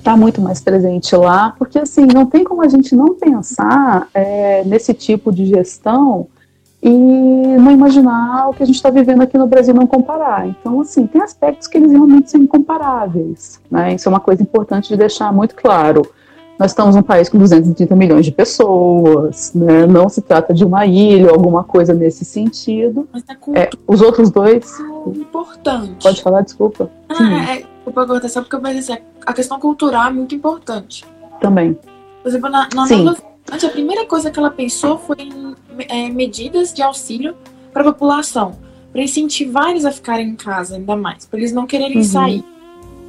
está 0.02 0.16
muito 0.16 0.40
mais 0.40 0.60
presente 0.60 1.14
lá, 1.14 1.54
porque 1.56 1.78
assim, 1.78 2.06
não 2.12 2.26
tem 2.26 2.42
como 2.42 2.60
a 2.60 2.68
gente 2.68 2.94
não 2.94 3.14
pensar 3.14 4.08
é, 4.12 4.64
nesse 4.64 4.92
tipo 4.92 5.32
de 5.32 5.46
gestão 5.46 6.26
e 6.82 6.90
não 6.90 7.70
imaginar 7.70 8.48
o 8.48 8.52
que 8.52 8.64
a 8.64 8.66
gente 8.66 8.74
está 8.74 8.90
vivendo 8.90 9.22
aqui 9.22 9.38
no 9.38 9.46
Brasil 9.46 9.72
não 9.72 9.86
comparar. 9.86 10.48
Então, 10.48 10.80
assim, 10.80 11.06
tem 11.06 11.22
aspectos 11.22 11.68
que 11.68 11.78
eles 11.78 11.92
realmente 11.92 12.28
são 12.28 12.40
incomparáveis, 12.40 13.60
né? 13.70 13.94
Isso 13.94 14.08
é 14.08 14.10
uma 14.10 14.18
coisa 14.18 14.42
importante 14.42 14.88
de 14.88 14.96
deixar 14.96 15.32
muito 15.32 15.54
claro. 15.54 16.02
Nós 16.58 16.72
estamos 16.72 16.96
num 16.96 17.02
país 17.02 17.28
com 17.28 17.38
230 17.38 17.94
milhões 17.94 18.24
de 18.24 18.32
pessoas, 18.32 19.52
né? 19.54 19.86
não 19.86 20.08
se 20.08 20.20
trata 20.20 20.52
de 20.52 20.64
uma 20.64 20.84
ilha 20.84 21.28
ou 21.28 21.34
alguma 21.34 21.64
coisa 21.64 21.94
nesse 21.94 22.24
sentido. 22.24 23.08
Mas 23.12 23.24
é 23.28 23.60
É, 23.60 23.70
os 23.86 24.00
outros 24.00 24.30
dois, 24.30 24.78
muito 25.04 25.20
importante. 25.20 26.02
pode 26.02 26.22
falar, 26.22 26.42
desculpa, 26.42 26.90
Sim. 27.16 27.34
Ah, 27.34 27.54
é, 27.56 27.64
cortar 27.90 28.28
só 28.28 28.40
porque 28.42 28.54
eu 28.54 28.60
pensei 28.60 28.94
assim, 28.94 29.04
a 29.26 29.32
questão 29.32 29.58
cultural 29.58 30.08
é 30.08 30.12
muito 30.12 30.34
importante. 30.34 31.04
também. 31.40 31.76
Por 32.22 32.28
exemplo, 32.28 32.48
na, 32.48 32.68
na 32.74 32.84
a 32.84 33.68
primeira 33.70 34.06
coisa 34.06 34.30
que 34.30 34.38
ela 34.38 34.50
pensou 34.50 34.98
foi 34.98 35.16
em 35.18 35.56
é, 35.88 36.08
medidas 36.08 36.72
de 36.72 36.80
auxílio 36.82 37.34
para 37.72 37.82
a 37.82 37.92
população, 37.92 38.56
para 38.92 39.02
incentivar 39.02 39.70
eles 39.70 39.84
a 39.84 39.90
ficarem 39.90 40.28
em 40.28 40.36
casa 40.36 40.76
ainda 40.76 40.94
mais, 40.94 41.26
para 41.26 41.38
eles 41.40 41.52
não 41.52 41.66
quererem 41.66 41.96
Uhum. 41.96 42.04
sair. 42.04 42.44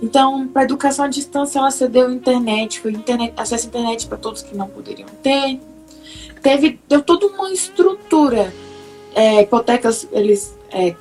Então, 0.01 0.47
para 0.47 0.63
educação 0.63 1.05
à 1.05 1.07
distância, 1.07 1.59
ela 1.59 1.71
cedeu 1.71 2.11
internet, 2.11 2.79
foi 2.81 2.91
internet, 2.91 3.33
acesso 3.37 3.67
à 3.67 3.69
internet 3.69 4.07
para 4.07 4.17
todos 4.17 4.41
que 4.41 4.55
não 4.57 4.67
poderiam 4.67 5.07
ter. 5.21 5.59
Teve, 6.41 6.79
deu 6.89 7.01
toda 7.01 7.27
uma 7.27 7.51
estrutura. 7.51 8.53
É, 9.15 9.43
hipotecas, 9.43 10.07
eles 10.11 10.57
é, 10.71 10.95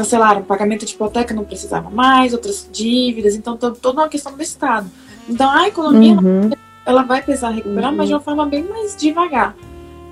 cancelaram 0.00 0.40
o 0.40 0.44
pagamento 0.44 0.86
de 0.86 0.94
hipoteca, 0.94 1.34
não 1.34 1.44
precisava 1.44 1.90
mais, 1.90 2.32
outras 2.32 2.66
dívidas, 2.72 3.34
então 3.34 3.56
to- 3.56 3.72
toda 3.72 4.00
uma 4.00 4.08
questão 4.08 4.34
do 4.34 4.42
Estado. 4.42 4.90
Então, 5.28 5.48
a 5.50 5.68
economia 5.68 6.14
Uhum, 6.14 6.50
ela 6.86 7.02
vai 7.02 7.20
precisar 7.22 7.50
recuperar, 7.50 7.90
Uhum. 7.90 7.96
mas 7.98 8.08
de 8.08 8.14
uma 8.14 8.20
forma 8.20 8.46
bem 8.46 8.64
mais 8.64 8.96
devagar. 8.96 9.54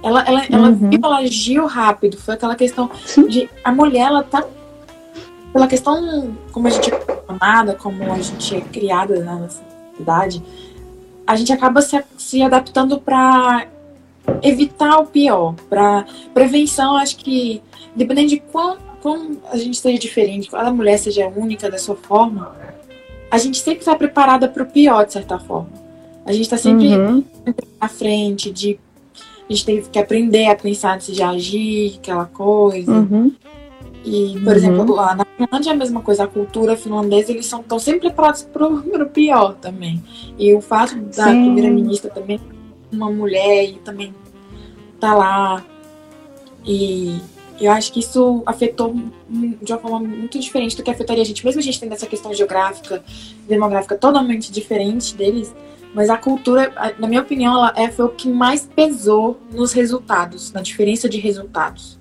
Ela, 0.03 0.23
ela, 0.23 0.43
ela, 0.51 0.69
Uhum. 0.69 0.91
ela 1.03 1.19
agiu 1.19 1.67
rápido. 1.67 2.19
Foi 2.19 2.35
aquela 2.35 2.55
questão 2.55 2.91
Sim. 3.05 3.27
de 3.27 3.51
a 3.65 3.73
mulher, 3.73 4.07
ela 4.09 4.23
tá. 4.23 4.45
Pela 5.53 5.67
questão, 5.67 6.37
como 6.53 6.67
a 6.69 6.71
gente 6.71 6.93
é 6.93 7.01
formada, 7.27 7.75
como 7.75 8.13
a 8.13 8.19
gente 8.21 8.55
é 8.57 8.61
criada 8.61 9.25
na 9.25 9.35
nossa 9.37 9.61
cidade, 9.97 10.43
a 11.27 11.35
gente 11.35 11.53
acaba 11.53 11.81
se, 11.81 12.01
se 12.19 12.43
adaptando 12.43 13.01
para 13.01 13.67
evitar 14.43 14.99
o 14.99 15.07
pior. 15.07 15.55
Para 15.69 16.05
prevenção, 16.35 16.97
acho 16.97 17.17
que, 17.17 17.61
dependendo 17.97 18.29
de 18.29 18.41
quão, 18.53 18.77
quão 19.03 19.37
a 19.51 19.57
gente 19.57 19.77
seja 19.79 19.99
diferente, 19.99 20.51
cada 20.51 20.73
mulher 20.73 20.99
seja 20.99 21.27
única 21.29 21.71
da 21.71 21.79
sua 21.79 21.97
forma, 21.97 22.55
a 23.31 23.39
gente 23.39 23.59
sempre 23.59 23.81
está 23.81 23.95
preparada 23.95 24.49
para 24.49 24.63
o 24.63 24.67
pior, 24.67 25.05
de 25.07 25.13
certa 25.13 25.39
forma. 25.39 25.71
A 26.25 26.33
gente 26.33 26.43
está 26.43 26.57
sempre 26.57 26.89
uhum, 26.97 27.25
à 27.81 27.89
frente 27.89 28.51
de 28.51 28.79
a 29.49 29.53
gente 29.53 29.65
teve 29.65 29.89
que 29.89 29.99
aprender 29.99 30.47
a 30.47 30.55
pensar 30.55 30.95
antes 30.97 31.15
de 31.15 31.23
agir, 31.23 31.97
aquela 31.99 32.27
coisa. 32.27 32.93
uhum. 32.93 33.33
E, 34.05 34.35
por 34.41 34.49
Uhum. 34.49 34.53
exemplo, 34.55 34.95
lá 34.95 35.15
na 35.15 35.25
Finlândia 35.25 35.71
é 35.71 35.73
a 35.73 35.77
mesma 35.77 36.01
coisa, 36.03 36.25
a 36.25 36.27
cultura 36.27 36.77
finlandesa, 36.77 37.33
eles 37.33 37.47
estão 37.53 37.79
sempre 37.79 38.01
preparados 38.01 38.43
pro, 38.43 38.83
pro 38.83 39.07
pior 39.09 39.55
também. 39.55 40.03
E 40.39 40.55
o 40.55 40.61
fato 40.61 40.95
da 40.97 41.25
primeira-ministra 41.25 42.11
também 42.11 42.39
uma 42.93 43.11
mulher 43.11 43.65
e 43.71 43.75
também 43.85 44.15
tá 45.01 45.15
lá. 45.15 45.65
E 46.67 47.19
eu 47.61 47.73
acho 47.73 47.93
que 47.93 48.01
isso 48.01 48.43
afetou 48.47 48.95
de 49.29 49.73
uma 49.73 49.79
forma 49.79 50.01
muito 50.01 50.39
diferente 50.39 50.77
do 50.77 50.83
que 50.83 50.91
afetaria 50.91 51.23
a 51.23 51.27
gente, 51.27 51.45
mesmo 51.45 51.61
a 51.61 51.63
gente 51.63 51.81
tendo 51.81 51.93
essa 51.93 52.07
questão 52.07 52.33
geográfica, 52.33 53.03
demográfica 53.49 53.97
totalmente 53.97 54.53
diferente 54.53 55.15
deles. 55.15 55.55
Mas 55.95 56.11
a 56.11 56.17
cultura, 56.17 56.73
na 56.99 57.09
minha 57.09 57.23
opinião, 57.23 57.55
ela 57.55 57.73
é, 57.75 57.91
foi 57.91 58.05
o 58.05 58.11
que 58.11 58.29
mais 58.29 58.69
pesou 58.77 59.39
nos 59.51 59.73
resultados, 59.73 60.53
na 60.53 60.61
diferença 60.61 61.09
de 61.09 61.19
resultados. 61.19 61.99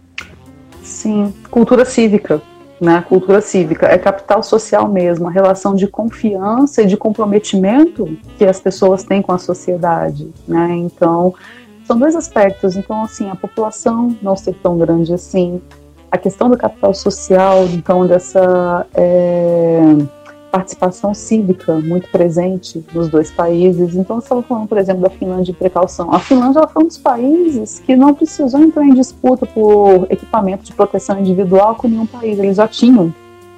Sim, 0.83 1.33
cultura 1.49 1.85
cívica, 1.85 2.41
né? 2.79 3.03
Cultura 3.07 3.41
cívica 3.41 3.87
é 3.87 3.97
capital 3.97 4.43
social 4.43 4.87
mesmo, 4.87 5.27
a 5.27 5.31
relação 5.31 5.73
de 5.73 5.87
confiança 5.87 6.83
e 6.83 6.85
de 6.85 6.97
comprometimento 6.97 8.17
que 8.37 8.45
as 8.45 8.59
pessoas 8.59 9.03
têm 9.03 9.21
com 9.21 9.31
a 9.31 9.37
sociedade, 9.37 10.31
né? 10.47 10.75
Então, 10.75 11.33
são 11.87 11.97
dois 11.97 12.15
aspectos. 12.15 12.75
Então, 12.75 13.01
assim, 13.03 13.29
a 13.29 13.35
população 13.35 14.15
não 14.21 14.35
ser 14.35 14.53
tão 14.61 14.77
grande 14.77 15.13
assim, 15.13 15.61
a 16.11 16.17
questão 16.17 16.49
do 16.49 16.57
capital 16.57 16.93
social, 16.93 17.65
então 17.65 18.05
dessa 18.05 18.85
é, 18.93 19.79
participação 20.51 21.13
cívica 21.13 21.75
muito 21.75 22.09
presente 22.09 22.83
nos 22.93 23.09
dois 23.09 23.31
países. 23.31 23.95
Então, 23.95 24.17
você 24.17 24.25
estava 24.25 24.41
falando, 24.43 24.67
por 24.67 24.77
exemplo, 24.77 25.01
da 25.01 25.09
Finlândia 25.09 25.53
de 25.53 25.53
precaução. 25.53 26.13
A 26.13 26.19
Finlândia 26.19 26.59
ela 26.59 26.67
foi 26.67 26.83
um 26.83 26.87
dos 26.87 26.97
países 26.97 27.79
que 27.79 27.95
não 27.95 28.13
precisou 28.13 28.61
entrar 28.61 28.85
em 28.85 28.93
disputa 28.93 29.45
por 29.45 30.07
equipamento 30.09 30.65
de 30.65 30.73
proteção 30.73 31.19
individual 31.19 31.75
com 31.75 31.87
nenhum 31.87 32.05
país. 32.05 32.37
Eles 32.37 32.57
já 32.57 32.67
tinham. 32.67 33.13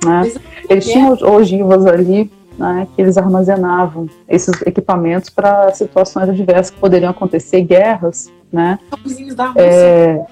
Né? 0.06 0.32
Eles 0.70 0.86
tinham 0.86 1.12
ogivas 1.12 1.86
ali 1.86 2.32
né, 2.60 2.88
que 2.95 3.02
eles 3.02 3.17
armazenavam 3.17 4.08
esses 4.28 4.62
equipamentos 4.63 5.30
para 5.30 5.72
situações 5.74 6.30
adversas 6.30 6.69
que 6.69 6.80
poderiam 6.80 7.10
acontecer, 7.10 7.62
guerras. 7.62 8.30
Né? 8.52 8.78
Vizinhos 9.04 9.36
da 9.36 9.48
Rússia. 9.48 9.63
É... 9.63 10.26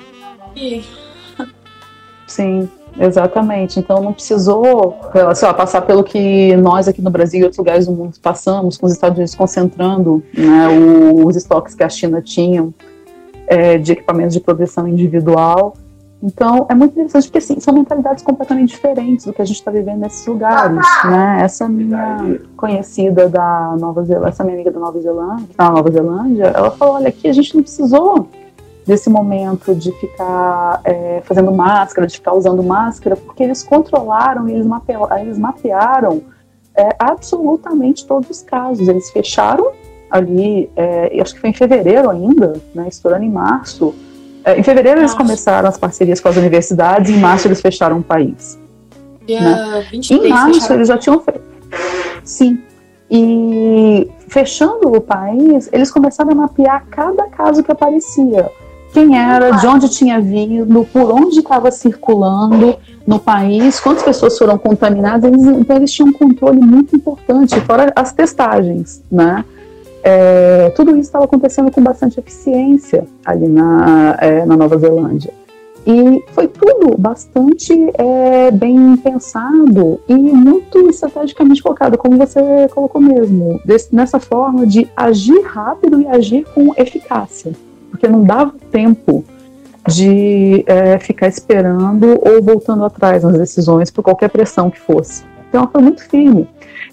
Sim. 2.28 2.70
Exatamente. 3.00 3.80
Então 3.80 4.02
não 4.02 4.12
precisou 4.12 5.00
sei 5.36 5.48
lá, 5.48 5.54
passar 5.54 5.82
pelo 5.82 6.04
que 6.04 6.56
nós 6.58 6.88
aqui 6.88 7.02
no 7.02 7.12
Brasil 7.12 7.42
e 7.42 7.44
outros 7.44 7.60
lugares 7.60 7.86
do 7.86 7.92
mundo 7.92 8.18
passamos, 8.22 8.78
com 8.78 8.88
os 8.88 8.92
Estados 8.92 9.18
Unidos 9.18 9.36
concentrando 9.36 10.24
né, 10.36 10.68
os 11.24 11.36
estoques 11.36 11.76
que 11.76 11.84
a 11.84 11.90
China 11.90 12.22
tinha 12.22 12.68
é, 13.46 13.78
de 13.78 13.92
equipamentos 13.92 14.34
de 14.34 14.40
proteção 14.40 14.88
individual. 14.88 15.76
Então 16.22 16.66
é 16.68 16.74
muito 16.74 16.94
interessante 16.94 17.26
porque 17.26 17.38
assim, 17.38 17.60
são 17.60 17.74
mentalidades 17.74 18.24
completamente 18.24 18.70
diferentes 18.70 19.26
do 19.26 19.34
que 19.34 19.42
a 19.42 19.46
gente 19.46 19.58
está 19.58 19.70
vivendo 19.70 20.00
nesses 20.00 20.26
lugares. 20.26 20.78
Né? 21.06 21.40
Essa 21.42 21.70
minha 21.70 22.40
conhecida 22.56 23.30
da 23.30 23.76
Nova 23.80 24.04
Zelândia, 24.04 24.30
essa 24.30 24.44
minha 24.44 24.56
amiga 24.56 24.72
da 24.72 24.80
Nova 24.80 25.00
Zelândia, 25.00 25.48
da 25.56 25.70
Nova 25.70 25.92
Zelândia, 25.92 26.46
ela 26.46 26.72
falou: 26.72 26.96
olha, 26.96 27.10
aqui 27.10 27.28
a 27.28 27.34
gente 27.34 27.56
não 27.56 27.62
precisou 27.62 28.28
desse 28.86 29.10
momento 29.10 29.76
de 29.76 29.92
ficar 29.92 30.82
é, 30.86 31.22
fazendo 31.26 31.52
máscara, 31.52 32.08
de 32.08 32.16
ficar 32.16 32.34
usando 32.34 32.64
máscara, 32.64 33.18
porque 33.18 33.44
eles 33.44 33.62
controlaram, 33.62 34.48
eles, 34.48 34.66
eles 35.20 35.38
mapearam 35.38 36.22
é, 36.74 36.90
absolutamente 36.98 38.08
todos 38.08 38.30
os 38.30 38.42
casos. 38.42 38.88
Eles 38.88 39.12
fecharam 39.12 39.72
ali, 40.10 40.70
é, 40.76 41.22
acho 41.22 41.36
que 41.36 41.42
foi 41.42 41.50
em 41.50 41.54
fevereiro 41.54 42.10
ainda, 42.10 42.54
né, 42.74 42.88
estourando 42.88 43.26
em 43.26 43.32
março. 43.32 43.94
É, 44.48 44.58
em 44.58 44.64
fevereiro 44.64 45.02
eles 45.02 45.14
começaram 45.14 45.68
as 45.68 45.78
parcerias 45.78 46.22
com 46.22 46.30
as 46.30 46.38
universidades, 46.38 47.12
em 47.12 47.20
março 47.20 47.50
eles 47.50 47.60
fecharam 47.60 47.98
o 47.98 48.04
país. 48.04 48.58
Né? 49.28 49.86
Em 50.10 50.30
março 50.30 50.72
eles 50.72 50.88
já 50.88 50.98
tinham 50.98 51.20
feito. 51.20 51.42
Sim. 52.24 52.58
E 53.12 54.10
fechando 54.30 54.88
o 54.88 55.02
país, 55.02 55.70
eles 55.74 55.92
começaram 55.92 56.32
a 56.32 56.36
mapear 56.36 56.86
cada 56.90 57.26
caso 57.28 57.62
que 57.62 57.70
aparecia 57.70 58.50
quem 58.94 59.20
era, 59.20 59.52
de 59.52 59.68
onde 59.68 59.90
tinha 59.90 60.22
vindo, 60.22 60.88
por 60.94 61.12
onde 61.12 61.40
estava 61.40 61.70
circulando 61.70 62.78
no 63.06 63.20
país, 63.20 63.82
quantas 63.82 64.04
pessoas 64.04 64.38
foram 64.38 64.58
contaminadas. 64.58 65.30
Eles, 65.30 65.46
então, 65.46 65.76
eles 65.76 65.92
tinham 65.92 66.08
um 66.08 66.14
controle 66.14 66.62
muito 66.62 66.96
importante, 66.96 67.60
fora 67.62 67.92
as 67.94 68.14
testagens, 68.14 69.04
né? 69.12 69.44
É, 70.10 70.70
tudo 70.70 70.92
isso 70.92 71.02
estava 71.02 71.26
acontecendo 71.26 71.70
com 71.72 71.82
bastante 71.82 72.20
eficiência 72.20 73.06
ali 73.26 73.48
na, 73.48 74.18
é, 74.20 74.46
na 74.46 74.56
Nova 74.56 74.78
Zelândia. 74.78 75.34
E 75.86 76.24
foi 76.34 76.48
tudo 76.48 76.98
bastante 76.98 77.74
é, 77.98 78.52
bem 78.52 78.98
pensado 78.98 80.00
e 80.08 80.16
muito 80.16 80.90
estrategicamente 80.90 81.64
colocado, 81.64 81.98
como 81.98 82.18
você 82.18 82.68
colocou 82.74 83.02
mesmo, 83.02 83.60
desse, 83.64 83.96
nessa 83.96 84.20
forma 84.20 84.66
de 84.66 84.88
agir 84.96 85.42
rápido 85.42 86.02
e 86.02 86.08
agir 86.08 86.46
com 86.54 86.74
eficácia 86.78 87.54
porque 87.98 88.08
não 88.08 88.24
dava 88.24 88.54
tempo 88.72 89.26
de 89.88 90.64
é, 90.68 91.00
ficar 91.00 91.28
esperando 91.28 92.20
ou 92.22 92.42
voltando 92.42 92.84
atrás 92.84 93.24
nas 93.24 93.38
decisões 93.38 93.90
por 93.90 94.04
qualquer 94.04 94.30
pressão 94.30 94.70
que 94.70 94.80
fosse. 94.80 95.24
Então 95.50 95.68
foi 95.72 95.82
muito 95.82 96.04
firme. 96.08 96.48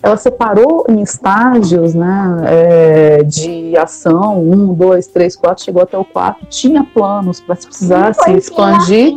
Ela 0.05 0.19
separou 0.19 0.85
em 0.87 1.01
estágios 1.01 1.95
né, 1.95 2.45
é, 2.47 3.23
de 3.23 3.75
ação, 3.75 4.39
um, 4.39 4.75
dois, 4.75 5.07
três, 5.07 5.35
quatro, 5.35 5.65
chegou 5.65 5.83
até 5.83 5.97
o 5.97 6.05
quatro, 6.05 6.45
tinha 6.45 6.85
planos 6.85 7.41
para 7.41 7.55
se 7.55 7.67
precisar 7.67 8.13
se 8.13 8.31
expandir, 8.33 9.15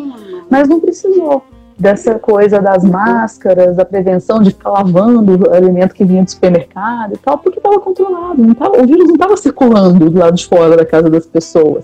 mas 0.50 0.70
não 0.70 0.80
precisou 0.80 1.44
dessa 1.78 2.18
coisa 2.18 2.62
das 2.62 2.86
máscaras, 2.86 3.76
da 3.76 3.84
prevenção 3.84 4.42
de 4.42 4.52
ficar 4.52 4.70
lavando 4.70 5.50
o 5.50 5.54
alimento 5.54 5.94
que 5.94 6.06
vinha 6.06 6.24
do 6.24 6.32
supermercado 6.32 7.16
e 7.16 7.18
tal, 7.18 7.38
porque 7.38 7.60
estava 7.60 7.82
controlado, 7.82 8.42
não 8.42 8.54
tava, 8.54 8.82
o 8.82 8.88
vírus 8.88 9.08
não 9.08 9.16
estava 9.16 9.36
circulando 9.36 10.10
do 10.10 10.18
lado 10.18 10.38
de 10.38 10.48
fora 10.48 10.78
da 10.78 10.86
casa 10.86 11.10
das 11.10 11.26
pessoas. 11.26 11.84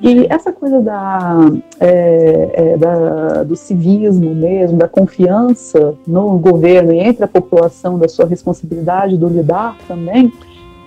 E 0.00 0.26
essa 0.30 0.52
coisa 0.52 0.80
da, 0.80 1.50
é, 1.78 2.50
é, 2.52 2.76
da, 2.76 3.42
do 3.44 3.54
civismo 3.54 4.34
mesmo, 4.34 4.78
da 4.78 4.88
confiança 4.88 5.94
no 6.06 6.38
governo 6.38 6.92
e 6.92 6.98
entre 6.98 7.24
a 7.24 7.28
população, 7.28 7.98
da 7.98 8.08
sua 8.08 8.26
responsabilidade 8.26 9.16
do 9.16 9.28
lidar 9.28 9.76
também, 9.86 10.32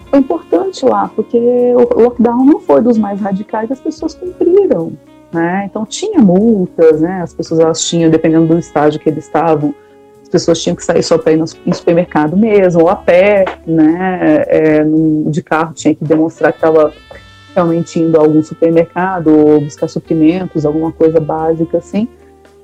foi 0.10 0.20
importante 0.20 0.86
lá, 0.86 1.10
porque 1.16 1.38
o 1.38 2.02
lockdown 2.02 2.46
não 2.46 2.60
foi 2.60 2.82
dos 2.82 2.98
mais 2.98 3.20
radicais, 3.20 3.72
as 3.72 3.80
pessoas 3.80 4.14
cumpriram. 4.14 4.94
Né? 5.32 5.66
Então 5.68 5.84
tinha 5.84 6.20
multas, 6.20 7.02
né? 7.02 7.22
As 7.24 7.34
pessoas 7.34 7.60
elas 7.60 7.84
tinham, 7.84 8.12
dependendo 8.12 8.46
do 8.46 8.60
estágio 8.60 9.00
que 9.00 9.10
eles 9.10 9.26
estavam, 9.26 9.74
as 10.22 10.30
pessoas 10.30 10.62
tinham 10.62 10.76
que 10.76 10.86
sair 10.86 11.02
só 11.02 11.18
para 11.18 11.34
ir 11.34 11.38
no, 11.38 11.48
supermercado 11.48 12.38
mesmo, 12.38 12.84
ou 12.84 12.90
a 12.90 12.96
pé, 12.96 13.46
né? 13.66 14.44
É, 14.48 14.84
no, 14.84 15.32
de 15.32 15.42
carro 15.42 15.74
tinha 15.74 15.96
que 15.96 16.04
demonstrar 16.04 16.52
que 16.52 16.60
estava 16.60 16.94
realmente 17.54 18.00
indo 18.00 18.18
a 18.18 18.22
algum 18.22 18.44
supermercado 18.44 19.28
ou 19.28 19.62
buscar 19.62 19.88
suprimentos, 19.88 20.66
alguma 20.66 20.92
coisa 20.92 21.20
básica 21.20 21.78
assim. 21.78 22.08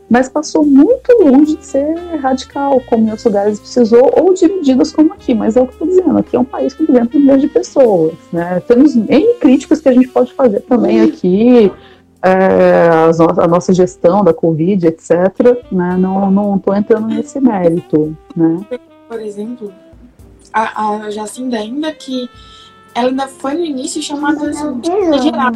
Mas 0.10 0.28
passou 0.28 0.66
muito 0.66 1.12
longe 1.22 1.56
de 1.56 1.64
ser 1.64 1.94
radical, 2.20 2.82
como 2.88 3.04
em 3.04 3.10
outros 3.10 3.26
lugares 3.26 3.60
precisou, 3.60 4.12
ou 4.18 4.34
de 4.34 4.48
medidas 4.48 4.92
como 4.92 5.14
aqui. 5.14 5.36
Mas 5.36 5.56
é 5.56 5.62
o 5.62 5.68
que 5.68 5.74
eu 5.74 5.74
estou 5.74 5.88
dizendo, 5.88 6.18
aqui 6.18 6.36
é 6.36 6.40
um 6.40 6.46
país 6.46 6.74
com 6.74 6.84
200 6.84 7.22
milhões 7.22 7.42
de 7.42 7.48
pessoas. 7.48 8.14
Né? 8.34 8.60
Temos 8.68 8.96
N 8.96 9.34
críticas 9.40 9.80
que 9.80 9.88
a 9.88 9.94
gente 9.94 10.08
pode 10.08 10.34
fazer 10.34 10.62
também 10.62 11.02
aqui, 11.02 11.72
é, 12.24 12.90
a, 12.90 13.48
nossa 13.48 13.72
gestão 13.72 14.24
da 14.24 14.34
Covid, 14.34 14.88
etc., 14.88 15.14
né, 15.72 15.96
não 15.98 16.56
estou 16.58 16.76
entrando 16.76 17.08
nesse 17.08 17.40
mérito. 17.40 18.18
Né? 18.36 18.60
Por 19.08 19.22
exemplo, 19.22 19.72
a, 20.52 21.06
a 21.06 21.12
Jacinda, 21.12 21.58
ainda 21.58 21.92
que 21.94 22.30
ela 22.96 23.10
ainda 23.10 23.28
foi 23.28 23.54
no 23.54 23.66
início 23.66 24.02
chamada 24.02 24.50
de 24.52 25.24
geral, 25.24 25.54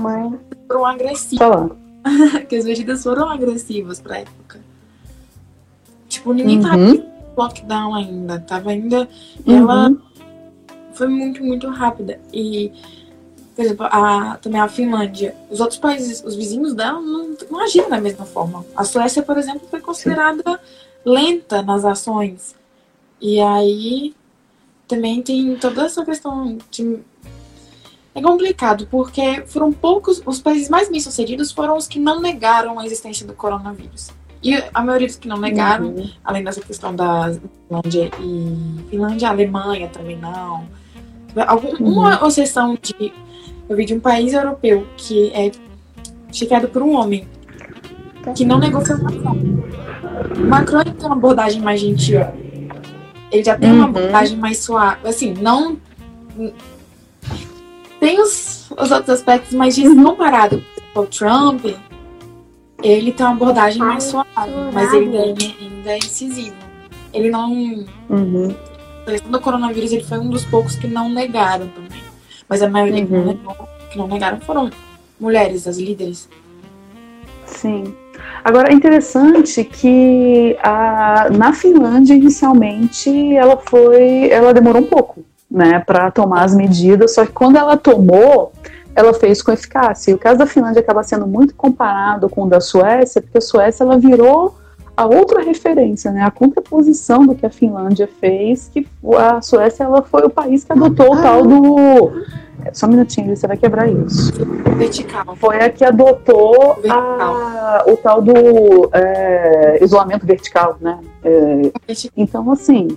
foram 0.68 0.86
agressivas. 0.86 1.72
que 2.50 2.56
as 2.56 2.66
medidas 2.66 3.04
foram 3.04 3.30
agressivas 3.30 4.00
pra 4.00 4.20
época. 4.20 4.60
Tipo, 6.08 6.34
ninguém 6.34 6.58
uhum. 6.58 6.64
tava 6.64 6.82
em 6.82 7.06
lockdown 7.36 7.96
ainda, 7.96 8.40
tava 8.40 8.72
ainda. 8.72 9.08
Uhum. 9.46 9.58
Ela 9.58 9.92
foi 10.94 11.08
muito, 11.08 11.44
muito 11.44 11.68
rápida. 11.70 12.20
E 12.32 12.72
por 13.56 13.64
exemplo, 13.64 13.86
a, 13.86 14.38
também 14.38 14.60
a 14.60 14.68
Finlândia, 14.68 15.36
os 15.50 15.60
outros 15.60 15.80
países, 15.80 16.24
os 16.24 16.36
vizinhos 16.36 16.74
dela 16.74 17.00
não, 17.00 17.36
não 17.52 17.60
agiram 17.60 17.90
da 17.90 18.02
mesma 18.02 18.26
forma. 18.26 18.66
A 18.76 18.84
Suécia, 18.84 19.22
por 19.22 19.38
exemplo, 19.38 19.68
foi 19.70 19.80
considerada 19.80 20.44
Sim. 20.44 20.58
lenta 21.06 21.62
nas 21.62 21.86
ações. 21.86 22.56
E 23.22 23.40
aí 23.40 24.16
também 24.88 25.22
tem 25.22 25.56
toda 25.56 25.86
essa 25.86 26.04
questão 26.04 26.58
de. 26.72 27.00
É 28.16 28.22
complicado, 28.22 28.88
porque 28.90 29.44
foram 29.48 29.72
poucos. 29.72 30.22
Os 30.26 30.40
países 30.42 30.70
mais 30.70 30.90
bem-sucedidos 30.90 31.52
foram 31.52 31.76
os 31.78 31.88
que 31.88 32.00
não 32.00 32.22
negaram 32.22 32.80
a 32.80 32.86
existência 32.86 33.26
do 33.26 33.34
coronavírus. 33.34 34.12
E 34.44 34.62
a 34.74 34.84
maioria 34.84 35.08
dos 35.08 35.16
que 35.16 35.28
não 35.28 35.38
negaram, 35.38 35.88
uhum. 35.88 36.10
além 36.24 36.44
dessa 36.44 36.62
questão 36.62 36.94
da 36.94 37.34
Finlândia 37.68 38.12
e 38.20 38.90
Finlândia, 38.90 39.30
Alemanha 39.30 39.88
também 39.88 40.18
não. 40.18 40.68
Algum, 41.48 41.70
uhum. 41.70 41.94
Uma 41.94 42.28
exceção 42.28 42.78
de 42.80 43.14
eu 43.70 43.78
vi 43.78 43.86
de 43.86 43.94
um 43.94 44.00
país 44.00 44.34
europeu 44.34 44.86
que 44.98 45.32
é 45.34 45.52
chefiado 46.32 46.68
por 46.68 46.82
um 46.82 46.96
homem 46.96 47.28
que 48.36 48.46
não 48.46 48.60
negociou 48.60 49.02
Macron. 49.02 49.38
O 50.38 50.48
Macron 50.48 50.84
tem 50.84 51.06
uma 51.06 51.16
abordagem 51.16 51.62
mais 51.62 51.80
gentil. 51.80 52.22
Ele 53.32 53.44
já 53.44 53.58
tem 53.58 53.72
uhum. 53.72 53.78
uma 53.78 53.86
abordagem 53.86 54.38
mais 54.38 54.60
suave. 54.60 55.08
Assim, 55.08 55.34
não. 55.34 55.78
Tem 58.04 58.20
os, 58.20 58.70
os 58.72 58.92
outros 58.92 59.10
aspectos, 59.12 59.54
mas 59.54 59.78
comparado 59.80 60.62
com 60.94 61.00
o 61.00 61.06
Trump, 61.06 61.64
ele 62.84 63.14
tem 63.14 63.26
uma 63.26 63.32
abordagem 63.32 63.80
mais 63.80 64.04
suave, 64.04 64.28
mas 64.74 64.94
ele 64.94 65.18
ainda, 65.18 65.42
ainda 65.62 65.90
é 65.90 65.98
incisivo. 66.00 66.56
Ele 67.14 67.30
não. 67.30 67.50
Uhum. 68.10 68.54
Do 69.30 69.40
coronavírus, 69.40 69.94
ele 69.94 70.04
foi 70.04 70.20
um 70.20 70.30
dos 70.30 70.44
poucos 70.44 70.76
que 70.76 70.86
não 70.86 71.08
negaram 71.08 71.70
também. 71.70 72.04
Mas 72.50 72.62
a 72.62 72.68
maioria 72.68 73.04
uhum. 73.04 73.08
que, 73.08 73.14
não 73.14 73.26
negou, 73.26 73.70
que 73.90 73.98
não 73.98 74.08
negaram 74.10 74.42
foram 74.42 74.70
mulheres, 75.18 75.66
as 75.66 75.78
líderes. 75.78 76.28
Sim. 77.46 77.96
Agora 78.44 78.70
é 78.70 78.74
interessante 78.74 79.64
que 79.64 80.58
a, 80.62 81.30
na 81.30 81.54
Finlândia 81.54 82.16
inicialmente 82.16 83.34
ela 83.34 83.56
foi, 83.56 84.30
ela 84.30 84.54
demorou 84.54 84.82
um 84.82 84.88
pouco, 84.88 85.24
né, 85.54 85.80
para 85.80 86.10
tomar 86.10 86.44
as 86.44 86.56
medidas. 86.56 87.14
Só 87.14 87.24
que 87.26 87.32
quando 87.32 87.58
ela 87.58 87.78
tomou, 87.78 88.52
ela 88.96 89.14
fez 89.14 89.44
com 89.44 89.52
eficácia. 89.52 90.10
E 90.10 90.14
o 90.16 90.18
caso 90.18 90.40
da 90.40 90.48
Finlândia 90.48 90.80
acaba 90.80 91.04
sendo 91.04 91.28
muito 91.28 91.54
comparado 91.54 92.28
com 92.28 92.44
o 92.44 92.50
da 92.50 92.60
Suécia, 92.60 93.22
porque 93.22 93.38
a 93.38 93.42
Suécia 93.42 93.84
ela 93.84 94.00
virou 94.00 94.56
a 94.96 95.06
outra 95.06 95.42
referência, 95.42 96.12
né, 96.12 96.24
a 96.24 96.30
contraposição 96.30 97.26
do 97.26 97.34
que 97.34 97.46
a 97.46 97.50
Finlândia 97.50 98.08
fez, 98.20 98.70
que 98.72 98.88
a 99.18 99.42
Suécia 99.42 99.84
ela 99.84 100.04
foi 100.04 100.24
o 100.24 100.30
país 100.30 100.64
que 100.64 100.72
adotou 100.72 101.14
o 101.14 101.22
tal 101.22 101.44
do. 101.44 102.24
Só 102.72 102.86
um 102.86 102.90
minutinho, 102.90 103.36
você 103.36 103.46
vai 103.46 103.58
quebrar 103.58 103.90
isso. 103.90 104.32
Vertical. 104.78 105.36
Foi 105.36 105.60
a 105.60 105.70
que 105.70 105.84
adotou 105.84 106.78
a, 106.88 107.84
o 107.88 107.98
tal 107.98 108.22
do 108.22 108.90
é, 108.94 109.84
isolamento 109.84 110.26
vertical, 110.26 110.78
né? 110.80 111.00
É, 111.24 111.72
então, 112.16 112.50
assim, 112.52 112.88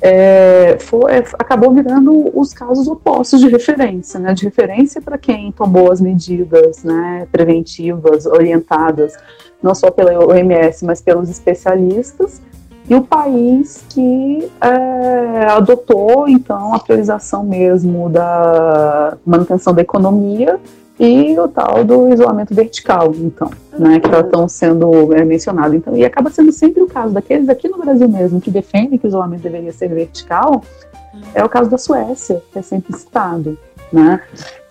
é, 0.00 0.78
foi, 0.80 1.18
acabou 1.38 1.72
virando 1.72 2.30
os 2.38 2.54
casos 2.54 2.88
opostos 2.88 3.40
de 3.40 3.48
referência, 3.48 4.18
né? 4.18 4.32
De 4.32 4.44
referência 4.44 5.00
para 5.00 5.18
quem 5.18 5.52
tomou 5.52 5.92
as 5.92 6.00
medidas 6.00 6.82
né, 6.82 7.26
preventivas, 7.30 8.24
orientadas, 8.26 9.14
não 9.62 9.74
só 9.74 9.90
pela 9.90 10.24
OMS, 10.24 10.84
mas 10.84 11.02
pelos 11.02 11.28
especialistas, 11.28 12.40
e 12.88 12.94
o 12.94 13.02
país 13.02 13.84
que 13.88 14.50
é, 14.60 15.46
adotou, 15.46 16.26
então, 16.26 16.74
a 16.74 16.78
priorização 16.78 17.44
mesmo 17.44 18.08
da 18.08 19.16
manutenção 19.24 19.72
da 19.72 19.82
economia 19.82 20.58
e 21.00 21.38
o 21.38 21.48
tal 21.48 21.82
do 21.82 22.12
isolamento 22.12 22.54
vertical, 22.54 23.10
então, 23.16 23.50
né, 23.78 23.98
que 23.98 24.14
estão 24.14 24.46
sendo 24.46 25.14
é, 25.14 25.24
mencionado. 25.24 25.74
Então, 25.74 25.96
e 25.96 26.04
acaba 26.04 26.28
sendo 26.28 26.52
sempre 26.52 26.82
o 26.82 26.86
caso 26.86 27.14
daqueles 27.14 27.48
aqui 27.48 27.70
no 27.70 27.78
Brasil 27.78 28.06
mesmo 28.06 28.38
que 28.38 28.50
defendem 28.50 28.98
que 28.98 29.06
o 29.06 29.08
isolamento 29.08 29.40
deveria 29.40 29.72
ser 29.72 29.88
vertical, 29.88 30.62
é 31.34 31.42
o 31.42 31.48
caso 31.48 31.70
da 31.70 31.78
Suécia, 31.78 32.42
que 32.52 32.58
é 32.58 32.62
sempre 32.62 32.94
citado, 32.94 33.58
né? 33.90 34.20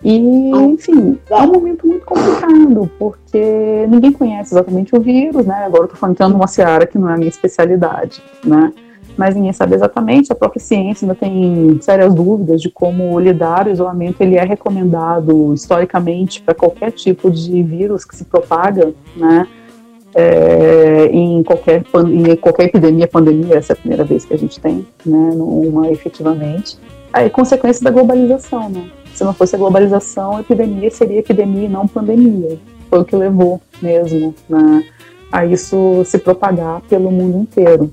E, 0.04 0.16
enfim, 0.16 1.18
é 1.28 1.36
um 1.36 1.48
momento 1.48 1.84
muito 1.84 2.06
complicado, 2.06 2.88
porque 2.96 3.86
ninguém 3.88 4.12
conhece 4.12 4.54
exatamente 4.54 4.94
o 4.94 5.00
vírus, 5.00 5.44
né? 5.44 5.64
Agora 5.64 5.84
eu 5.84 5.88
tô 5.88 5.96
falando 5.96 6.16
numa 6.28 6.46
seara 6.46 6.86
que 6.86 6.96
não 6.96 7.10
é 7.10 7.14
a 7.14 7.16
minha 7.16 7.28
especialidade, 7.28 8.22
né? 8.44 8.72
Mas 9.20 9.34
ninguém 9.34 9.52
sabe 9.52 9.74
exatamente, 9.74 10.32
a 10.32 10.34
própria 10.34 10.62
ciência 10.62 11.04
ainda 11.04 11.14
tem 11.14 11.78
sérias 11.82 12.14
dúvidas 12.14 12.58
de 12.58 12.70
como 12.70 13.20
lidar. 13.20 13.66
O 13.66 13.70
isolamento 13.70 14.18
ele 14.22 14.36
é 14.36 14.44
recomendado 14.44 15.52
historicamente 15.52 16.40
para 16.40 16.54
qualquer 16.54 16.90
tipo 16.90 17.30
de 17.30 17.62
vírus 17.62 18.02
que 18.02 18.16
se 18.16 18.24
propaga, 18.24 18.94
né? 19.14 19.46
É, 20.14 21.10
em, 21.12 21.42
qualquer, 21.42 21.84
em 22.08 22.34
qualquer 22.36 22.64
epidemia, 22.64 23.06
pandemia, 23.06 23.56
essa 23.56 23.74
é 23.74 23.74
a 23.74 23.76
primeira 23.76 24.04
vez 24.04 24.24
que 24.24 24.32
a 24.32 24.38
gente 24.38 24.58
tem, 24.58 24.86
né? 25.04 25.30
Uma 25.34 25.90
efetivamente. 25.90 26.78
Aí, 27.12 27.28
consequência 27.28 27.84
da 27.84 27.90
globalização, 27.90 28.70
né? 28.70 28.90
Se 29.12 29.22
não 29.22 29.34
fosse 29.34 29.54
a 29.54 29.58
globalização, 29.58 30.38
a 30.38 30.40
epidemia 30.40 30.90
seria 30.90 31.18
epidemia 31.18 31.66
e 31.66 31.68
não 31.68 31.86
pandemia. 31.86 32.58
Foi 32.88 33.00
o 33.00 33.04
que 33.04 33.14
levou 33.14 33.60
mesmo 33.82 34.34
né, 34.48 34.82
a 35.30 35.44
isso 35.44 36.06
se 36.06 36.18
propagar 36.18 36.80
pelo 36.88 37.10
mundo 37.10 37.36
inteiro. 37.36 37.92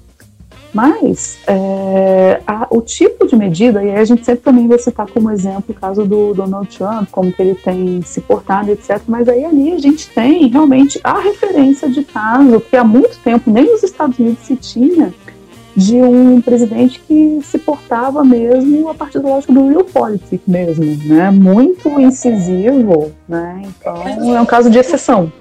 Mas 0.78 1.40
é, 1.48 2.40
a, 2.46 2.68
o 2.70 2.82
tipo 2.82 3.26
de 3.26 3.36
medida, 3.36 3.84
e 3.84 3.90
aí 3.90 3.98
a 3.98 4.06
gente 4.06 4.24
sempre 4.24 4.44
também 4.44 4.68
vai 4.68 4.78
citar 4.78 5.08
como 5.08 5.32
exemplo 5.32 5.64
o 5.70 5.74
caso 5.74 6.06
do 6.06 6.36
Donald 6.36 6.68
Trump, 6.78 7.10
como 7.10 7.34
que 7.34 7.42
ele 7.42 7.56
tem 7.56 8.00
se 8.04 8.22
portado, 8.22 8.70
etc. 8.70 9.02
Mas 9.08 9.28
aí 9.28 9.44
ali 9.44 9.74
a 9.74 9.80
gente 9.80 10.08
tem 10.08 10.46
realmente 10.46 11.00
a 11.04 11.20
referência 11.20 11.90
de 11.90 12.04
caso 12.04 12.60
que 12.60 12.78
há 12.78 12.84
muito 12.84 13.18
tempo 13.24 13.50
nem 13.50 13.66
nos 13.66 13.82
Estados 13.82 14.20
Unidos 14.20 14.46
se 14.46 14.56
tinha, 14.56 15.12
de 15.76 15.96
um 15.96 16.40
presidente 16.42 17.00
que 17.08 17.40
se 17.42 17.58
portava 17.58 18.24
mesmo 18.24 18.88
a 18.88 18.94
partir 18.94 19.18
da 19.18 19.30
lógica 19.30 19.54
do 19.54 19.70
real 19.70 19.84
politics 19.84 20.46
mesmo, 20.46 20.86
né? 21.06 21.32
Muito 21.32 21.90
incisivo, 22.00 23.12
né? 23.28 23.64
Então 23.66 24.36
é 24.38 24.40
um 24.40 24.46
caso 24.46 24.70
de 24.70 24.78
exceção, 24.78 25.34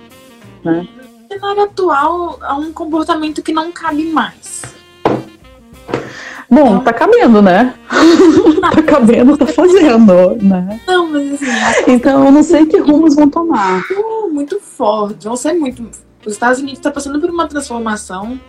né? 0.65 0.89
No 1.29 1.29
cenário 1.29 1.63
atual 1.65 2.39
é 2.43 2.55
um 2.55 2.73
comportamento 2.73 3.43
que 3.43 3.53
não 3.53 3.71
cabe 3.71 4.05
mais. 4.05 4.76
Bom, 6.49 6.79
tá 6.79 6.93
cabendo, 6.93 7.43
né? 7.43 7.75
tá 8.73 8.83
cabendo, 8.83 9.37
tá 9.37 9.47
fazendo, 9.47 10.37
né? 10.37 10.81
Não, 10.87 11.11
mas 11.11 11.35
assim. 11.35 11.93
Então 11.93 12.25
eu 12.25 12.31
não 12.31 12.43
sei 12.43 12.67
que 12.67 12.79
rumos 12.79 13.17
vão 13.17 13.29
tomar. 13.29 13.83
Muito, 13.91 14.31
muito 14.33 14.61
forte. 14.61 15.25
Vão 15.25 15.37
ser 15.37 15.55
muito. 15.55 15.89
Os 16.25 16.33
Estados 16.33 16.59
Unidos 16.59 16.79
estão 16.79 16.93
passando 16.93 17.21
por 17.21 17.31
uma 17.31 17.49
transformação 17.49 18.41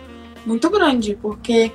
muito 0.46 0.70
grande, 0.70 1.18
porque 1.20 1.72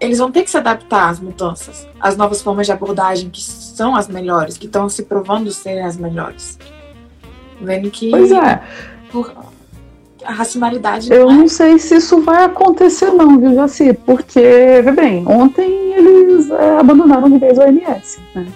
eles 0.00 0.18
vão 0.18 0.30
ter 0.30 0.42
que 0.42 0.50
se 0.50 0.56
adaptar 0.56 1.08
às 1.08 1.20
mudanças, 1.20 1.86
às 2.00 2.16
novas 2.16 2.42
formas 2.42 2.66
de 2.66 2.72
abordagem 2.72 3.30
que 3.30 3.42
são 3.42 3.94
as 3.94 4.08
melhores, 4.08 4.58
que 4.58 4.66
estão 4.66 4.88
se 4.88 5.04
provando 5.04 5.50
ser 5.52 5.80
as 5.80 5.96
melhores. 5.96 6.58
Vendo 7.60 7.90
que. 7.90 8.10
Pois 8.10 8.32
é. 8.32 8.62
Por, 9.10 9.32
a 10.26 10.32
racionalidade. 10.32 11.12
Eu 11.12 11.26
não, 11.26 11.32
é... 11.32 11.38
não 11.38 11.48
sei 11.48 11.78
se 11.78 11.96
isso 11.96 12.20
vai 12.20 12.44
acontecer, 12.44 13.10
não, 13.10 13.38
viu, 13.38 13.54
Jaci? 13.54 13.92
Porque, 13.92 14.40
vê 14.82 14.92
bem, 14.92 15.24
ontem 15.26 15.92
eles 15.94 16.50
é, 16.50 16.78
abandonaram 16.78 17.30
de 17.30 17.38
vez 17.38 17.56
o 17.56 17.62
OMS, 17.62 18.18
né? 18.34 18.46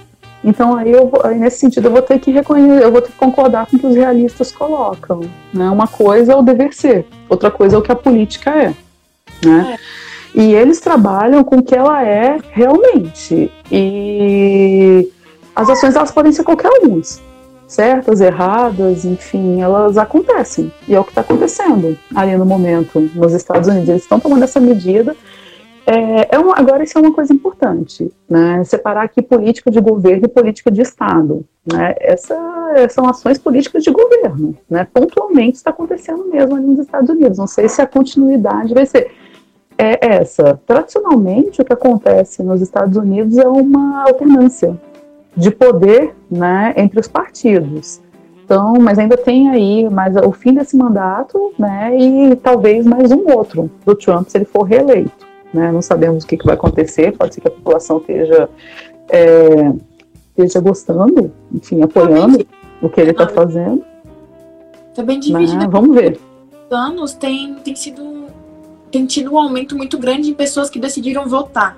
Então 0.42 0.74
aí, 0.74 0.90
eu, 0.90 1.10
nesse 1.36 1.58
sentido 1.58 1.86
eu 1.86 1.92
vou 1.92 2.00
ter 2.00 2.18
que 2.18 2.30
reconhecer, 2.30 2.82
eu 2.82 2.90
vou 2.90 3.02
ter 3.02 3.10
que 3.10 3.18
concordar 3.18 3.66
com 3.66 3.76
o 3.76 3.78
que 3.78 3.86
os 3.86 3.94
realistas 3.94 4.50
colocam. 4.50 5.20
Né? 5.52 5.68
Uma 5.68 5.86
coisa 5.86 6.32
é 6.32 6.36
o 6.36 6.42
dever 6.42 6.72
ser, 6.72 7.06
outra 7.28 7.50
coisa 7.50 7.76
é 7.76 7.78
o 7.78 7.82
que 7.82 7.92
a 7.92 7.96
política 7.96 8.50
é. 8.50 8.74
Né? 9.44 9.76
É. 9.76 10.40
E 10.40 10.54
eles 10.54 10.80
trabalham 10.80 11.44
com 11.44 11.56
o 11.58 11.62
que 11.62 11.74
ela 11.74 12.02
é 12.02 12.38
realmente. 12.52 13.52
E 13.70 15.08
as 15.54 15.68
ações 15.68 15.94
elas 15.94 16.10
podem 16.10 16.32
ser 16.32 16.42
qualquer 16.42 16.70
uma. 16.70 17.20
Certas, 17.70 18.20
erradas, 18.20 19.04
enfim, 19.04 19.62
elas 19.62 19.96
acontecem. 19.96 20.72
E 20.88 20.94
é 20.96 20.98
o 20.98 21.04
que 21.04 21.12
está 21.12 21.20
acontecendo 21.20 21.96
ali 22.12 22.36
no 22.36 22.44
momento 22.44 22.98
nos 23.14 23.32
Estados 23.32 23.68
Unidos. 23.68 23.88
Eles 23.88 24.02
estão 24.02 24.18
tomando 24.18 24.42
essa 24.42 24.58
medida. 24.58 25.14
É, 25.86 26.34
é 26.34 26.38
uma, 26.40 26.58
agora, 26.58 26.82
isso 26.82 26.98
é 26.98 27.00
uma 27.00 27.14
coisa 27.14 27.32
importante, 27.32 28.12
né? 28.28 28.64
Separar 28.64 29.04
aqui 29.04 29.22
política 29.22 29.70
de 29.70 29.80
governo 29.80 30.24
e 30.24 30.28
política 30.28 30.68
de 30.68 30.82
Estado. 30.82 31.46
Né? 31.64 31.94
Essa, 32.00 32.36
são 32.88 33.08
ações 33.08 33.38
políticas 33.38 33.84
de 33.84 33.92
governo. 33.92 34.58
Né? 34.68 34.84
Pontualmente 34.92 35.58
está 35.58 35.70
acontecendo 35.70 36.24
mesmo 36.24 36.56
ali 36.56 36.66
nos 36.66 36.80
Estados 36.80 37.08
Unidos. 37.08 37.38
Não 37.38 37.46
sei 37.46 37.68
se 37.68 37.80
a 37.80 37.86
continuidade 37.86 38.74
vai 38.74 38.84
ser 38.84 39.12
é 39.78 40.16
essa. 40.16 40.60
Tradicionalmente, 40.66 41.62
o 41.62 41.64
que 41.64 41.72
acontece 41.72 42.42
nos 42.42 42.60
Estados 42.60 42.96
Unidos 42.96 43.38
é 43.38 43.46
uma 43.46 44.02
alternância 44.02 44.76
de 45.36 45.50
poder 45.50 46.14
né, 46.30 46.74
entre 46.76 46.98
os 47.00 47.08
partidos. 47.08 48.00
Então, 48.44 48.74
mas 48.80 48.98
ainda 48.98 49.16
tem 49.16 49.48
aí 49.48 49.88
mais 49.88 50.16
o 50.16 50.32
fim 50.32 50.54
desse 50.54 50.76
mandato, 50.76 51.52
né, 51.58 51.96
e 51.96 52.36
talvez 52.36 52.84
mais 52.84 53.12
um 53.12 53.28
outro 53.30 53.70
do 53.86 53.94
Trump 53.94 54.28
se 54.28 54.38
ele 54.38 54.44
for 54.44 54.64
reeleito. 54.64 55.12
Né? 55.54 55.70
Não 55.70 55.82
sabemos 55.82 56.24
o 56.24 56.26
que, 56.26 56.36
que 56.36 56.46
vai 56.46 56.54
acontecer. 56.54 57.16
Pode 57.16 57.34
ser 57.34 57.40
que 57.40 57.48
a 57.48 57.50
população 57.50 57.98
esteja 57.98 58.48
é, 59.08 59.72
esteja 60.30 60.60
gostando, 60.60 61.32
enfim, 61.52 61.82
apoiando 61.82 62.46
o 62.80 62.88
que 62.88 63.00
ele 63.00 63.10
está 63.10 63.28
fazendo. 63.28 63.84
Está 64.90 65.02
bem 65.02 65.20
dividido. 65.20 65.68
Vamos 65.68 65.94
ver. 65.94 66.18
Anos 66.70 67.14
tem, 67.14 67.54
tem 67.64 67.74
sido 67.74 68.20
tem 68.90 69.06
tido 69.06 69.32
um 69.32 69.38
aumento 69.38 69.76
muito 69.76 69.96
grande 69.98 70.30
em 70.30 70.34
pessoas 70.34 70.68
que 70.68 70.80
decidiram 70.80 71.28
votar, 71.28 71.76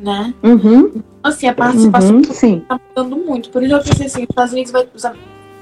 né? 0.00 0.34
Uhum. 0.42 1.02
Assim, 1.22 1.46
a 1.46 1.54
participação 1.54 2.16
uhum, 2.16 2.24
sim. 2.24 2.64
tá 2.66 2.80
mudando 2.88 3.16
muito. 3.16 3.50
Por 3.50 3.62
isso 3.62 3.74
eu 3.74 3.82
pensei 3.82 4.06
assim, 4.06 4.22
os 4.22 4.28
Estados 4.30 4.52
Unidos 4.52 4.72
vai 4.72 4.88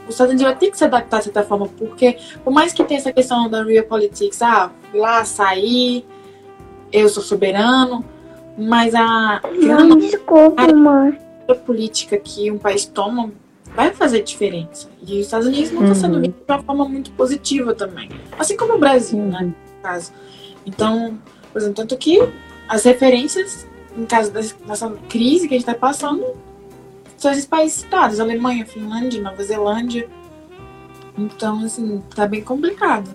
os 0.08 0.14
Estados 0.14 0.32
Unidos 0.32 0.42
vai 0.42 0.56
ter 0.56 0.70
que 0.70 0.78
se 0.78 0.84
adaptar 0.84 1.18
de 1.18 1.24
certa 1.24 1.42
forma, 1.42 1.66
porque 1.66 2.16
por 2.42 2.50
mais 2.50 2.72
que 2.72 2.82
tenha 2.82 2.98
essa 2.98 3.12
questão 3.12 3.48
da 3.50 3.62
real 3.62 3.84
politics, 3.84 4.40
ah, 4.40 4.70
lá, 4.94 5.22
sair, 5.24 6.02
eu 6.90 7.08
sou 7.10 7.22
soberano, 7.22 8.02
mas 8.56 8.94
a, 8.94 9.42
Não, 9.60 9.98
desculpa, 9.98 10.62
a 11.46 11.54
política 11.54 12.16
que 12.16 12.50
um 12.50 12.56
país 12.56 12.86
toma 12.86 13.30
vai 13.74 13.92
fazer 13.92 14.22
diferença. 14.22 14.88
E 15.06 15.20
os 15.20 15.26
Estados 15.26 15.46
Unidos 15.46 15.72
não 15.72 15.82
está 15.82 15.94
Uhum. 15.94 16.00
sendo 16.00 16.20
visto 16.20 16.36
de 16.36 16.52
uma 16.52 16.62
forma 16.62 16.88
muito 16.88 17.10
positiva 17.12 17.74
também. 17.74 18.08
Assim 18.38 18.56
como 18.56 18.74
o 18.74 18.78
Brasil, 18.78 19.18
né? 19.18 19.40
Uhum. 19.42 19.46
No 19.48 19.82
caso. 19.82 20.12
Então, 20.64 21.18
por 21.52 21.60
exemplo, 21.60 21.76
tanto 21.76 21.96
que 21.96 22.18
as 22.66 22.84
referências, 22.84 23.66
em 23.98 24.06
caso 24.06 24.30
dessa 24.30 24.92
crise 25.08 25.48
que 25.48 25.54
a 25.54 25.58
gente 25.58 25.68
está 25.68 25.74
passando, 25.74 26.24
são 27.16 27.32
esses 27.32 27.46
países 27.46 27.80
citados, 27.80 28.20
Alemanha, 28.20 28.64
Finlândia, 28.64 29.20
Nova 29.20 29.42
Zelândia. 29.42 30.08
Então, 31.18 31.64
assim, 31.64 32.00
tá 32.14 32.26
bem 32.28 32.42
complicado. 32.42 33.10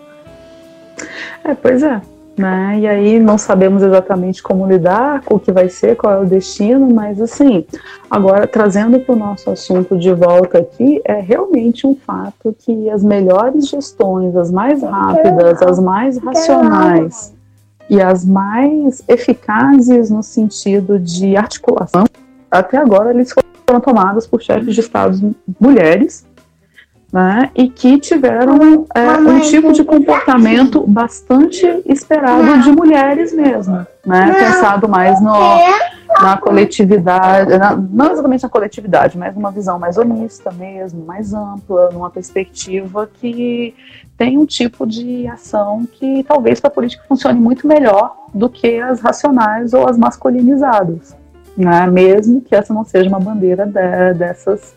É, 1.44 1.54
pois 1.54 1.82
é. 1.82 2.02
Né? 2.38 2.80
E 2.80 2.88
aí 2.88 3.20
não 3.20 3.38
sabemos 3.38 3.84
exatamente 3.84 4.42
como 4.42 4.68
lidar, 4.68 5.22
com 5.22 5.36
o 5.36 5.40
que 5.40 5.52
vai 5.52 5.70
ser, 5.70 5.96
qual 5.96 6.14
é 6.14 6.20
o 6.20 6.26
destino, 6.26 6.92
mas 6.92 7.22
assim, 7.22 7.64
agora 8.10 8.48
trazendo 8.48 9.00
para 9.00 9.14
o 9.14 9.18
nosso 9.18 9.52
assunto 9.52 9.96
de 9.98 10.12
volta 10.12 10.58
aqui, 10.58 11.00
é 11.06 11.22
realmente 11.22 11.86
um 11.86 11.96
fato 11.96 12.56
que 12.58 12.90
as 12.90 13.04
melhores 13.04 13.68
gestões, 13.68 14.36
as 14.36 14.50
mais 14.50 14.82
rápidas, 14.82 15.62
as 15.62 15.80
mais 15.80 16.18
racionais 16.18 17.32
e 17.90 18.02
as 18.02 18.26
mais 18.26 19.04
eficazes 19.08 20.10
no 20.10 20.24
sentido 20.24 21.00
de 21.00 21.36
articulação, 21.36 22.06
até 22.50 22.78
agora 22.78 23.12
eles 23.12 23.34
foram 23.68 23.80
tomadas 23.80 24.28
por 24.28 24.42
chefes 24.42 24.74
de 24.74 24.80
estados 24.80 25.22
mulheres, 25.60 26.26
né, 27.14 27.52
e 27.54 27.70
que 27.70 28.00
tiveram 28.00 28.88
é, 28.96 29.12
um 29.12 29.40
tipo 29.42 29.72
de 29.72 29.84
comportamento 29.84 30.84
bastante 30.88 31.64
esperado 31.86 32.64
de 32.64 32.72
mulheres 32.72 33.32
mesmo, 33.32 33.86
né, 34.04 34.34
pensado 34.34 34.90
mais 34.90 35.22
no, 35.22 35.32
na 36.20 36.38
coletividade, 36.38 37.56
na, 37.56 37.76
não 37.76 38.12
exatamente 38.12 38.42
na 38.42 38.50
coletividade, 38.50 39.16
mas 39.16 39.36
numa 39.36 39.52
visão 39.52 39.78
mais 39.78 39.96
honesta 39.96 40.52
mesmo, 40.52 41.06
mais 41.06 41.36
ampla, 41.36 41.92
numa 41.92 42.10
perspectiva 42.10 43.08
que 43.22 43.76
tem 44.18 44.36
um 44.40 44.46
tipo 44.48 44.88
de 44.88 45.28
ação 45.28 45.88
que 45.92 46.24
talvez 46.24 46.60
para 46.60 46.70
a 46.70 46.74
política 46.74 47.04
funcione 47.08 47.40
muito 47.40 47.68
melhor 47.68 48.16
do 48.34 48.50
que 48.50 48.80
as 48.80 49.02
racionais 49.02 49.72
ou 49.76 49.88
as 49.88 50.00
masculinizadas, 50.00 51.16
né, 51.56 51.86
mesmo 51.86 52.42
que 52.42 52.56
essa 52.56 52.74
não 52.74 52.84
seja 52.84 53.08
uma 53.08 53.20
bandeira 53.20 53.68
de, 53.68 54.16
dessas 54.16 54.74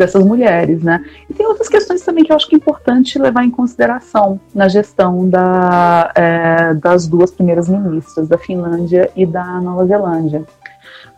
dessas 0.00 0.24
mulheres, 0.24 0.82
né? 0.82 1.04
E 1.28 1.34
tem 1.34 1.46
outras 1.46 1.68
questões 1.68 2.02
também 2.02 2.24
que 2.24 2.32
eu 2.32 2.36
acho 2.36 2.48
que 2.48 2.54
é 2.54 2.58
importante 2.58 3.18
levar 3.18 3.44
em 3.44 3.50
consideração 3.50 4.40
na 4.54 4.66
gestão 4.66 5.28
da, 5.28 6.10
é, 6.14 6.74
das 6.74 7.06
duas 7.06 7.30
primeiras 7.30 7.68
ministras, 7.68 8.26
da 8.26 8.38
Finlândia 8.38 9.10
e 9.14 9.26
da 9.26 9.60
Nova 9.60 9.86
Zelândia. 9.86 10.42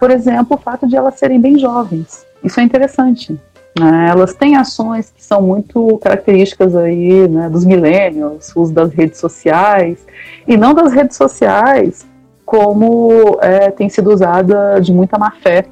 Por 0.00 0.10
exemplo, 0.10 0.56
o 0.56 0.60
fato 0.60 0.86
de 0.86 0.96
elas 0.96 1.14
serem 1.14 1.40
bem 1.40 1.56
jovens. 1.58 2.26
Isso 2.42 2.58
é 2.58 2.64
interessante. 2.64 3.40
Né? 3.78 4.08
Elas 4.10 4.34
têm 4.34 4.56
ações 4.56 5.12
que 5.14 5.22
são 5.22 5.40
muito 5.40 5.96
características 5.98 6.74
aí, 6.74 7.28
né, 7.28 7.48
dos 7.48 7.64
milênios, 7.64 8.52
uso 8.54 8.74
das 8.74 8.92
redes 8.92 9.18
sociais, 9.18 10.04
e 10.46 10.56
não 10.56 10.74
das 10.74 10.92
redes 10.92 11.16
sociais 11.16 12.04
como 12.44 13.38
é, 13.40 13.70
tem 13.70 13.88
sido 13.88 14.12
usada 14.12 14.78
de 14.80 14.92
muita 14.92 15.16
má 15.16 15.30
fé 15.30 15.64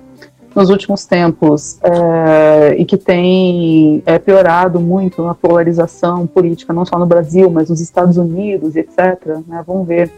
nos 0.55 0.69
últimos 0.71 1.05
tempos 1.07 1.79
é, 1.83 2.75
e 2.79 2.85
que 2.85 2.97
tem 2.97 4.03
é, 4.05 4.19
piorado 4.19 4.81
muito 4.81 5.27
a 5.27 5.35
polarização 5.35 6.27
política, 6.27 6.73
não 6.73 6.85
só 6.85 6.99
no 6.99 7.07
Brasil, 7.07 7.51
mas 7.51 7.71
nos 7.71 7.81
Estados 7.81 8.17
Unidos, 8.17 8.77
etc. 8.77 8.99
Né? 9.47 9.63
Vamos 9.67 9.87
ver 9.87 10.11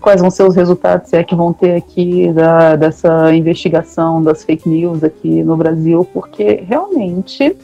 quais 0.00 0.20
vão 0.20 0.30
ser 0.30 0.44
os 0.44 0.54
resultados, 0.54 1.10
se 1.10 1.16
é 1.16 1.24
que 1.24 1.34
vão 1.34 1.52
ter 1.52 1.74
aqui 1.74 2.32
da, 2.32 2.76
dessa 2.76 3.34
investigação 3.34 4.22
das 4.22 4.44
fake 4.44 4.68
news 4.68 5.02
aqui 5.02 5.42
no 5.42 5.56
Brasil, 5.56 6.08
porque 6.12 6.62
realmente 6.66 7.56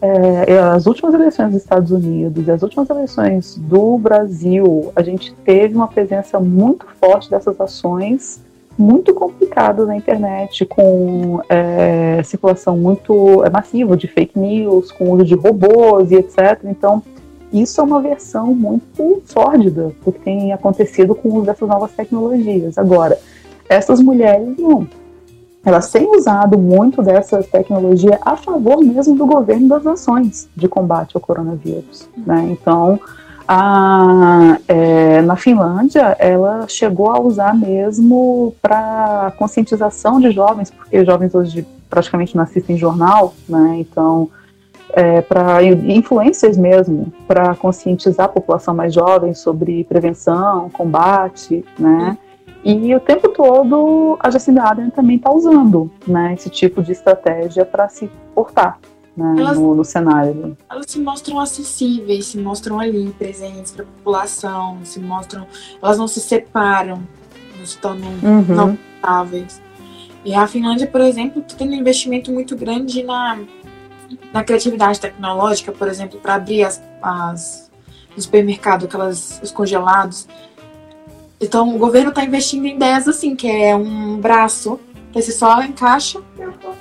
é, 0.00 0.58
as 0.58 0.86
últimas 0.86 1.14
eleições 1.14 1.52
dos 1.52 1.62
Estados 1.62 1.90
Unidos 1.90 2.46
e 2.46 2.50
as 2.50 2.62
últimas 2.62 2.88
eleições 2.90 3.56
do 3.56 3.98
Brasil, 3.98 4.92
a 4.94 5.02
gente 5.02 5.34
teve 5.44 5.74
uma 5.74 5.88
presença 5.88 6.38
muito 6.38 6.86
forte 7.00 7.30
dessas 7.30 7.58
ações 7.60 8.44
muito 8.78 9.14
complicado 9.14 9.86
na 9.86 9.96
internet, 9.96 10.64
com 10.66 11.40
é, 11.48 12.22
circulação 12.22 12.76
muito 12.76 13.44
é, 13.44 13.50
massiva 13.50 13.96
de 13.96 14.06
fake 14.06 14.38
news, 14.38 14.92
com 14.92 15.12
uso 15.12 15.24
de 15.24 15.34
robôs 15.34 16.10
e 16.10 16.16
etc. 16.16 16.64
Então, 16.64 17.02
isso 17.52 17.80
é 17.80 17.84
uma 17.84 18.00
versão 18.00 18.54
muito 18.54 19.22
sórdida 19.24 19.92
do 20.04 20.12
que 20.12 20.20
tem 20.20 20.52
acontecido 20.52 21.14
com 21.14 21.28
o 21.28 21.36
uso 21.36 21.46
dessas 21.46 21.68
novas 21.68 21.92
tecnologias. 21.92 22.76
Agora, 22.76 23.18
essas 23.68 24.00
mulheres 24.00 24.56
não. 24.58 24.86
Elas 25.64 25.90
têm 25.90 26.08
usado 26.14 26.56
muito 26.56 27.02
dessa 27.02 27.42
tecnologia 27.42 28.20
a 28.22 28.36
favor 28.36 28.84
mesmo 28.84 29.16
do 29.16 29.26
governo 29.26 29.68
das 29.68 29.82
nações 29.82 30.48
de 30.54 30.68
combate 30.68 31.16
ao 31.16 31.20
coronavírus. 31.20 32.08
Né? 32.24 32.50
Então, 32.52 33.00
a, 33.46 34.58
é, 34.66 35.22
na 35.22 35.36
Finlândia, 35.36 36.16
ela 36.18 36.66
chegou 36.68 37.10
a 37.10 37.20
usar 37.20 37.54
mesmo 37.54 38.54
para 38.60 39.32
conscientização 39.38 40.20
de 40.20 40.30
jovens, 40.30 40.70
porque 40.70 41.04
jovens 41.04 41.34
hoje 41.34 41.66
praticamente 41.88 42.36
não 42.36 42.42
assistem 42.42 42.76
jornal, 42.76 43.34
né? 43.48 43.76
Então, 43.78 44.28
é, 44.92 45.20
para 45.20 45.62
influências 45.62 46.56
mesmo, 46.56 47.12
para 47.28 47.54
conscientizar 47.54 48.26
a 48.26 48.30
população 48.30 48.74
mais 48.74 48.92
jovem 48.92 49.34
sobre 49.34 49.84
prevenção, 49.84 50.68
combate, 50.70 51.64
né? 51.78 52.18
E 52.64 52.92
o 52.96 53.00
tempo 53.00 53.28
todo 53.28 54.16
a 54.18 54.28
Jacinda 54.28 54.62
Ardern 54.62 54.90
também 54.90 55.16
está 55.16 55.30
usando 55.30 55.88
né, 56.04 56.34
esse 56.34 56.50
tipo 56.50 56.82
de 56.82 56.90
estratégia 56.90 57.64
para 57.64 57.88
se 57.88 58.10
portar 58.34 58.80
né, 59.16 59.34
elas, 59.38 59.58
no, 59.58 59.74
no, 59.74 59.84
cenário. 59.84 60.56
Elas 60.68 60.86
se 60.88 61.00
mostram 61.00 61.40
acessíveis, 61.40 62.26
se 62.26 62.38
mostram 62.38 62.78
ali, 62.78 63.14
presentes 63.18 63.72
para 63.72 63.84
a 63.84 63.86
população, 63.86 64.78
se 64.84 65.00
mostram. 65.00 65.46
Elas 65.82 65.96
não 65.96 66.06
se 66.06 66.20
separam, 66.20 67.02
não 67.58 67.66
se 67.66 67.78
tornam 67.78 68.10
uhum. 68.22 68.54
não 68.54 68.78
estáveis. 68.96 69.62
E 70.24 70.34
a 70.34 70.46
Finlândia, 70.46 70.86
por 70.86 71.00
exemplo, 71.00 71.40
está 71.40 71.56
tendo 71.56 71.70
um 71.70 71.76
investimento 71.76 72.30
muito 72.30 72.56
grande 72.56 73.02
na, 73.02 73.38
na 74.32 74.44
criatividade 74.44 75.00
tecnológica, 75.00 75.72
por 75.72 75.88
exemplo, 75.88 76.20
para 76.20 76.34
abrir 76.34 76.64
as, 76.64 76.82
as, 77.00 77.70
no 78.14 78.20
supermercado, 78.20 78.84
aquelas, 78.84 79.40
os 79.42 79.50
congelados. 79.50 80.28
Então, 81.40 81.74
o 81.74 81.78
governo 81.78 82.10
está 82.10 82.24
investindo 82.24 82.66
em 82.66 82.74
ideias 82.74 83.06
assim, 83.06 83.36
que 83.36 83.48
é 83.48 83.74
um 83.74 84.18
braço 84.18 84.80
você 85.12 85.32
só 85.32 85.62
encaixa 85.62 86.20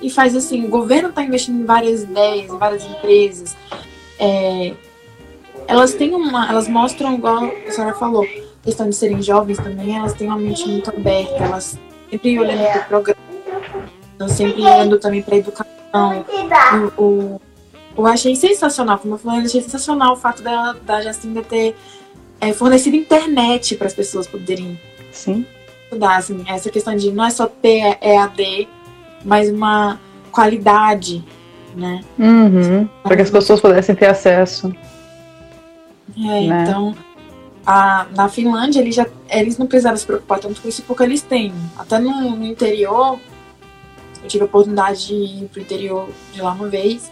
e 0.01 0.09
faz 0.09 0.35
assim. 0.35 0.65
O 0.65 0.69
governo 0.69 1.09
está 1.09 1.23
investindo 1.23 1.61
em 1.61 1.65
várias 1.65 2.03
ideias, 2.03 2.51
em 2.51 2.57
várias 2.57 2.83
empresas. 2.85 3.55
É, 4.19 4.73
elas 5.67 5.93
têm 5.93 6.13
uma. 6.13 6.49
Elas 6.49 6.67
mostram, 6.67 7.15
igual 7.15 7.43
a 7.45 7.71
senhora 7.71 7.95
falou, 7.95 8.25
questão 8.63 8.89
de 8.89 8.95
serem 8.95 9.21
jovens 9.21 9.57
também, 9.57 9.97
elas 9.97 10.13
têm 10.13 10.27
uma 10.27 10.37
mente 10.37 10.67
muito 10.67 10.89
aberta, 10.89 11.43
elas 11.43 11.79
sempre 12.09 12.39
olhando 12.39 12.71
para 12.71 12.81
o 12.81 12.85
programa, 12.85 14.29
sempre 14.29 14.61
olhando 14.61 14.99
também 14.99 15.21
para 15.21 15.35
a 15.35 15.37
educação. 15.37 16.25
O, 16.97 17.01
o, 17.01 17.41
eu 17.97 18.05
achei 18.05 18.35
sensacional, 18.35 18.99
como 18.99 19.13
eu 19.13 19.17
falei, 19.17 19.41
eu 19.41 19.45
achei 19.45 19.61
sensacional 19.61 20.13
o 20.13 20.17
fato 20.17 20.43
da, 20.43 20.73
da 20.73 21.01
Jacinda 21.01 21.41
ter 21.41 21.75
é, 22.41 22.51
fornecido 22.51 22.95
internet 22.97 23.75
para 23.77 23.87
as 23.87 23.93
pessoas 23.93 24.27
poderem 24.27 24.77
Sim 25.15 25.45
estudar, 25.95 26.17
assim, 26.17 26.43
essa 26.47 26.69
questão 26.69 26.95
de 26.95 27.11
não 27.11 27.25
é 27.25 27.29
só 27.29 27.47
ter 27.47 27.97
EAD, 28.01 28.67
mas 29.23 29.49
uma 29.49 29.99
qualidade, 30.31 31.23
né? 31.75 32.01
Uhum, 32.19 32.87
para 33.01 33.15
que 33.15 33.21
as 33.21 33.31
pessoas 33.31 33.61
pudessem 33.61 33.95
ter 33.95 34.07
acesso. 34.07 34.73
É, 36.17 36.47
né? 36.47 36.63
então, 36.63 36.95
a, 37.65 38.05
na 38.15 38.29
Finlândia, 38.29 38.79
eles, 38.79 38.95
já, 38.95 39.07
eles 39.29 39.57
não 39.57 39.65
precisaram 39.65 39.97
se 39.97 40.05
preocupar 40.05 40.39
tanto 40.39 40.61
com 40.61 40.67
isso, 40.67 40.83
porque 40.83 41.03
eles 41.03 41.21
têm. 41.21 41.53
Até 41.77 41.97
no, 41.97 42.35
no 42.35 42.45
interior, 42.45 43.17
eu 44.21 44.27
tive 44.27 44.43
a 44.43 44.45
oportunidade 44.45 45.07
de 45.07 45.13
ir 45.13 45.49
pro 45.51 45.61
interior 45.61 46.09
de 46.33 46.41
lá 46.41 46.51
uma 46.51 46.67
vez, 46.67 47.11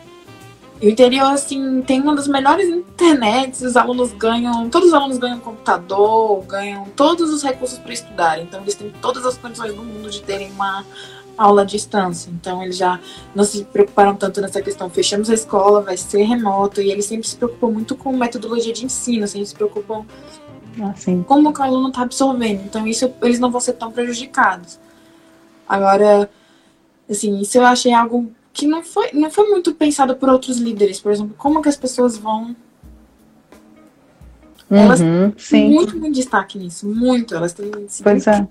e 0.82 0.88
o 0.88 0.90
interior, 0.90 1.32
assim, 1.32 1.82
tem 1.82 2.02
uma 2.02 2.16
das 2.16 2.28
melhores 2.28 2.68
internets, 2.68 3.62
os 3.62 3.78
alunos 3.78 4.12
ganham, 4.14 4.70
todos 4.70 4.90
os 4.90 4.94
alunos 4.94 5.18
ganham 5.18 5.40
computador, 5.40 6.44
ganham 6.46 6.86
todos 6.96 7.32
os 7.32 7.42
recursos 7.42 7.78
para 7.80 7.94
estudar. 7.94 8.42
Então, 8.42 8.62
eles 8.62 8.76
têm 8.76 8.92
todas 9.02 9.26
as 9.26 9.38
condições 9.38 9.74
do 9.74 9.82
mundo 9.82 10.10
de 10.10 10.22
terem 10.22 10.52
uma 10.52 10.84
aula 11.38 11.62
à 11.62 11.66
distância. 11.66 12.30
Então, 12.30 12.62
eles 12.62 12.76
já 12.76 13.00
não 13.34 13.44
se 13.44 13.64
preocuparam 13.64 14.16
tanto 14.16 14.42
nessa 14.42 14.62
questão. 14.62 14.90
Fechamos 14.90 15.30
a 15.30 15.34
escola, 15.34 15.82
vai 15.82 15.96
ser 15.96 16.24
remoto, 16.24 16.82
e 16.82 16.92
eles 16.92 17.06
sempre 17.06 17.28
se 17.28 17.36
preocupam 17.36 17.68
muito 17.68 17.96
com 17.96 18.12
metodologia 18.12 18.74
de 18.74 18.86
ensino, 18.86 19.28
sempre 19.28 19.48
se 19.48 19.56
preocupam 19.56 20.06
assim. 20.92 21.24
como 21.24 21.50
o 21.50 21.62
aluno 21.62 21.90
está 21.90 22.02
absorvendo. 22.02 22.64
Então, 22.66 22.86
isso 22.86 23.14
eles 23.22 23.40
não 23.40 23.52
vão 23.52 23.62
ser 23.62 23.74
tão 23.74 23.92
prejudicados. 23.92 24.80
Agora, 25.68 26.30
assim, 27.10 27.40
isso 27.40 27.58
eu 27.58 27.66
achei 27.66 27.94
algo 27.94 28.32
que 28.54 28.68
não 28.68 28.84
foi, 28.84 29.10
não 29.14 29.32
foi 29.32 29.50
muito 29.50 29.74
pensado 29.74 30.16
por 30.16 30.30
outros 30.30 30.60
líderes, 30.60 31.02
por 31.02 31.12
exemplo, 31.12 31.34
como 31.38 31.62
que 31.62 31.68
as 31.68 31.76
pessoas 31.76 32.16
vão 32.16 32.56
uhum, 34.70 34.78
elas 34.78 35.00
têm 35.50 35.72
muito, 35.72 35.98
muito 35.98 36.14
destaque 36.14 36.60
nisso, 36.60 36.88
muito, 36.88 37.34
elas 37.34 37.52
têm 37.52 37.72
Pois 38.04 38.28
é. 38.28 38.48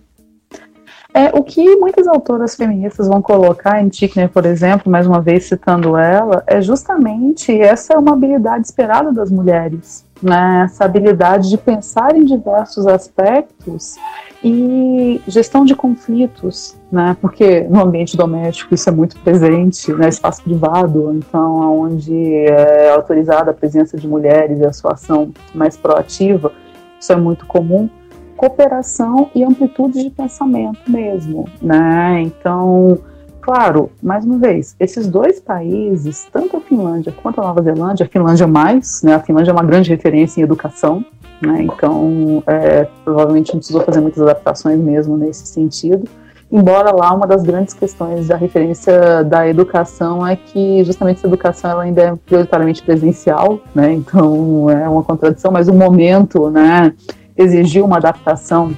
É, 1.14 1.26
o 1.34 1.44
que 1.44 1.76
muitas 1.76 2.09
autoras 2.09 2.57
feministas 2.57 3.07
vão 3.07 3.20
colocar 3.20 3.82
em 3.82 3.88
Tickner, 3.88 4.30
por 4.30 4.46
exemplo, 4.46 4.90
mais 4.90 5.07
uma 5.07 5.20
vez 5.20 5.44
citando 5.44 5.96
ela, 5.96 6.42
é 6.46 6.61
justamente 6.61 7.53
essa 7.53 7.92
é 7.92 7.98
uma 7.98 8.14
habilidade 8.14 8.66
esperada 8.66 9.12
das 9.12 9.30
mulheres, 9.30 10.07
né? 10.23 10.62
Essa 10.64 10.85
habilidade 10.85 11.51
de 11.51 11.59
pensar 11.59 12.16
em 12.16 12.25
diversos 12.25 12.87
aspectos 12.87 13.97
e 14.43 15.20
gestão 15.27 15.64
de 15.64 15.75
conflitos, 15.75 16.77
né? 16.91 17.16
Porque 17.20 17.61
no 17.62 17.83
ambiente 17.83 18.16
doméstico 18.16 18.75
isso 18.75 18.89
é 18.89 18.93
muito 18.93 19.18
presente, 19.20 19.93
né? 19.93 20.09
Espaço 20.09 20.43
privado, 20.43 21.12
então, 21.14 21.81
onde 21.81 22.35
é 22.47 22.91
autorizada 22.91 23.51
a 23.51 23.55
presença 23.55 23.97
de 23.97 24.09
mulheres 24.09 24.61
e 24.61 24.64
a 24.64 24.73
sua 24.73 24.93
ação 24.93 25.33
mais 25.55 25.77
proativa, 25.77 26.53
isso 27.01 27.12
é 27.12 27.16
muito 27.16 27.47
comum. 27.47 27.89
Cooperação 28.37 29.31
e 29.35 29.45
amplitude 29.45 30.03
de 30.03 30.11
pensamento 30.11 30.81
mesmo, 30.91 31.49
né? 31.61 32.20
Então, 32.23 32.99
claro, 33.43 33.90
mais 34.01 34.24
uma 34.24 34.38
vez, 34.38 34.74
esses 34.78 35.09
dois 35.09 35.40
países, 35.40 36.26
tanto 36.32 36.57
a 36.57 36.61
Finlândia 36.61 37.12
quanto 37.22 37.40
a 37.40 37.45
Nova 37.45 37.61
Zelândia, 37.61 38.07
a 38.07 38.09
Finlândia 38.09 38.47
mais, 38.47 39.03
né? 39.03 39.14
A 39.14 39.20
Finlândia 39.20 39.51
é 39.51 39.53
uma 39.53 39.64
grande 39.64 39.90
referência 39.90 40.40
em 40.40 40.45
educação, 40.45 41.05
né? 41.43 41.62
Então, 41.62 42.43
é, 42.47 42.86
provavelmente 43.05 43.53
não 43.53 43.59
precisou 43.59 43.82
fazer 43.82 44.01
muitas 44.01 44.22
adaptações 44.22 44.78
mesmo 44.78 45.16
nesse 45.16 45.47
sentido. 45.47 46.09
embora 46.51 46.95
lá 46.95 47.12
uma 47.14 47.26
das 47.26 47.43
grandes 47.43 47.72
questões 47.72 48.28
da 48.28 48.36
referência 48.36 49.24
da 49.24 49.49
educação 49.49 50.24
é 50.26 50.36
que 50.36 50.84
justamente 50.84 51.16
essa 51.16 51.26
educação 51.26 51.70
ela 51.70 51.82
ainda 51.84 52.03
é 52.03 52.14
prioritariamente 52.14 52.82
presencial, 52.82 53.59
né? 53.74 53.93
Então 53.93 54.68
é 54.70 54.88
uma 54.88 55.03
contradição, 55.03 55.51
mas 55.51 55.66
o 55.66 55.74
momento, 55.74 56.51
né, 56.51 56.93
exigiu 57.36 57.86
uma 57.86 57.97
adaptação 57.97 58.72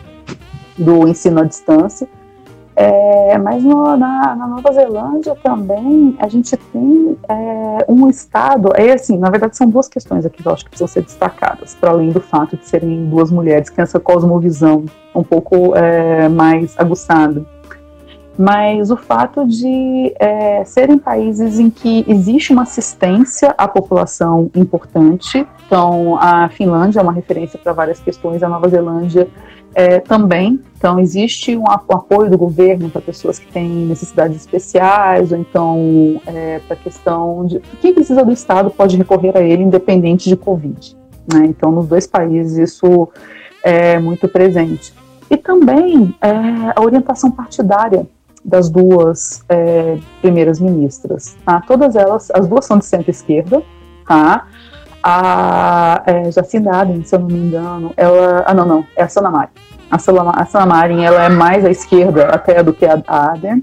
do 0.78 1.06
ensino 1.08 1.40
à 1.40 1.44
distância. 1.44 2.08
É, 2.76 3.38
mas 3.38 3.62
no, 3.62 3.96
na, 3.96 4.34
na, 4.34 4.46
Nova 4.48 4.72
Zelândia 4.72 5.36
também 5.42 6.16
a 6.18 6.26
gente 6.26 6.56
tem 6.56 7.16
é, 7.28 7.84
um 7.88 8.08
estado, 8.08 8.70
é 8.74 8.92
assim, 8.92 9.16
na 9.16 9.30
verdade 9.30 9.56
são 9.56 9.70
duas 9.70 9.88
questões 9.88 10.26
aqui 10.26 10.42
que 10.42 10.48
eu 10.48 10.52
acho 10.52 10.64
que 10.64 10.70
precisam 10.70 10.88
ser 10.88 11.02
destacadas, 11.02 11.76
para 11.76 11.90
além 11.90 12.10
do 12.10 12.20
fato 12.20 12.56
de 12.56 12.66
serem 12.66 13.08
duas 13.08 13.30
mulheres 13.30 13.70
que 13.70 13.76
têm 13.76 13.84
essa 13.84 14.00
cosmovisão 14.00 14.84
um 15.14 15.22
pouco 15.22 15.76
é, 15.76 16.28
mais 16.28 16.74
aguçada 16.76 17.46
mas 18.36 18.90
o 18.90 18.96
fato 18.96 19.46
de 19.46 20.12
é, 20.18 20.64
serem 20.64 20.98
países 20.98 21.58
em 21.58 21.70
que 21.70 22.04
existe 22.08 22.52
uma 22.52 22.62
assistência 22.62 23.54
à 23.56 23.68
população 23.68 24.50
importante. 24.54 25.46
Então, 25.66 26.16
a 26.20 26.48
Finlândia 26.48 27.00
é 27.00 27.02
uma 27.02 27.12
referência 27.12 27.58
para 27.58 27.72
várias 27.72 28.00
questões, 28.00 28.42
a 28.42 28.48
Nova 28.48 28.68
Zelândia 28.68 29.28
é, 29.74 30.00
também. 30.00 30.60
Então, 30.76 30.98
existe 30.98 31.56
um, 31.56 31.70
apoio 31.70 32.30
do 32.30 32.36
governo 32.36 32.90
para 32.90 33.00
pessoas 33.00 33.38
que 33.38 33.50
têm 33.50 33.68
necessidades 33.68 34.36
especiais, 34.36 35.32
ou 35.32 35.38
então 35.38 36.20
é, 36.26 36.60
para 36.66 36.74
a 36.74 36.78
questão 36.78 37.46
de 37.46 37.60
quem 37.80 37.94
precisa 37.94 38.24
do 38.24 38.32
Estado 38.32 38.70
pode 38.70 38.96
recorrer 38.96 39.36
a 39.36 39.40
ele, 39.40 39.62
independente 39.62 40.28
de 40.28 40.36
Covid. 40.36 40.96
Né? 41.32 41.46
Então, 41.46 41.70
nos 41.70 41.86
dois 41.86 42.06
países, 42.06 42.58
isso 42.58 43.08
é 43.62 43.98
muito 43.98 44.28
presente. 44.28 44.92
E 45.30 45.36
também 45.36 46.14
é, 46.20 46.28
a 46.76 46.82
orientação 46.82 47.30
partidária 47.30 48.06
das 48.44 48.68
duas 48.68 49.42
é, 49.48 49.98
primeiras 50.20 50.60
ministras. 50.60 51.36
Tá? 51.44 51.62
Todas 51.66 51.96
elas, 51.96 52.30
as 52.32 52.46
duas 52.46 52.64
são 52.64 52.78
de 52.78 52.84
centro-esquerda, 52.84 53.62
tá? 54.06 54.46
A 55.02 56.02
é, 56.06 56.30
Jacinda 56.30 56.70
Ardern, 56.70 57.04
se 57.04 57.14
eu 57.14 57.20
não 57.20 57.26
me 57.28 57.38
engano, 57.38 57.92
ela. 57.96 58.44
Ah, 58.46 58.54
não, 58.54 58.66
não, 58.66 58.86
é 58.96 59.02
a 59.02 59.08
Sanamari. 59.08 59.50
A, 59.90 59.96
a 59.96 60.46
Sanamari, 60.46 61.02
ela 61.02 61.24
é 61.24 61.28
mais 61.28 61.64
à 61.64 61.70
esquerda 61.70 62.26
até 62.28 62.62
do 62.62 62.72
que 62.72 62.86
a 62.86 63.02
Ardern. 63.06 63.62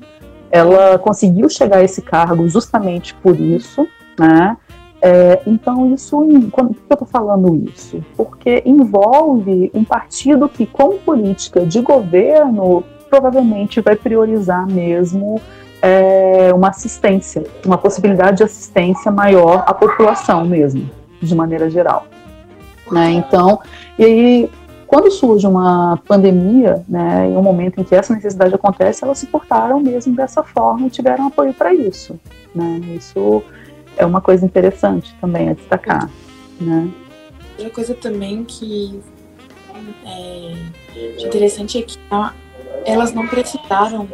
Ela 0.51 0.99
conseguiu 0.99 1.49
chegar 1.49 1.77
a 1.77 1.83
esse 1.83 2.01
cargo 2.01 2.47
justamente 2.47 3.15
por 3.15 3.39
isso, 3.39 3.87
né? 4.19 4.57
É, 5.01 5.41
então, 5.47 5.91
isso, 5.91 6.15
por 6.51 6.69
que 6.69 6.75
eu 6.91 6.93
estou 6.93 7.07
falando 7.07 7.55
isso? 7.67 8.05
Porque 8.15 8.61
envolve 8.63 9.71
um 9.73 9.83
partido 9.83 10.47
que, 10.47 10.67
com 10.67 10.99
política 10.99 11.65
de 11.65 11.81
governo, 11.81 12.83
provavelmente 13.11 13.81
vai 13.81 13.97
priorizar 13.97 14.65
mesmo 14.65 15.41
é, 15.81 16.53
uma 16.53 16.69
assistência, 16.69 17.43
uma 17.65 17.77
possibilidade 17.77 18.37
de 18.37 18.43
assistência 18.43 19.11
maior 19.11 19.65
à 19.67 19.73
população 19.73 20.45
mesmo, 20.45 20.89
de 21.21 21.35
maneira 21.35 21.69
geral. 21.69 22.07
Né? 22.89 23.11
Então, 23.11 23.59
e 23.99 24.05
aí, 24.05 24.49
quando 24.87 25.11
surge 25.11 25.45
uma 25.45 25.99
pandemia, 26.07 26.83
né, 26.87 27.27
em 27.29 27.35
um 27.35 27.41
momento 27.41 27.81
em 27.81 27.83
que 27.83 27.93
essa 27.93 28.13
necessidade 28.13 28.55
acontece, 28.55 29.03
elas 29.03 29.19
se 29.19 29.27
portaram 29.27 29.81
mesmo 29.81 30.15
dessa 30.15 30.41
forma 30.41 30.87
e 30.87 30.89
tiveram 30.89 31.27
apoio 31.27 31.53
para 31.53 31.73
isso. 31.73 32.17
Né? 32.55 32.81
Isso 32.95 33.43
é 33.97 34.05
uma 34.05 34.21
coisa 34.21 34.45
interessante 34.45 35.13
também 35.19 35.49
a 35.49 35.53
destacar. 35.53 36.09
Né? 36.59 36.89
Outra 37.57 37.69
coisa 37.71 37.93
também 37.93 38.45
que 38.45 39.01
é 40.05 40.53
interessante 41.25 41.77
é 41.77 41.81
que 41.81 41.97
a, 42.09 42.33
elas 42.85 43.13
não 43.13 43.27
precisaram 43.27 44.07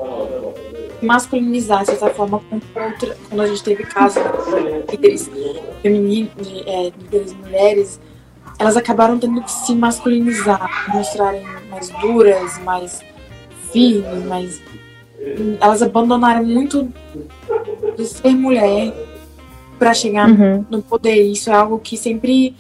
masculinizar 1.02 1.82
de 1.82 1.88
certa 1.88 2.10
forma 2.10 2.42
contra, 2.74 3.16
quando 3.30 3.42
a 3.42 3.48
gente 3.48 3.64
teve 3.64 3.84
casos 3.84 4.22
de 4.24 4.92
líderes 4.92 5.30
femininos, 5.82 6.48
de, 6.48 6.68
é, 6.68 6.92
líderes 6.98 7.34
mulheres, 7.34 8.00
elas 8.60 8.76
acabaram 8.76 9.20
tendo 9.20 9.42
que 9.42 9.52
se 9.52 9.76
masculinizar, 9.76 10.92
mostrarem 10.94 11.46
mais 11.70 11.90
duras, 11.90 12.58
mais 12.60 13.02
firmes, 13.72 14.26
mais. 14.26 14.62
Elas 15.60 15.82
abandonaram 15.82 16.44
muito 16.44 16.92
de 17.96 18.06
ser 18.06 18.34
mulher 18.34 18.94
para 19.78 19.94
chegar 19.94 20.30
uhum. 20.30 20.66
no 20.70 20.82
poder. 20.82 21.22
Isso 21.22 21.50
é 21.50 21.54
algo 21.54 21.80
que 21.80 21.96
sempre. 21.96 22.56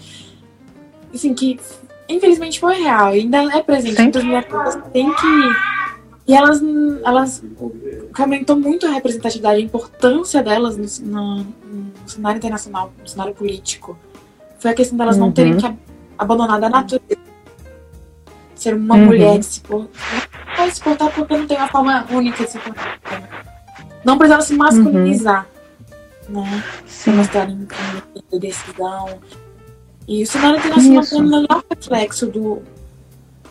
Assim, 1.13 1.33
que 1.33 1.59
infelizmente 2.07 2.59
foi 2.59 2.75
real, 2.75 3.07
ainda 3.07 3.37
é 3.57 3.63
presente. 3.63 3.99
Muitas 3.99 4.23
mulheres 4.23 4.47
têm 4.93 5.11
que 5.13 5.86
e 6.28 6.34
elas, 6.34 6.61
elas 7.05 7.43
aumentou 8.19 8.57
muito 8.57 8.86
a 8.86 8.91
representatividade, 8.91 9.61
a 9.61 9.63
importância 9.63 10.43
delas 10.43 10.75
no, 10.75 11.07
no, 11.07 11.38
no, 11.43 11.93
cenário 12.05 12.38
internacional, 12.38 12.91
no 12.99 13.07
cenário 13.07 13.34
político. 13.34 13.97
Foi 14.59 14.71
a 14.71 14.73
questão 14.73 14.97
delas 14.97 15.15
uhum. 15.15 15.28
não 15.28 15.32
terem 15.32 15.53
uhum. 15.53 15.59
que 15.59 15.73
abandonar 16.17 16.59
da 16.59 16.69
natureza. 16.69 17.21
Ser 18.55 18.75
uma 18.75 18.95
uhum. 18.95 19.05
mulher 19.05 19.39
de 19.39 19.45
se 19.45 19.61
portar, 19.61 20.71
se 20.71 20.82
portar 20.82 21.13
porque 21.13 21.38
não 21.38 21.47
tem 21.47 21.57
uma 21.57 21.67
forma 21.69 22.05
única 22.11 22.43
de 22.43 22.51
se 22.51 22.59
portar. 22.59 22.99
Não 24.03 24.17
precisava 24.17 24.41
se 24.41 24.53
masculinizar. 24.53 25.47
Uhum. 26.28 26.41
Né? 26.41 26.63
Se 26.86 27.09
mostrarem 27.09 27.67
de 28.30 28.39
decisão. 28.39 29.19
E 30.05 30.23
o 30.23 30.28
cenário 30.28 30.57
internacional 30.57 31.05
tem 31.05 31.21
um 31.21 31.30
melhor 31.30 31.63
reflexo 31.69 32.28
do, 32.28 32.61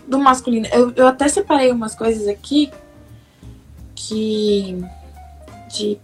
do 0.07 0.19
masculino. 0.19 0.67
Eu, 0.73 0.93
eu 0.95 1.07
até 1.07 1.29
separei 1.29 1.71
umas 1.71 1.95
coisas 1.95 2.29
aqui 2.29 2.71
que. 3.95 4.79
de. 5.69 5.99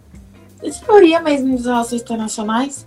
teoria 0.84 1.20
mesmo 1.20 1.56
das 1.56 1.66
relações 1.66 2.02
internacionais. 2.02 2.86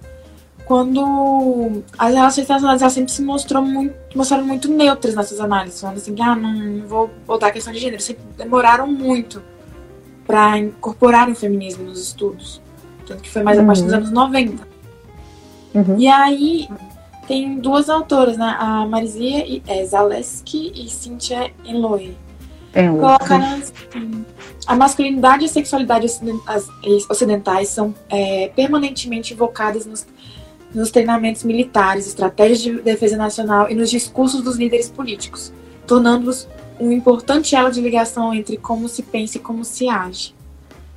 Quando 0.65 1.83
as 1.95 2.13
relações 2.13 2.45
internacionais 2.45 2.81
elas 2.81 2.93
sempre 2.93 3.11
se 3.11 3.21
mostrou 3.21 3.61
muito, 3.61 3.95
mostraram 4.17 4.45
muito 4.45 4.67
neutras 4.67 5.13
nessas 5.13 5.39
análises, 5.39 5.79
falando 5.79 5.97
assim, 5.97 6.15
ah, 6.19 6.35
não, 6.35 6.53
não 6.53 6.87
vou 6.87 7.11
botar 7.27 7.47
a 7.47 7.51
questão 7.51 7.71
de 7.71 7.79
gênero. 7.79 8.01
Sempre 8.01 8.23
demoraram 8.35 8.87
muito 8.87 9.43
para 10.25 10.57
incorporar 10.57 11.29
o 11.29 11.35
feminismo 11.35 11.83
nos 11.83 12.01
estudos. 12.01 12.61
Tanto 13.05 13.21
que 13.21 13.29
foi 13.29 13.43
mais 13.43 13.57
uhum. 13.57 13.63
a 13.63 13.67
partir 13.67 13.83
dos 13.83 13.91
uhum. 13.91 13.97
anos 13.99 14.11
90. 14.11 14.67
Uhum. 15.75 15.99
E 15.99 16.07
aí, 16.07 16.67
tem 17.27 17.59
duas 17.59 17.89
autoras, 17.89 18.37
né? 18.37 18.55
A 18.59 18.85
Marizia 18.85 19.61
é, 19.67 19.85
Zaleski 19.85 20.71
e 20.75 20.89
Cynthia 20.89 21.51
Eloy. 21.65 22.15
Colocaram 22.99 23.45
assim, 23.53 24.25
a 24.67 24.75
masculinidade 24.75 25.43
e 25.43 25.45
a 25.45 25.49
sexualidade 25.49 26.07
ocidentais 27.09 27.69
são 27.69 27.95
é, 28.09 28.51
permanentemente 28.53 29.33
invocadas 29.33 29.85
nos, 29.85 30.05
nos 30.73 30.91
treinamentos 30.91 31.43
militares, 31.43 32.05
estratégias 32.05 32.59
de 32.59 32.81
defesa 32.81 33.15
nacional 33.15 33.69
e 33.69 33.75
nos 33.75 33.89
discursos 33.89 34.41
dos 34.41 34.57
líderes 34.57 34.89
políticos, 34.89 35.53
tornando-os 35.87 36.49
um 36.77 36.91
importante 36.91 37.55
elo 37.55 37.71
de 37.71 37.79
ligação 37.79 38.33
entre 38.33 38.57
como 38.57 38.89
se 38.89 39.01
pensa 39.01 39.37
e 39.37 39.39
como 39.39 39.63
se 39.63 39.87
age. 39.87 40.35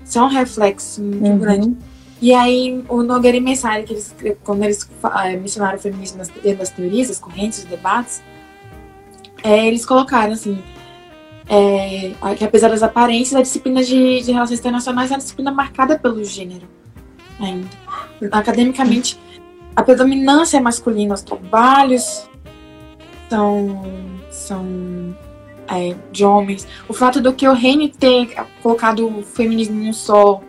Isso 0.05 0.18
é 0.18 0.22
um 0.22 0.29
reflexo 0.29 1.01
muito 1.01 1.24
uhum. 1.26 1.39
grande 1.39 1.76
e 2.21 2.35
aí, 2.35 2.85
o 2.89 3.03
Nogueira 3.03 3.37
e 3.37 3.41
Messari, 3.41 3.85
que 3.85 3.93
eles, 3.93 4.14
quando 4.43 4.64
eles 4.64 4.89
é, 5.25 5.37
mencionaram 5.37 5.79
o 5.79 5.81
feminismo 5.81 6.19
nas, 6.19 6.29
dentro 6.29 6.59
das 6.59 6.71
teorias, 6.71 7.11
as 7.11 7.19
correntes, 7.19 7.61
os 7.61 7.64
debates, 7.64 8.23
é, 9.43 9.66
eles 9.66 9.87
colocaram 9.87 10.33
assim, 10.33 10.59
é, 11.49 12.12
que 12.37 12.45
apesar 12.45 12.69
das 12.69 12.83
aparências, 12.83 13.39
a 13.39 13.43
disciplina 13.43 13.83
de, 13.83 14.21
de 14.21 14.33
relações 14.33 14.59
internacionais 14.59 15.11
é 15.11 15.14
uma 15.14 15.21
disciplina 15.21 15.53
marcada 15.53 15.99
pelo 15.99 16.25
gênero 16.25 16.69
ainda. 17.41 17.69
Academicamente, 18.33 19.19
a 19.77 19.83
predominância 19.83 20.57
é 20.57 20.61
masculina, 20.61 21.14
os 21.14 21.23
trabalhos 21.23 22.29
são, 23.31 23.83
são 24.31 25.16
é, 25.69 25.95
de 26.11 26.25
homens. 26.25 26.66
O 26.89 26.93
fato 26.93 27.21
do 27.21 27.33
que 27.33 27.47
o 27.47 27.53
Reine 27.53 27.89
ter 27.89 28.35
colocado 28.62 29.07
o 29.07 29.23
feminismo 29.23 29.81
em 29.81 29.91
um 29.91 29.93
só 29.93 30.43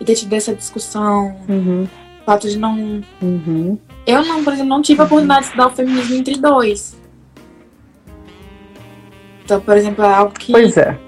e 0.00 0.04
ter 0.04 0.14
tido 0.14 0.32
essa 0.32 0.54
discussão. 0.54 1.36
Uhum. 1.48 1.86
O 2.22 2.24
fato 2.24 2.48
de 2.48 2.58
não. 2.58 3.02
Uhum. 3.20 3.78
Eu 4.06 4.24
não, 4.24 4.42
por 4.42 4.52
exemplo, 4.52 4.70
não 4.70 4.82
tive 4.82 5.00
a 5.02 5.04
oportunidade 5.04 5.40
de 5.42 5.46
estudar 5.46 5.66
o 5.66 5.70
feminismo 5.70 6.16
entre 6.16 6.36
dois. 6.38 6.96
Então, 9.44 9.60
por 9.60 9.76
exemplo, 9.76 10.04
é 10.04 10.14
algo 10.14 10.32
que. 10.32 10.52
Pois 10.52 10.76
é. 10.76 10.98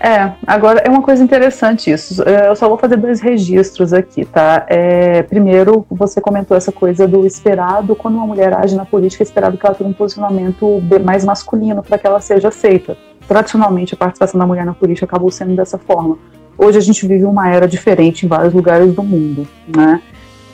É, 0.00 0.32
agora 0.44 0.80
é 0.84 0.90
uma 0.90 1.00
coisa 1.00 1.22
interessante 1.22 1.88
isso. 1.88 2.22
É, 2.28 2.48
eu 2.48 2.56
só 2.56 2.68
vou 2.68 2.76
fazer 2.76 2.96
dois 2.96 3.20
registros 3.20 3.92
aqui, 3.92 4.24
tá? 4.24 4.66
É, 4.68 5.22
primeiro, 5.22 5.86
você 5.88 6.20
comentou 6.20 6.56
essa 6.56 6.72
coisa 6.72 7.06
do 7.06 7.24
esperado, 7.24 7.94
quando 7.94 8.16
uma 8.16 8.26
mulher 8.26 8.52
age 8.52 8.74
na 8.74 8.84
política, 8.84 9.22
é 9.22 9.24
esperado 9.24 9.56
que 9.56 9.64
ela 9.64 9.76
tenha 9.76 9.88
um 9.88 9.92
posicionamento 9.92 10.82
mais 11.04 11.24
masculino 11.24 11.84
para 11.84 11.98
que 11.98 12.06
ela 12.06 12.20
seja 12.20 12.48
aceita. 12.48 12.96
Tradicionalmente, 13.28 13.94
a 13.94 13.96
participação 13.96 14.40
da 14.40 14.46
mulher 14.46 14.66
na 14.66 14.74
política 14.74 15.06
acabou 15.06 15.30
sendo 15.30 15.54
dessa 15.54 15.78
forma. 15.78 16.18
Hoje 16.56 16.78
a 16.78 16.80
gente 16.80 17.06
vive 17.06 17.24
uma 17.24 17.50
era 17.50 17.66
diferente 17.66 18.24
em 18.24 18.28
vários 18.28 18.52
lugares 18.52 18.94
do 18.94 19.02
mundo, 19.02 19.46
né? 19.66 20.00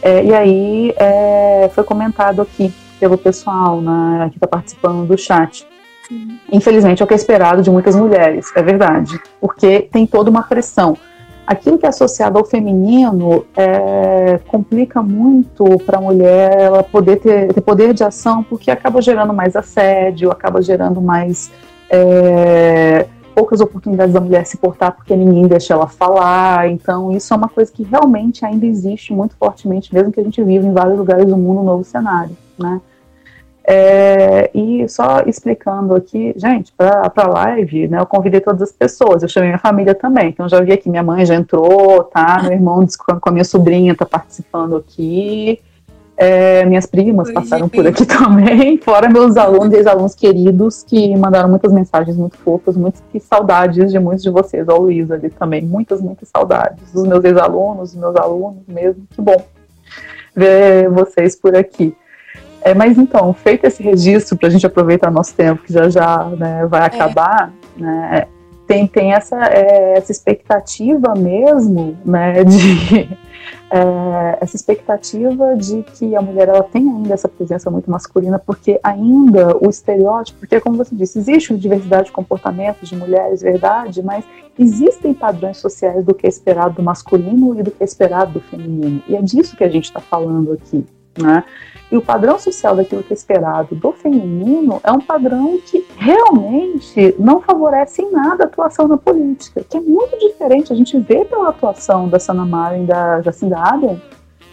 É, 0.00 0.24
e 0.24 0.32
aí 0.32 0.94
é, 0.96 1.70
foi 1.74 1.84
comentado 1.84 2.40
aqui 2.40 2.72
pelo 3.00 3.18
pessoal 3.18 3.80
né, 3.80 4.28
que 4.30 4.36
está 4.36 4.46
participando 4.46 5.06
do 5.06 5.18
chat 5.18 5.66
Infelizmente, 6.50 7.02
é 7.02 7.04
o 7.04 7.08
que 7.08 7.12
é 7.12 7.16
esperado 7.16 7.60
de 7.60 7.70
muitas 7.70 7.94
mulheres, 7.94 8.50
é 8.56 8.62
verdade, 8.62 9.20
porque 9.40 9.80
tem 9.92 10.06
toda 10.06 10.30
uma 10.30 10.42
pressão. 10.42 10.96
Aquilo 11.46 11.78
que 11.78 11.86
é 11.86 11.88
associado 11.88 12.38
ao 12.38 12.44
feminino 12.44 13.44
é, 13.56 14.38
complica 14.48 15.02
muito 15.02 15.64
para 15.84 15.98
a 15.98 16.00
mulher 16.00 16.58
ela 16.58 16.82
poder 16.82 17.16
ter, 17.16 17.52
ter, 17.52 17.60
poder 17.60 17.94
de 17.94 18.04
ação, 18.04 18.42
porque 18.42 18.70
acaba 18.70 19.00
gerando 19.00 19.32
mais 19.32 19.56
assédio, 19.56 20.30
acaba 20.30 20.60
gerando 20.60 21.00
mais 21.00 21.50
é, 21.90 23.06
poucas 23.38 23.60
oportunidades 23.60 24.12
da 24.12 24.20
mulher 24.20 24.44
se 24.44 24.56
portar 24.56 24.90
porque 24.90 25.14
ninguém 25.14 25.46
deixa 25.46 25.72
ela 25.72 25.86
falar. 25.86 26.68
Então, 26.68 27.12
isso 27.12 27.32
é 27.32 27.36
uma 27.36 27.48
coisa 27.48 27.70
que 27.70 27.84
realmente 27.84 28.44
ainda 28.44 28.66
existe 28.66 29.12
muito 29.12 29.36
fortemente, 29.36 29.94
mesmo 29.94 30.10
que 30.10 30.18
a 30.18 30.24
gente 30.24 30.42
viva 30.42 30.66
em 30.66 30.72
vários 30.72 30.98
lugares 30.98 31.24
do 31.24 31.36
mundo 31.36 31.60
um 31.60 31.64
novo 31.64 31.84
cenário, 31.84 32.36
né? 32.58 32.80
É, 33.70 34.50
e 34.52 34.88
só 34.88 35.20
explicando 35.24 35.94
aqui, 35.94 36.34
gente, 36.36 36.72
para 36.72 37.12
a 37.14 37.28
live, 37.28 37.86
né, 37.86 38.00
eu 38.00 38.06
convidei 38.06 38.40
todas 38.40 38.62
as 38.62 38.72
pessoas, 38.72 39.22
eu 39.22 39.28
chamei 39.28 39.50
minha 39.50 39.58
família 39.58 39.94
também, 39.94 40.30
então 40.30 40.48
já 40.48 40.58
vi 40.62 40.72
aqui, 40.72 40.88
minha 40.88 41.02
mãe 41.02 41.26
já 41.26 41.34
entrou, 41.34 42.02
tá? 42.04 42.42
Meu 42.42 42.52
irmão 42.52 42.84
com 42.98 43.28
a 43.28 43.32
minha 43.32 43.44
sobrinha 43.44 43.94
tá 43.94 44.06
participando 44.06 44.74
aqui, 44.74 45.60
é, 46.20 46.64
minhas 46.64 46.84
primas 46.84 47.28
Oi, 47.28 47.34
passaram 47.34 47.66
gente. 47.66 47.76
por 47.76 47.86
aqui 47.86 48.04
também, 48.04 48.76
fora 48.78 49.08
meus 49.08 49.36
alunos 49.36 49.72
e 49.72 49.76
ex-alunos 49.76 50.16
queridos 50.16 50.82
que 50.82 51.16
mandaram 51.16 51.48
muitas 51.48 51.72
mensagens 51.72 52.16
muito 52.16 52.36
fofas, 52.38 52.76
muitas 52.76 53.00
saudades 53.22 53.92
de 53.92 53.98
muitos 54.00 54.24
de 54.24 54.30
vocês, 54.30 54.68
ó, 54.68 54.76
Luiz 54.76 55.08
ali 55.12 55.30
também, 55.30 55.62
muitas, 55.62 56.00
muitas 56.00 56.28
saudades 56.28 56.92
dos 56.92 57.06
meus 57.06 57.24
ex-alunos, 57.24 57.92
dos 57.92 58.00
meus 58.00 58.16
alunos 58.16 58.64
mesmo, 58.66 59.06
que 59.10 59.22
bom 59.22 59.40
ver 60.34 60.90
vocês 60.90 61.36
por 61.36 61.54
aqui. 61.54 61.94
É, 62.62 62.74
mas 62.74 62.98
então, 62.98 63.32
feito 63.32 63.64
esse 63.64 63.80
registro 63.80 64.36
para 64.36 64.48
a 64.48 64.50
gente 64.50 64.66
aproveitar 64.66 65.12
nosso 65.12 65.32
tempo, 65.34 65.62
que 65.62 65.72
já 65.72 65.88
já 65.88 66.24
né, 66.36 66.66
vai 66.66 66.82
é. 66.82 66.84
acabar, 66.86 67.52
é. 67.76 67.80
né, 67.80 68.26
tem, 68.68 68.86
tem 68.86 69.14
essa, 69.14 69.46
é, 69.46 69.94
essa 69.96 70.12
expectativa 70.12 71.14
mesmo, 71.16 71.96
né, 72.04 72.44
de 72.44 73.08
é, 73.70 74.38
essa 74.42 74.54
expectativa 74.54 75.56
de 75.56 75.82
que 75.82 76.14
a 76.14 76.20
mulher 76.20 76.48
ela 76.48 76.62
tem 76.62 76.82
ainda 76.82 77.14
essa 77.14 77.28
presença 77.28 77.70
muito 77.70 77.90
masculina, 77.90 78.38
porque 78.38 78.78
ainda 78.82 79.56
o 79.56 79.70
estereótipo, 79.70 80.40
porque 80.40 80.60
como 80.60 80.76
você 80.76 80.94
disse, 80.94 81.18
existe 81.18 81.56
diversidade 81.56 82.06
de 82.06 82.12
comportamentos 82.12 82.86
de 82.86 82.94
mulheres, 82.94 83.40
verdade, 83.40 84.02
mas 84.02 84.22
existem 84.58 85.14
padrões 85.14 85.56
sociais 85.56 86.04
do 86.04 86.14
que 86.14 86.26
é 86.26 86.28
esperado 86.28 86.74
do 86.74 86.82
masculino 86.82 87.58
e 87.58 87.62
do 87.62 87.70
que 87.70 87.82
é 87.82 87.86
esperado 87.86 88.32
do 88.32 88.40
feminino, 88.40 89.02
e 89.08 89.16
é 89.16 89.22
disso 89.22 89.56
que 89.56 89.64
a 89.64 89.68
gente 89.70 89.86
está 89.86 90.00
falando 90.00 90.52
aqui, 90.52 90.84
né? 91.18 91.42
E 91.90 91.96
o 91.96 92.02
padrão 92.02 92.38
social 92.38 92.76
daquilo 92.76 93.02
que 93.02 93.12
é 93.12 93.16
esperado 93.16 93.74
do 93.74 93.92
feminino 93.92 94.80
é 94.84 94.92
um 94.92 95.00
padrão 95.00 95.58
que 95.64 95.86
realmente 95.96 97.14
não 97.18 97.40
favorece 97.40 98.02
em 98.02 98.10
nada 98.10 98.44
a 98.44 98.46
atuação 98.46 98.86
na 98.86 98.98
política, 98.98 99.64
que 99.68 99.76
é 99.76 99.80
muito 99.80 100.18
diferente. 100.18 100.72
A 100.72 100.76
gente 100.76 100.98
vê 100.98 101.24
pela 101.24 101.48
atuação 101.48 102.08
da 102.08 102.18
Sana 102.18 102.44
Marin 102.44 102.84
e 102.84 102.86
da 102.86 103.22
Jacinda 103.22 103.58
Ardern 103.58 104.00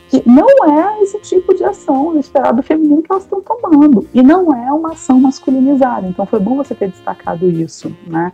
que 0.10 0.22
não 0.30 0.48
é 0.70 1.02
esse 1.02 1.20
tipo 1.20 1.54
de 1.54 1.64
ação 1.64 2.18
esperado 2.20 2.58
do 2.58 2.64
feminino 2.64 3.02
que 3.02 3.12
elas 3.12 3.24
estão 3.24 3.42
tomando. 3.42 4.08
E 4.14 4.22
não 4.22 4.54
é 4.56 4.72
uma 4.72 4.92
ação 4.92 5.20
masculinizada. 5.20 6.08
Então 6.08 6.26
foi 6.26 6.40
bom 6.40 6.56
você 6.56 6.76
ter 6.76 6.90
destacado 6.90 7.50
isso, 7.50 7.96
né? 8.06 8.32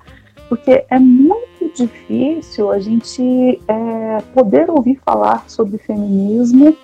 Porque 0.49 0.86
é 0.89 0.99
muito 0.99 1.72
difícil 1.74 2.72
a 2.72 2.80
gente 2.80 3.62
é, 3.68 4.18
poder 4.34 4.70
ouvir 4.70 4.99
falar 5.06 5.45
sobre 5.47 5.78
feminismo 5.78 6.76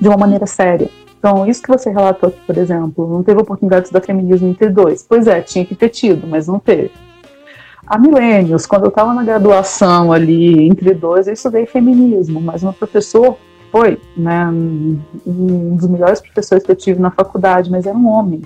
de 0.00 0.08
uma 0.08 0.16
maneira 0.16 0.46
séria. 0.46 0.90
Então, 1.18 1.46
isso 1.46 1.62
que 1.62 1.68
você 1.68 1.90
relatou 1.90 2.28
aqui, 2.28 2.38
por 2.46 2.56
exemplo, 2.56 3.08
não 3.08 3.22
teve 3.22 3.40
oportunidade 3.40 3.82
de 3.82 3.86
estudar 3.88 4.06
feminismo 4.06 4.48
entre 4.48 4.70
dois. 4.70 5.04
Pois 5.06 5.26
é, 5.26 5.40
tinha 5.40 5.64
que 5.64 5.74
ter 5.74 5.88
tido, 5.88 6.26
mas 6.26 6.46
não 6.46 6.58
teve. 6.58 6.92
Há 7.86 7.98
milênios, 7.98 8.66
quando 8.66 8.84
eu 8.84 8.90
estava 8.90 9.12
na 9.12 9.24
graduação 9.24 10.12
ali, 10.12 10.68
entre 10.68 10.94
dois, 10.94 11.26
eu 11.26 11.32
estudei 11.32 11.66
feminismo, 11.66 12.40
mas 12.40 12.62
meu 12.62 12.72
professor 12.72 13.36
foi 13.72 14.00
né, 14.16 14.46
um 15.26 15.76
dos 15.76 15.88
melhores 15.88 16.20
professores 16.20 16.64
que 16.64 16.70
eu 16.70 16.76
tive 16.76 17.00
na 17.00 17.10
faculdade, 17.10 17.70
mas 17.70 17.86
era 17.86 17.96
um 17.96 18.08
homem. 18.08 18.42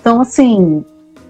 Então, 0.00 0.20
assim, 0.20 0.84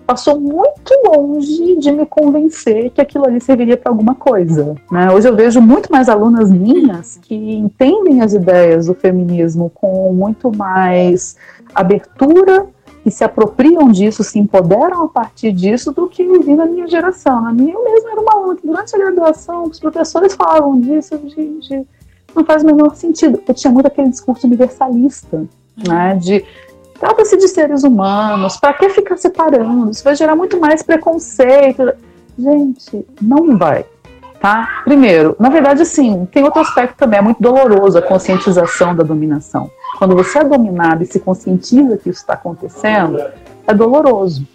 passou 0.07 0.39
muito 0.41 0.93
longe 1.05 1.77
de 1.77 1.91
me 1.91 2.07
convencer 2.07 2.91
que 2.91 3.01
aquilo 3.01 3.27
ali 3.27 3.41
serviria 3.41 3.77
para 3.77 3.91
alguma 3.91 4.15
coisa. 4.15 4.77
Né? 4.91 5.11
Hoje 5.11 5.29
eu 5.29 5.35
vejo 5.35 5.61
muito 5.61 5.91
mais 5.91 6.09
alunas 6.09 6.51
minhas 6.51 7.19
que 7.23 7.35
entendem 7.35 8.23
as 8.23 8.33
ideias 8.33 8.87
do 8.87 8.95
feminismo 8.95 9.71
com 9.75 10.13
muito 10.13 10.55
mais 10.57 11.37
abertura 11.75 12.67
e 13.05 13.11
se 13.11 13.25
apropriam 13.25 13.91
disso, 13.91 14.25
se 14.25 14.39
empoderam 14.39 15.05
a 15.05 15.09
partir 15.09 15.53
disso 15.53 15.93
do 15.93 16.09
que 16.09 16.23
eu 16.23 16.41
vi 16.41 16.55
na 16.55 16.67
minha 16.67 16.89
geração. 16.89 17.41
Na 17.41 17.53
minha, 17.53 17.75
eu 17.75 17.85
mesma 17.85 18.13
era 18.13 18.21
uma 18.21 18.33
aluna 18.33 18.57
que 18.57 18.67
durante 18.67 18.95
a 18.95 18.99
graduação 18.99 19.65
os 19.65 19.79
professores 19.79 20.35
falavam 20.35 20.81
disso, 20.81 21.19
de, 21.19 21.85
não 22.35 22.45
faz 22.45 22.63
o 22.63 22.67
menor 22.67 22.95
sentido. 22.97 23.41
Eu 23.47 23.55
tinha 23.55 23.73
muito 23.73 23.87
aquele 23.87 24.09
discurso 24.09 24.47
universalista, 24.47 25.47
né, 25.87 26.17
de 26.17 26.45
Trata-se 26.99 27.37
de 27.37 27.49
seres 27.49 27.85
humanos, 27.85 28.57
para 28.57 28.73
que 28.73 28.89
ficar 28.89 29.17
separando? 29.17 29.91
Isso 29.91 30.03
vai 30.03 30.15
gerar 30.15 30.35
muito 30.35 30.59
mais 30.59 30.83
preconceito. 30.83 31.93
Gente, 32.39 33.07
não 33.21 33.57
vai. 33.57 33.85
Tá? 34.41 34.83
Primeiro, 34.85 35.35
na 35.39 35.49
verdade, 35.49 35.85
sim, 35.85 36.27
tem 36.31 36.45
outro 36.45 36.61
aspecto 36.61 36.97
também, 36.97 37.19
é 37.19 37.23
muito 37.23 37.43
doloroso 37.43 37.99
a 37.99 38.03
conscientização 38.03 38.95
da 38.95 39.03
dominação. 39.03 39.71
Quando 39.99 40.15
você 40.15 40.39
é 40.39 40.45
dominado 40.45 41.03
e 41.03 41.07
se 41.07 41.19
conscientiza 41.19 41.97
que 41.97 42.11
isso 42.11 42.21
está 42.21 42.35
acontecendo, 42.35 43.19
é 43.67 43.75
doloroso. 43.75 44.47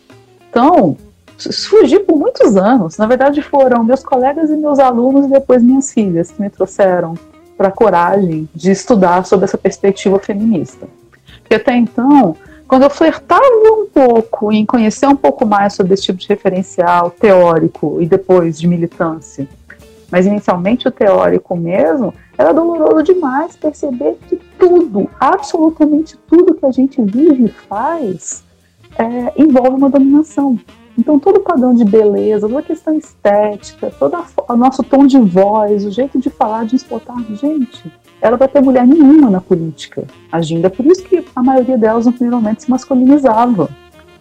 Então, 0.50 0.96
surgi 1.38 2.00
por 2.00 2.16
muitos 2.16 2.56
anos. 2.56 2.98
Na 2.98 3.08
verdade, 3.08 3.42
foram 3.42 3.84
meus 3.84 4.04
colegas 4.04 4.50
e 4.50 4.56
meus 4.56 4.80
alunos 4.80 5.26
e 5.26 5.30
depois 5.30 5.64
minhas 5.64 5.92
filhas 5.92 6.32
que 6.32 6.42
me 6.42 6.50
trouxeram 6.50 7.16
para 7.58 7.70
a 7.70 7.72
coragem 7.72 8.48
de 8.54 8.72
estudar 8.72 9.26
sobre 9.26 9.46
essa 9.46 9.58
perspectiva 9.58 10.20
feminista. 10.20 10.88
Porque 11.52 11.70
até 11.70 11.76
então, 11.76 12.38
quando 12.66 12.84
eu 12.84 12.90
flertava 12.90 13.44
um 13.44 13.86
pouco 13.86 14.54
em 14.54 14.66
conhecer 14.66 15.06
um 15.06 15.18
pouco 15.18 15.46
mais 15.46 15.74
sobre 15.74 15.94
esse 15.94 16.04
tipo 16.04 16.18
de 16.18 16.30
referencial 16.30 17.12
teórico 17.12 18.02
e 18.02 18.06
depois 18.06 18.58
de 18.58 18.70
militância, 18.70 19.46
mas 20.10 20.26
inicialmente 20.26 20.88
o 20.88 20.92
teórico 20.92 21.58
mesmo, 21.58 22.14
era 22.38 22.54
doloroso 22.54 23.04
demais 23.04 23.58
perceber 23.58 24.18
que 24.30 24.40
tudo, 24.58 25.10
absolutamente 25.20 26.18
tudo 26.26 26.54
que 26.54 26.66
a 26.66 26.72
gente 26.72 27.02
vive 27.02 27.48
e 27.48 27.68
faz, 27.68 28.46
é, 28.98 29.34
envolve 29.36 29.76
uma 29.76 29.90
dominação. 29.90 30.58
Então, 30.98 31.20
todo 31.20 31.38
o 31.38 31.42
padrão 31.42 31.76
de 31.76 31.84
beleza, 31.84 32.48
toda 32.48 32.60
a 32.60 32.64
questão 32.64 32.98
estética, 32.98 33.92
todo 34.00 34.16
o 34.48 34.56
nosso 34.56 34.84
tom 34.84 35.06
de 35.06 35.20
voz, 35.20 35.84
o 35.84 35.92
jeito 35.92 36.18
de 36.18 36.30
falar, 36.30 36.66
de 36.66 36.78
exportar, 36.78 37.18
gente, 37.36 37.92
ela 38.22 38.38
vai 38.38 38.48
ter 38.48 38.62
mulher 38.62 38.86
nenhuma 38.86 39.30
na 39.30 39.42
política 39.42 40.06
agindo. 40.32 40.66
É 40.66 40.70
por 40.70 40.86
isso 40.86 41.04
que 41.04 41.26
a 41.36 41.42
maioria 41.42 41.78
delas, 41.78 42.06
no 42.06 42.14
primeiro 42.14 42.38
momento, 42.38 42.62
se 42.62 42.70
masculinizava. 42.70 43.70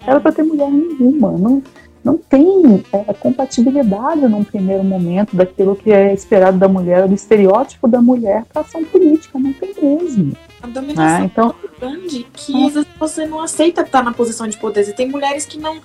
Ela 0.06 0.18
vai 0.18 0.32
ter 0.32 0.42
mulher 0.42 0.70
nenhuma. 0.70 1.32
Não, 1.32 1.62
não 2.02 2.16
tem 2.16 2.82
é, 2.92 3.12
compatibilidade 3.12 4.22
num 4.22 4.42
primeiro 4.42 4.82
momento 4.82 5.36
daquilo 5.36 5.76
que 5.76 5.92
é 5.92 6.14
esperado 6.14 6.56
da 6.56 6.66
mulher, 6.66 7.06
do 7.06 7.14
estereótipo 7.14 7.86
da 7.86 8.00
mulher 8.00 8.44
para 8.50 8.62
ação 8.62 8.82
política. 8.84 9.38
Não 9.38 9.52
tem 9.52 9.74
mesmo. 9.80 10.32
A 10.62 10.66
dominação 10.66 11.22
é, 11.22 11.24
então, 11.24 11.54
é 11.62 11.80
grande 11.80 12.26
que 12.32 12.66
às 12.66 12.72
vezes 12.72 12.88
você 12.98 13.26
não 13.26 13.40
aceita 13.40 13.82
estar 13.82 14.02
na 14.02 14.12
posição 14.12 14.48
de 14.48 14.56
poder. 14.56 14.88
E 14.88 14.94
tem 14.94 15.10
mulheres 15.10 15.44
que 15.44 15.58
não, 15.58 15.78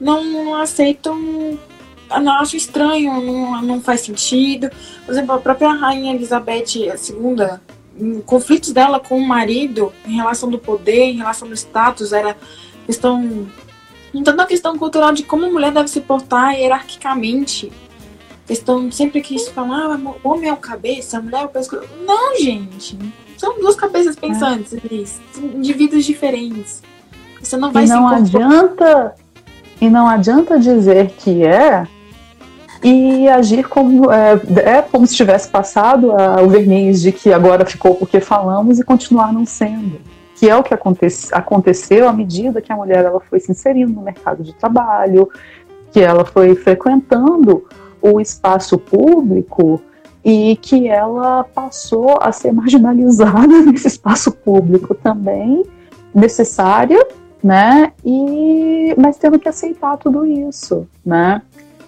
não 0.00 0.54
aceitam 0.54 1.58
não 2.20 2.32
acho 2.32 2.56
estranho, 2.56 3.20
não, 3.20 3.62
não 3.62 3.80
faz 3.80 4.00
sentido. 4.00 4.70
Por 5.04 5.12
exemplo, 5.12 5.34
a 5.34 5.38
própria 5.38 5.72
rainha 5.72 6.14
Elizabeth 6.14 6.76
II, 6.76 8.22
conflitos 8.24 8.72
dela 8.72 9.00
com 9.00 9.18
o 9.18 9.26
marido 9.26 9.92
em 10.06 10.16
relação 10.16 10.50
do 10.50 10.58
poder, 10.58 11.04
em 11.04 11.16
relação 11.16 11.48
do 11.48 11.54
status, 11.54 12.12
era 12.12 12.36
questão. 12.86 13.46
Então, 14.14 14.34
a 14.40 14.46
questão 14.46 14.78
cultural 14.78 15.12
de 15.12 15.22
como 15.22 15.46
a 15.46 15.50
mulher 15.50 15.72
deve 15.72 15.88
se 15.88 16.00
portar 16.00 16.54
hierarquicamente. 16.54 17.70
Questão 18.46 18.90
sempre 18.90 19.20
que 19.20 19.34
isso 19.34 19.52
falar, 19.52 19.94
ah, 19.94 20.14
homem 20.24 20.48
é 20.48 20.52
o 20.52 20.56
cabeça, 20.56 21.18
a 21.18 21.20
mulher 21.20 21.42
é 21.42 21.44
o 21.44 21.48
pescoço. 21.50 21.86
Não, 22.06 22.34
gente. 22.38 22.98
São 23.36 23.60
duas 23.60 23.76
cabeças 23.76 24.16
é. 24.16 24.20
pensantes, 24.20 24.72
é. 24.72 25.40
indivíduos 25.54 26.06
diferentes. 26.06 26.82
Você 27.40 27.56
não 27.58 27.70
vai 27.70 27.84
e 27.84 27.88
não 27.88 28.08
adianta 28.08 29.14
e 29.80 29.88
não 29.88 30.08
adianta 30.08 30.58
dizer 30.58 31.10
que 31.18 31.44
é 31.44 31.86
e 32.82 33.28
agir 33.28 33.68
como 33.68 34.10
é, 34.10 34.40
é 34.64 34.82
como 34.82 35.06
se 35.06 35.14
tivesse 35.14 35.48
passado 35.48 36.12
a, 36.12 36.42
o 36.42 36.48
verniz 36.48 37.00
de 37.02 37.12
que 37.12 37.32
agora 37.32 37.66
ficou 37.66 37.94
porque 37.94 38.20
falamos 38.20 38.78
e 38.78 38.84
continuar 38.84 39.32
não 39.32 39.44
sendo 39.44 39.98
que 40.38 40.48
é 40.48 40.56
o 40.56 40.62
que 40.62 40.72
acontece, 40.72 41.34
aconteceu 41.34 42.08
à 42.08 42.12
medida 42.12 42.62
que 42.62 42.72
a 42.72 42.76
mulher 42.76 43.04
ela 43.04 43.18
foi 43.18 43.40
se 43.40 43.50
inserindo 43.50 43.92
no 43.92 44.02
mercado 44.02 44.44
de 44.44 44.54
trabalho, 44.54 45.28
que 45.90 46.00
ela 46.00 46.24
foi 46.24 46.54
frequentando 46.54 47.66
o 48.00 48.20
espaço 48.20 48.78
público 48.78 49.82
e 50.24 50.56
que 50.62 50.86
ela 50.86 51.42
passou 51.42 52.18
a 52.20 52.30
ser 52.30 52.52
marginalizada 52.52 53.62
nesse 53.66 53.88
espaço 53.88 54.30
público 54.30 54.94
também, 54.94 55.64
necessária, 56.14 57.04
né? 57.42 57.92
E 58.04 58.94
mas 58.96 59.16
tendo 59.16 59.40
que 59.40 59.48
aceitar 59.48 59.96
tudo 59.96 60.24
isso, 60.24 60.86
né? 61.04 61.42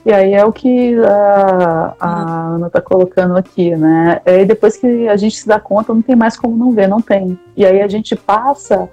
E 0.04 0.12
aí 0.12 0.32
é 0.32 0.44
o 0.44 0.52
que 0.52 0.94
a, 1.04 1.94
a 2.00 2.46
Ana 2.54 2.68
está 2.68 2.80
colocando 2.80 3.36
aqui, 3.36 3.76
né? 3.76 4.20
E 4.24 4.44
depois 4.44 4.76
que 4.76 5.08
a 5.08 5.16
gente 5.16 5.36
se 5.36 5.46
dá 5.46 5.60
conta, 5.60 5.92
não 5.92 6.00
tem 6.00 6.16
mais 6.16 6.38
como 6.38 6.56
não 6.56 6.72
ver, 6.72 6.88
não 6.88 7.02
tem. 7.02 7.38
E 7.56 7.66
aí 7.66 7.82
a 7.82 7.88
gente 7.88 8.16
passa 8.16 8.88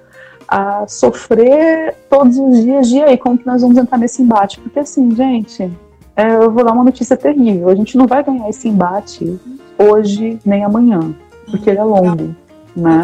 a 0.48 0.86
sofrer 0.88 1.96
todos 2.10 2.38
os 2.38 2.62
dias 2.62 2.90
de 2.90 3.02
aí, 3.02 3.18
como 3.18 3.38
que 3.38 3.48
nós 3.48 3.62
vamos 3.62 3.78
entrar 3.78 3.98
nesse 3.98 4.22
embate? 4.22 4.60
Porque 4.60 4.80
assim, 4.80 5.14
gente, 5.16 5.72
é, 6.16 6.36
eu 6.36 6.52
vou 6.52 6.66
dar 6.66 6.74
uma 6.74 6.84
notícia 6.84 7.16
terrível. 7.16 7.70
A 7.70 7.76
gente 7.76 7.98
não 7.98 8.06
vai 8.06 8.24
ganhar 8.24 8.50
esse 8.50 8.68
embate 8.68 9.40
hoje 9.78 10.40
nem 10.46 10.64
amanhã, 10.64 11.16
porque 11.50 11.70
ele 11.70 11.80
é 11.80 11.84
longo, 11.84 12.36
né? 12.76 13.02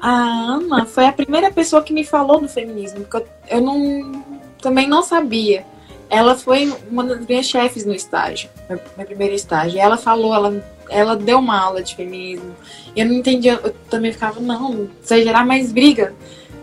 A 0.00 0.10
Ana 0.10 0.84
foi 0.84 1.06
a 1.06 1.12
primeira 1.12 1.50
pessoa 1.50 1.82
que 1.82 1.92
me 1.92 2.04
falou 2.04 2.40
do 2.40 2.48
feminismo, 2.48 3.00
porque 3.00 3.16
eu, 3.16 3.58
eu 3.58 3.60
não 3.60 4.22
também 4.60 4.88
não 4.88 5.02
sabia 5.02 5.64
ela 6.10 6.36
foi 6.36 6.72
uma 6.90 7.04
das 7.04 7.26
minhas 7.26 7.46
chefes 7.46 7.84
no 7.84 7.94
estágio, 7.94 8.48
meu 8.68 9.06
primeiro 9.06 9.34
estágio. 9.34 9.76
E 9.76 9.80
ela 9.80 9.96
falou, 9.96 10.34
ela, 10.34 10.64
ela 10.88 11.16
deu 11.16 11.38
uma 11.38 11.58
aula 11.58 11.82
de 11.82 11.96
feminismo. 11.96 12.54
E 12.94 13.00
eu 13.00 13.06
não 13.06 13.14
entendia, 13.14 13.60
eu 13.62 13.74
também 13.90 14.12
ficava, 14.12 14.40
não, 14.40 14.84
isso 15.00 15.08
vai 15.08 15.22
gerar 15.22 15.44
mais 15.44 15.72
briga. 15.72 16.14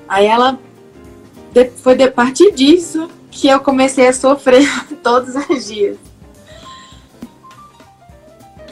Aí 0.07 0.25
ela, 0.25 0.59
foi 1.77 1.95
de 1.95 2.09
partir 2.09 2.51
disso 2.51 3.09
que 3.29 3.47
eu 3.47 3.59
comecei 3.59 4.07
a 4.07 4.13
sofrer 4.13 4.67
todos 5.01 5.35
os 5.49 5.67
dias. 5.67 5.97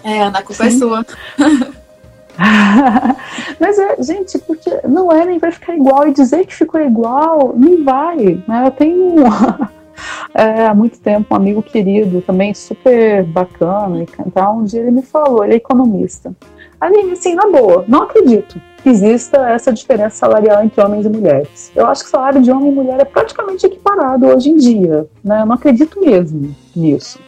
É, 0.03 0.21
Ana, 0.21 0.39
a 0.39 0.43
culpa 0.43 0.65
é 0.65 0.69
Sim. 0.69 0.75
é 0.75 0.79
sua. 0.79 1.05
Mas 3.59 3.77
é, 3.77 4.01
gente, 4.01 4.39
porque 4.39 4.69
não 4.87 5.11
é 5.11 5.25
nem 5.25 5.39
vai 5.39 5.51
ficar 5.51 5.75
igual 5.75 6.07
e 6.07 6.13
dizer 6.13 6.45
que 6.45 6.55
ficou 6.55 6.79
igual, 6.79 7.53
não 7.55 7.83
vai. 7.83 8.41
Né? 8.47 8.63
Eu 8.65 8.71
tenho 8.71 9.15
é, 10.33 10.65
há 10.65 10.73
muito 10.73 10.99
tempo, 10.99 11.33
um 11.33 11.35
amigo 11.37 11.61
querido, 11.61 12.21
também 12.21 12.53
super 12.53 13.23
bacana, 13.23 14.03
e 14.03 14.05
cantar, 14.05 14.51
um 14.51 14.63
dia 14.63 14.81
ele 14.81 14.91
me 14.91 15.01
falou, 15.01 15.43
ele 15.43 15.53
é 15.53 15.57
economista. 15.57 16.33
Aline, 16.79 17.11
assim, 17.11 17.35
na 17.35 17.47
boa, 17.47 17.83
não 17.87 18.03
acredito 18.03 18.61
que 18.81 18.89
exista 18.89 19.49
essa 19.49 19.73
diferença 19.73 20.15
salarial 20.15 20.63
entre 20.63 20.81
homens 20.81 21.05
e 21.05 21.09
mulheres. 21.09 21.71
Eu 21.75 21.85
acho 21.87 22.03
que 22.03 22.07
o 22.07 22.11
salário 22.11 22.41
de 22.41 22.49
homem 22.49 22.71
e 22.71 22.75
mulher 22.75 23.01
é 23.01 23.05
praticamente 23.05 23.65
equiparado 23.65 24.27
hoje 24.27 24.49
em 24.49 24.55
dia, 24.55 25.05
né? 25.23 25.41
Eu 25.41 25.45
não 25.45 25.55
acredito 25.55 25.99
mesmo 25.99 26.55
nisso. 26.73 27.19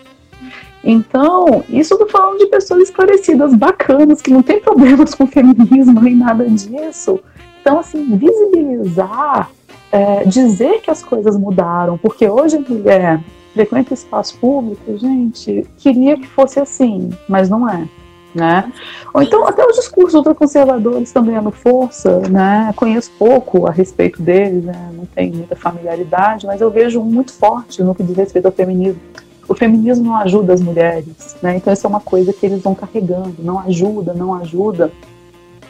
Então, 0.84 1.63
isso 1.69 1.93
eu 1.93 1.99
tô 1.99 2.07
falando 2.07 2.39
de 2.39 2.47
pessoas 2.47 2.84
esclarecidas, 2.84 3.53
bacanas, 3.53 4.22
que 4.22 4.32
não 4.32 4.41
tem 4.41 4.59
problemas 4.59 5.13
com 5.13 5.28
feminismo 5.28 6.01
nem 6.01 6.15
nada 6.15 6.45
disso. 6.45 7.19
Então, 7.61 7.80
assim, 7.80 8.17
visibilizar 8.17 9.51
é, 9.91 10.23
dizer 10.23 10.81
que 10.81 10.89
as 10.89 11.03
coisas 11.03 11.37
mudaram, 11.37 11.97
porque 11.97 12.27
hoje 12.27 12.57
a 12.57 12.59
mulher 12.59 13.21
frequenta 13.53 13.93
espaço 13.93 14.37
público, 14.39 14.97
gente, 14.97 15.65
queria 15.77 16.17
que 16.17 16.27
fosse 16.27 16.59
assim, 16.59 17.09
mas 17.27 17.49
não 17.49 17.69
é. 17.69 17.87
Né? 18.33 18.71
Ou 19.13 19.21
então 19.21 19.45
até 19.45 19.65
os 19.65 19.75
discursos 19.75 20.13
ultraconservadores 20.13 21.09
estão 21.09 21.21
ganhando 21.21 21.51
força, 21.51 22.19
né? 22.29 22.71
Conheço 22.77 23.11
pouco 23.19 23.67
a 23.67 23.71
respeito 23.71 24.21
deles, 24.21 24.63
né? 24.63 24.89
não 24.93 25.05
tenho 25.05 25.35
muita 25.35 25.53
familiaridade, 25.53 26.45
mas 26.45 26.61
eu 26.61 26.71
vejo 26.71 27.01
muito 27.01 27.33
forte 27.33 27.83
no 27.83 27.93
que 27.93 28.01
diz 28.03 28.15
respeito 28.15 28.45
ao 28.45 28.53
feminismo. 28.53 29.01
O 29.49 29.53
feminismo 29.53 30.05
não 30.05 30.15
ajuda 30.15 30.53
as 30.53 30.61
mulheres, 30.61 31.35
né? 31.41 31.57
Então 31.57 31.73
isso 31.73 31.85
é 31.85 31.89
uma 31.89 31.99
coisa 31.99 32.31
que 32.31 32.45
eles 32.45 32.61
vão 32.61 32.73
carregando, 32.73 33.35
não 33.39 33.59
ajuda, 33.59 34.13
não 34.13 34.33
ajuda. 34.35 34.89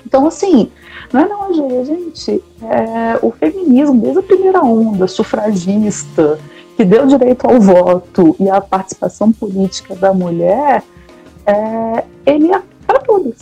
Então 0.06 0.28
assim, 0.28 0.72
não 1.12 1.22
é 1.22 1.28
não, 1.28 1.54
gente. 1.84 2.44
É, 2.62 3.20
o 3.22 3.32
feminismo, 3.32 4.00
desde 4.00 4.20
a 4.20 4.24
primeira 4.24 4.62
onda 4.62 5.08
sufragista, 5.08 6.40
que 6.78 6.86
deu 6.86 7.06
direito 7.06 7.46
ao 7.46 7.60
voto 7.60 8.36
e 8.40 8.50
à 8.50 8.62
participação 8.62 9.32
política 9.32 9.96
da 9.96 10.14
mulher, 10.14 10.84
é, 11.46 12.04
ele 12.26 12.54
é 12.54 12.62
para 12.88 13.00
todas. 13.00 13.42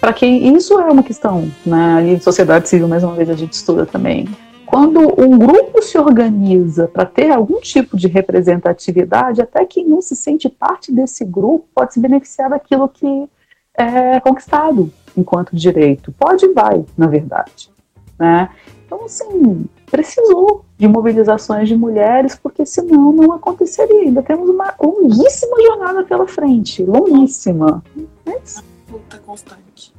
Para 0.00 0.12
quem 0.12 0.54
isso 0.54 0.78
é 0.78 0.84
uma 0.84 1.02
questão, 1.02 1.50
né? 1.64 2.18
Sociedade 2.20 2.68
civil, 2.68 2.86
mais 2.86 3.02
uma 3.02 3.14
vez, 3.14 3.30
a 3.30 3.34
gente 3.34 3.54
estuda 3.54 3.86
também. 3.86 4.28
Quando 4.66 5.00
um 5.20 5.38
grupo 5.38 5.82
se 5.82 5.96
organiza 5.98 6.88
para 6.88 7.06
ter 7.06 7.30
algum 7.30 7.60
tipo 7.60 7.96
de 7.96 8.08
representatividade, 8.08 9.40
até 9.40 9.64
quem 9.64 9.86
não 9.86 10.02
se 10.02 10.16
sente 10.16 10.48
parte 10.48 10.92
desse 10.92 11.24
grupo 11.24 11.66
pode 11.74 11.94
se 11.94 12.00
beneficiar 12.00 12.50
daquilo 12.50 12.88
que 12.88 13.28
é 13.76 14.20
conquistado 14.20 14.92
enquanto 15.16 15.56
direito. 15.56 16.12
Pode 16.12 16.44
e 16.44 16.52
vai, 16.52 16.84
na 16.96 17.06
verdade. 17.06 17.70
Né? 18.18 18.48
Então, 18.86 19.04
assim, 19.04 19.66
precisou 19.90 20.64
de 20.76 20.88
mobilizações 20.88 21.68
de 21.68 21.76
mulheres, 21.76 22.36
porque 22.36 22.66
senão 22.66 23.12
não 23.12 23.32
aconteceria. 23.32 24.00
Ainda 24.00 24.22
temos 24.22 24.48
uma 24.48 24.74
longuíssima 24.80 25.60
jornada 25.62 26.04
pela 26.04 26.26
frente, 26.26 26.82
longuíssima. 26.84 27.82
Mas... 28.24 28.62
Luta 28.90 29.18
constante. 29.18 29.92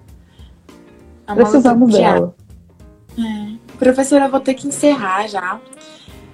É 1.28 1.34
Precisamos 1.34 1.91
dela. 1.91 2.36
É. 3.18 3.76
Professora, 3.78 4.26
eu 4.26 4.32
vou 4.32 4.39
ter 4.39 4.53
que 4.53 4.68
encerrar 4.68 5.28
já. 5.28 5.59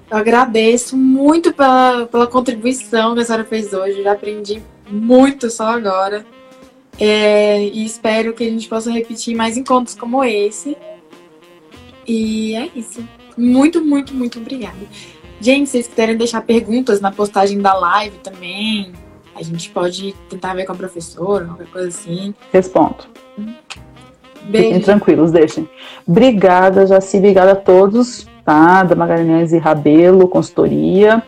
Eu 0.10 0.18
agradeço 0.18 0.98
muito 0.98 1.54
pela, 1.54 2.06
pela 2.08 2.28
contribuição 2.28 3.14
que 3.14 3.22
a 3.22 3.26
senhora 3.26 3.46
fez 3.46 3.72
hoje. 3.72 4.00
Eu 4.00 4.04
já 4.04 4.12
aprendi 4.12 4.62
muito 4.90 5.50
só 5.50 5.68
agora. 5.68 6.26
É, 7.04 7.64
e 7.64 7.84
espero 7.84 8.32
que 8.32 8.44
a 8.44 8.50
gente 8.50 8.70
possa 8.70 8.92
repetir 8.92 9.36
mais 9.36 9.58
encontros 9.58 9.96
como 9.96 10.24
esse. 10.24 10.78
E 12.08 12.54
é 12.56 12.70
isso. 12.76 13.04
Muito, 13.36 13.84
muito, 13.84 14.14
muito 14.14 14.38
obrigada. 14.38 14.78
Gente, 15.40 15.66
se 15.66 15.72
vocês 15.72 15.88
quiserem 15.88 16.16
deixar 16.16 16.42
perguntas 16.42 17.02
na 17.02 17.12
postagem 17.12 17.60
da 17.60 17.74
live 17.74 18.20
também, 18.20 18.94
a 19.34 19.42
gente 19.42 19.72
pode 19.72 20.14
tentar 20.30 20.54
ver 20.54 20.66
com 20.66 20.74
a 20.74 20.76
professora, 20.76 21.46
qualquer 21.46 21.68
coisa 21.72 21.88
assim. 21.88 22.36
Respondo. 22.54 23.06
Beijo. 24.44 24.68
Fiquem 24.68 24.82
tranquilos, 24.82 25.32
deixem. 25.32 25.68
Obrigada, 26.08 26.86
Jaci. 26.86 27.18
Obrigada 27.18 27.54
a 27.54 27.56
todos, 27.56 28.28
tá? 28.46 28.84
Da 28.84 28.96
Magalhães 28.96 29.54
e 29.54 29.58
Rabelo, 29.58 30.28
consultoria. 30.28 31.24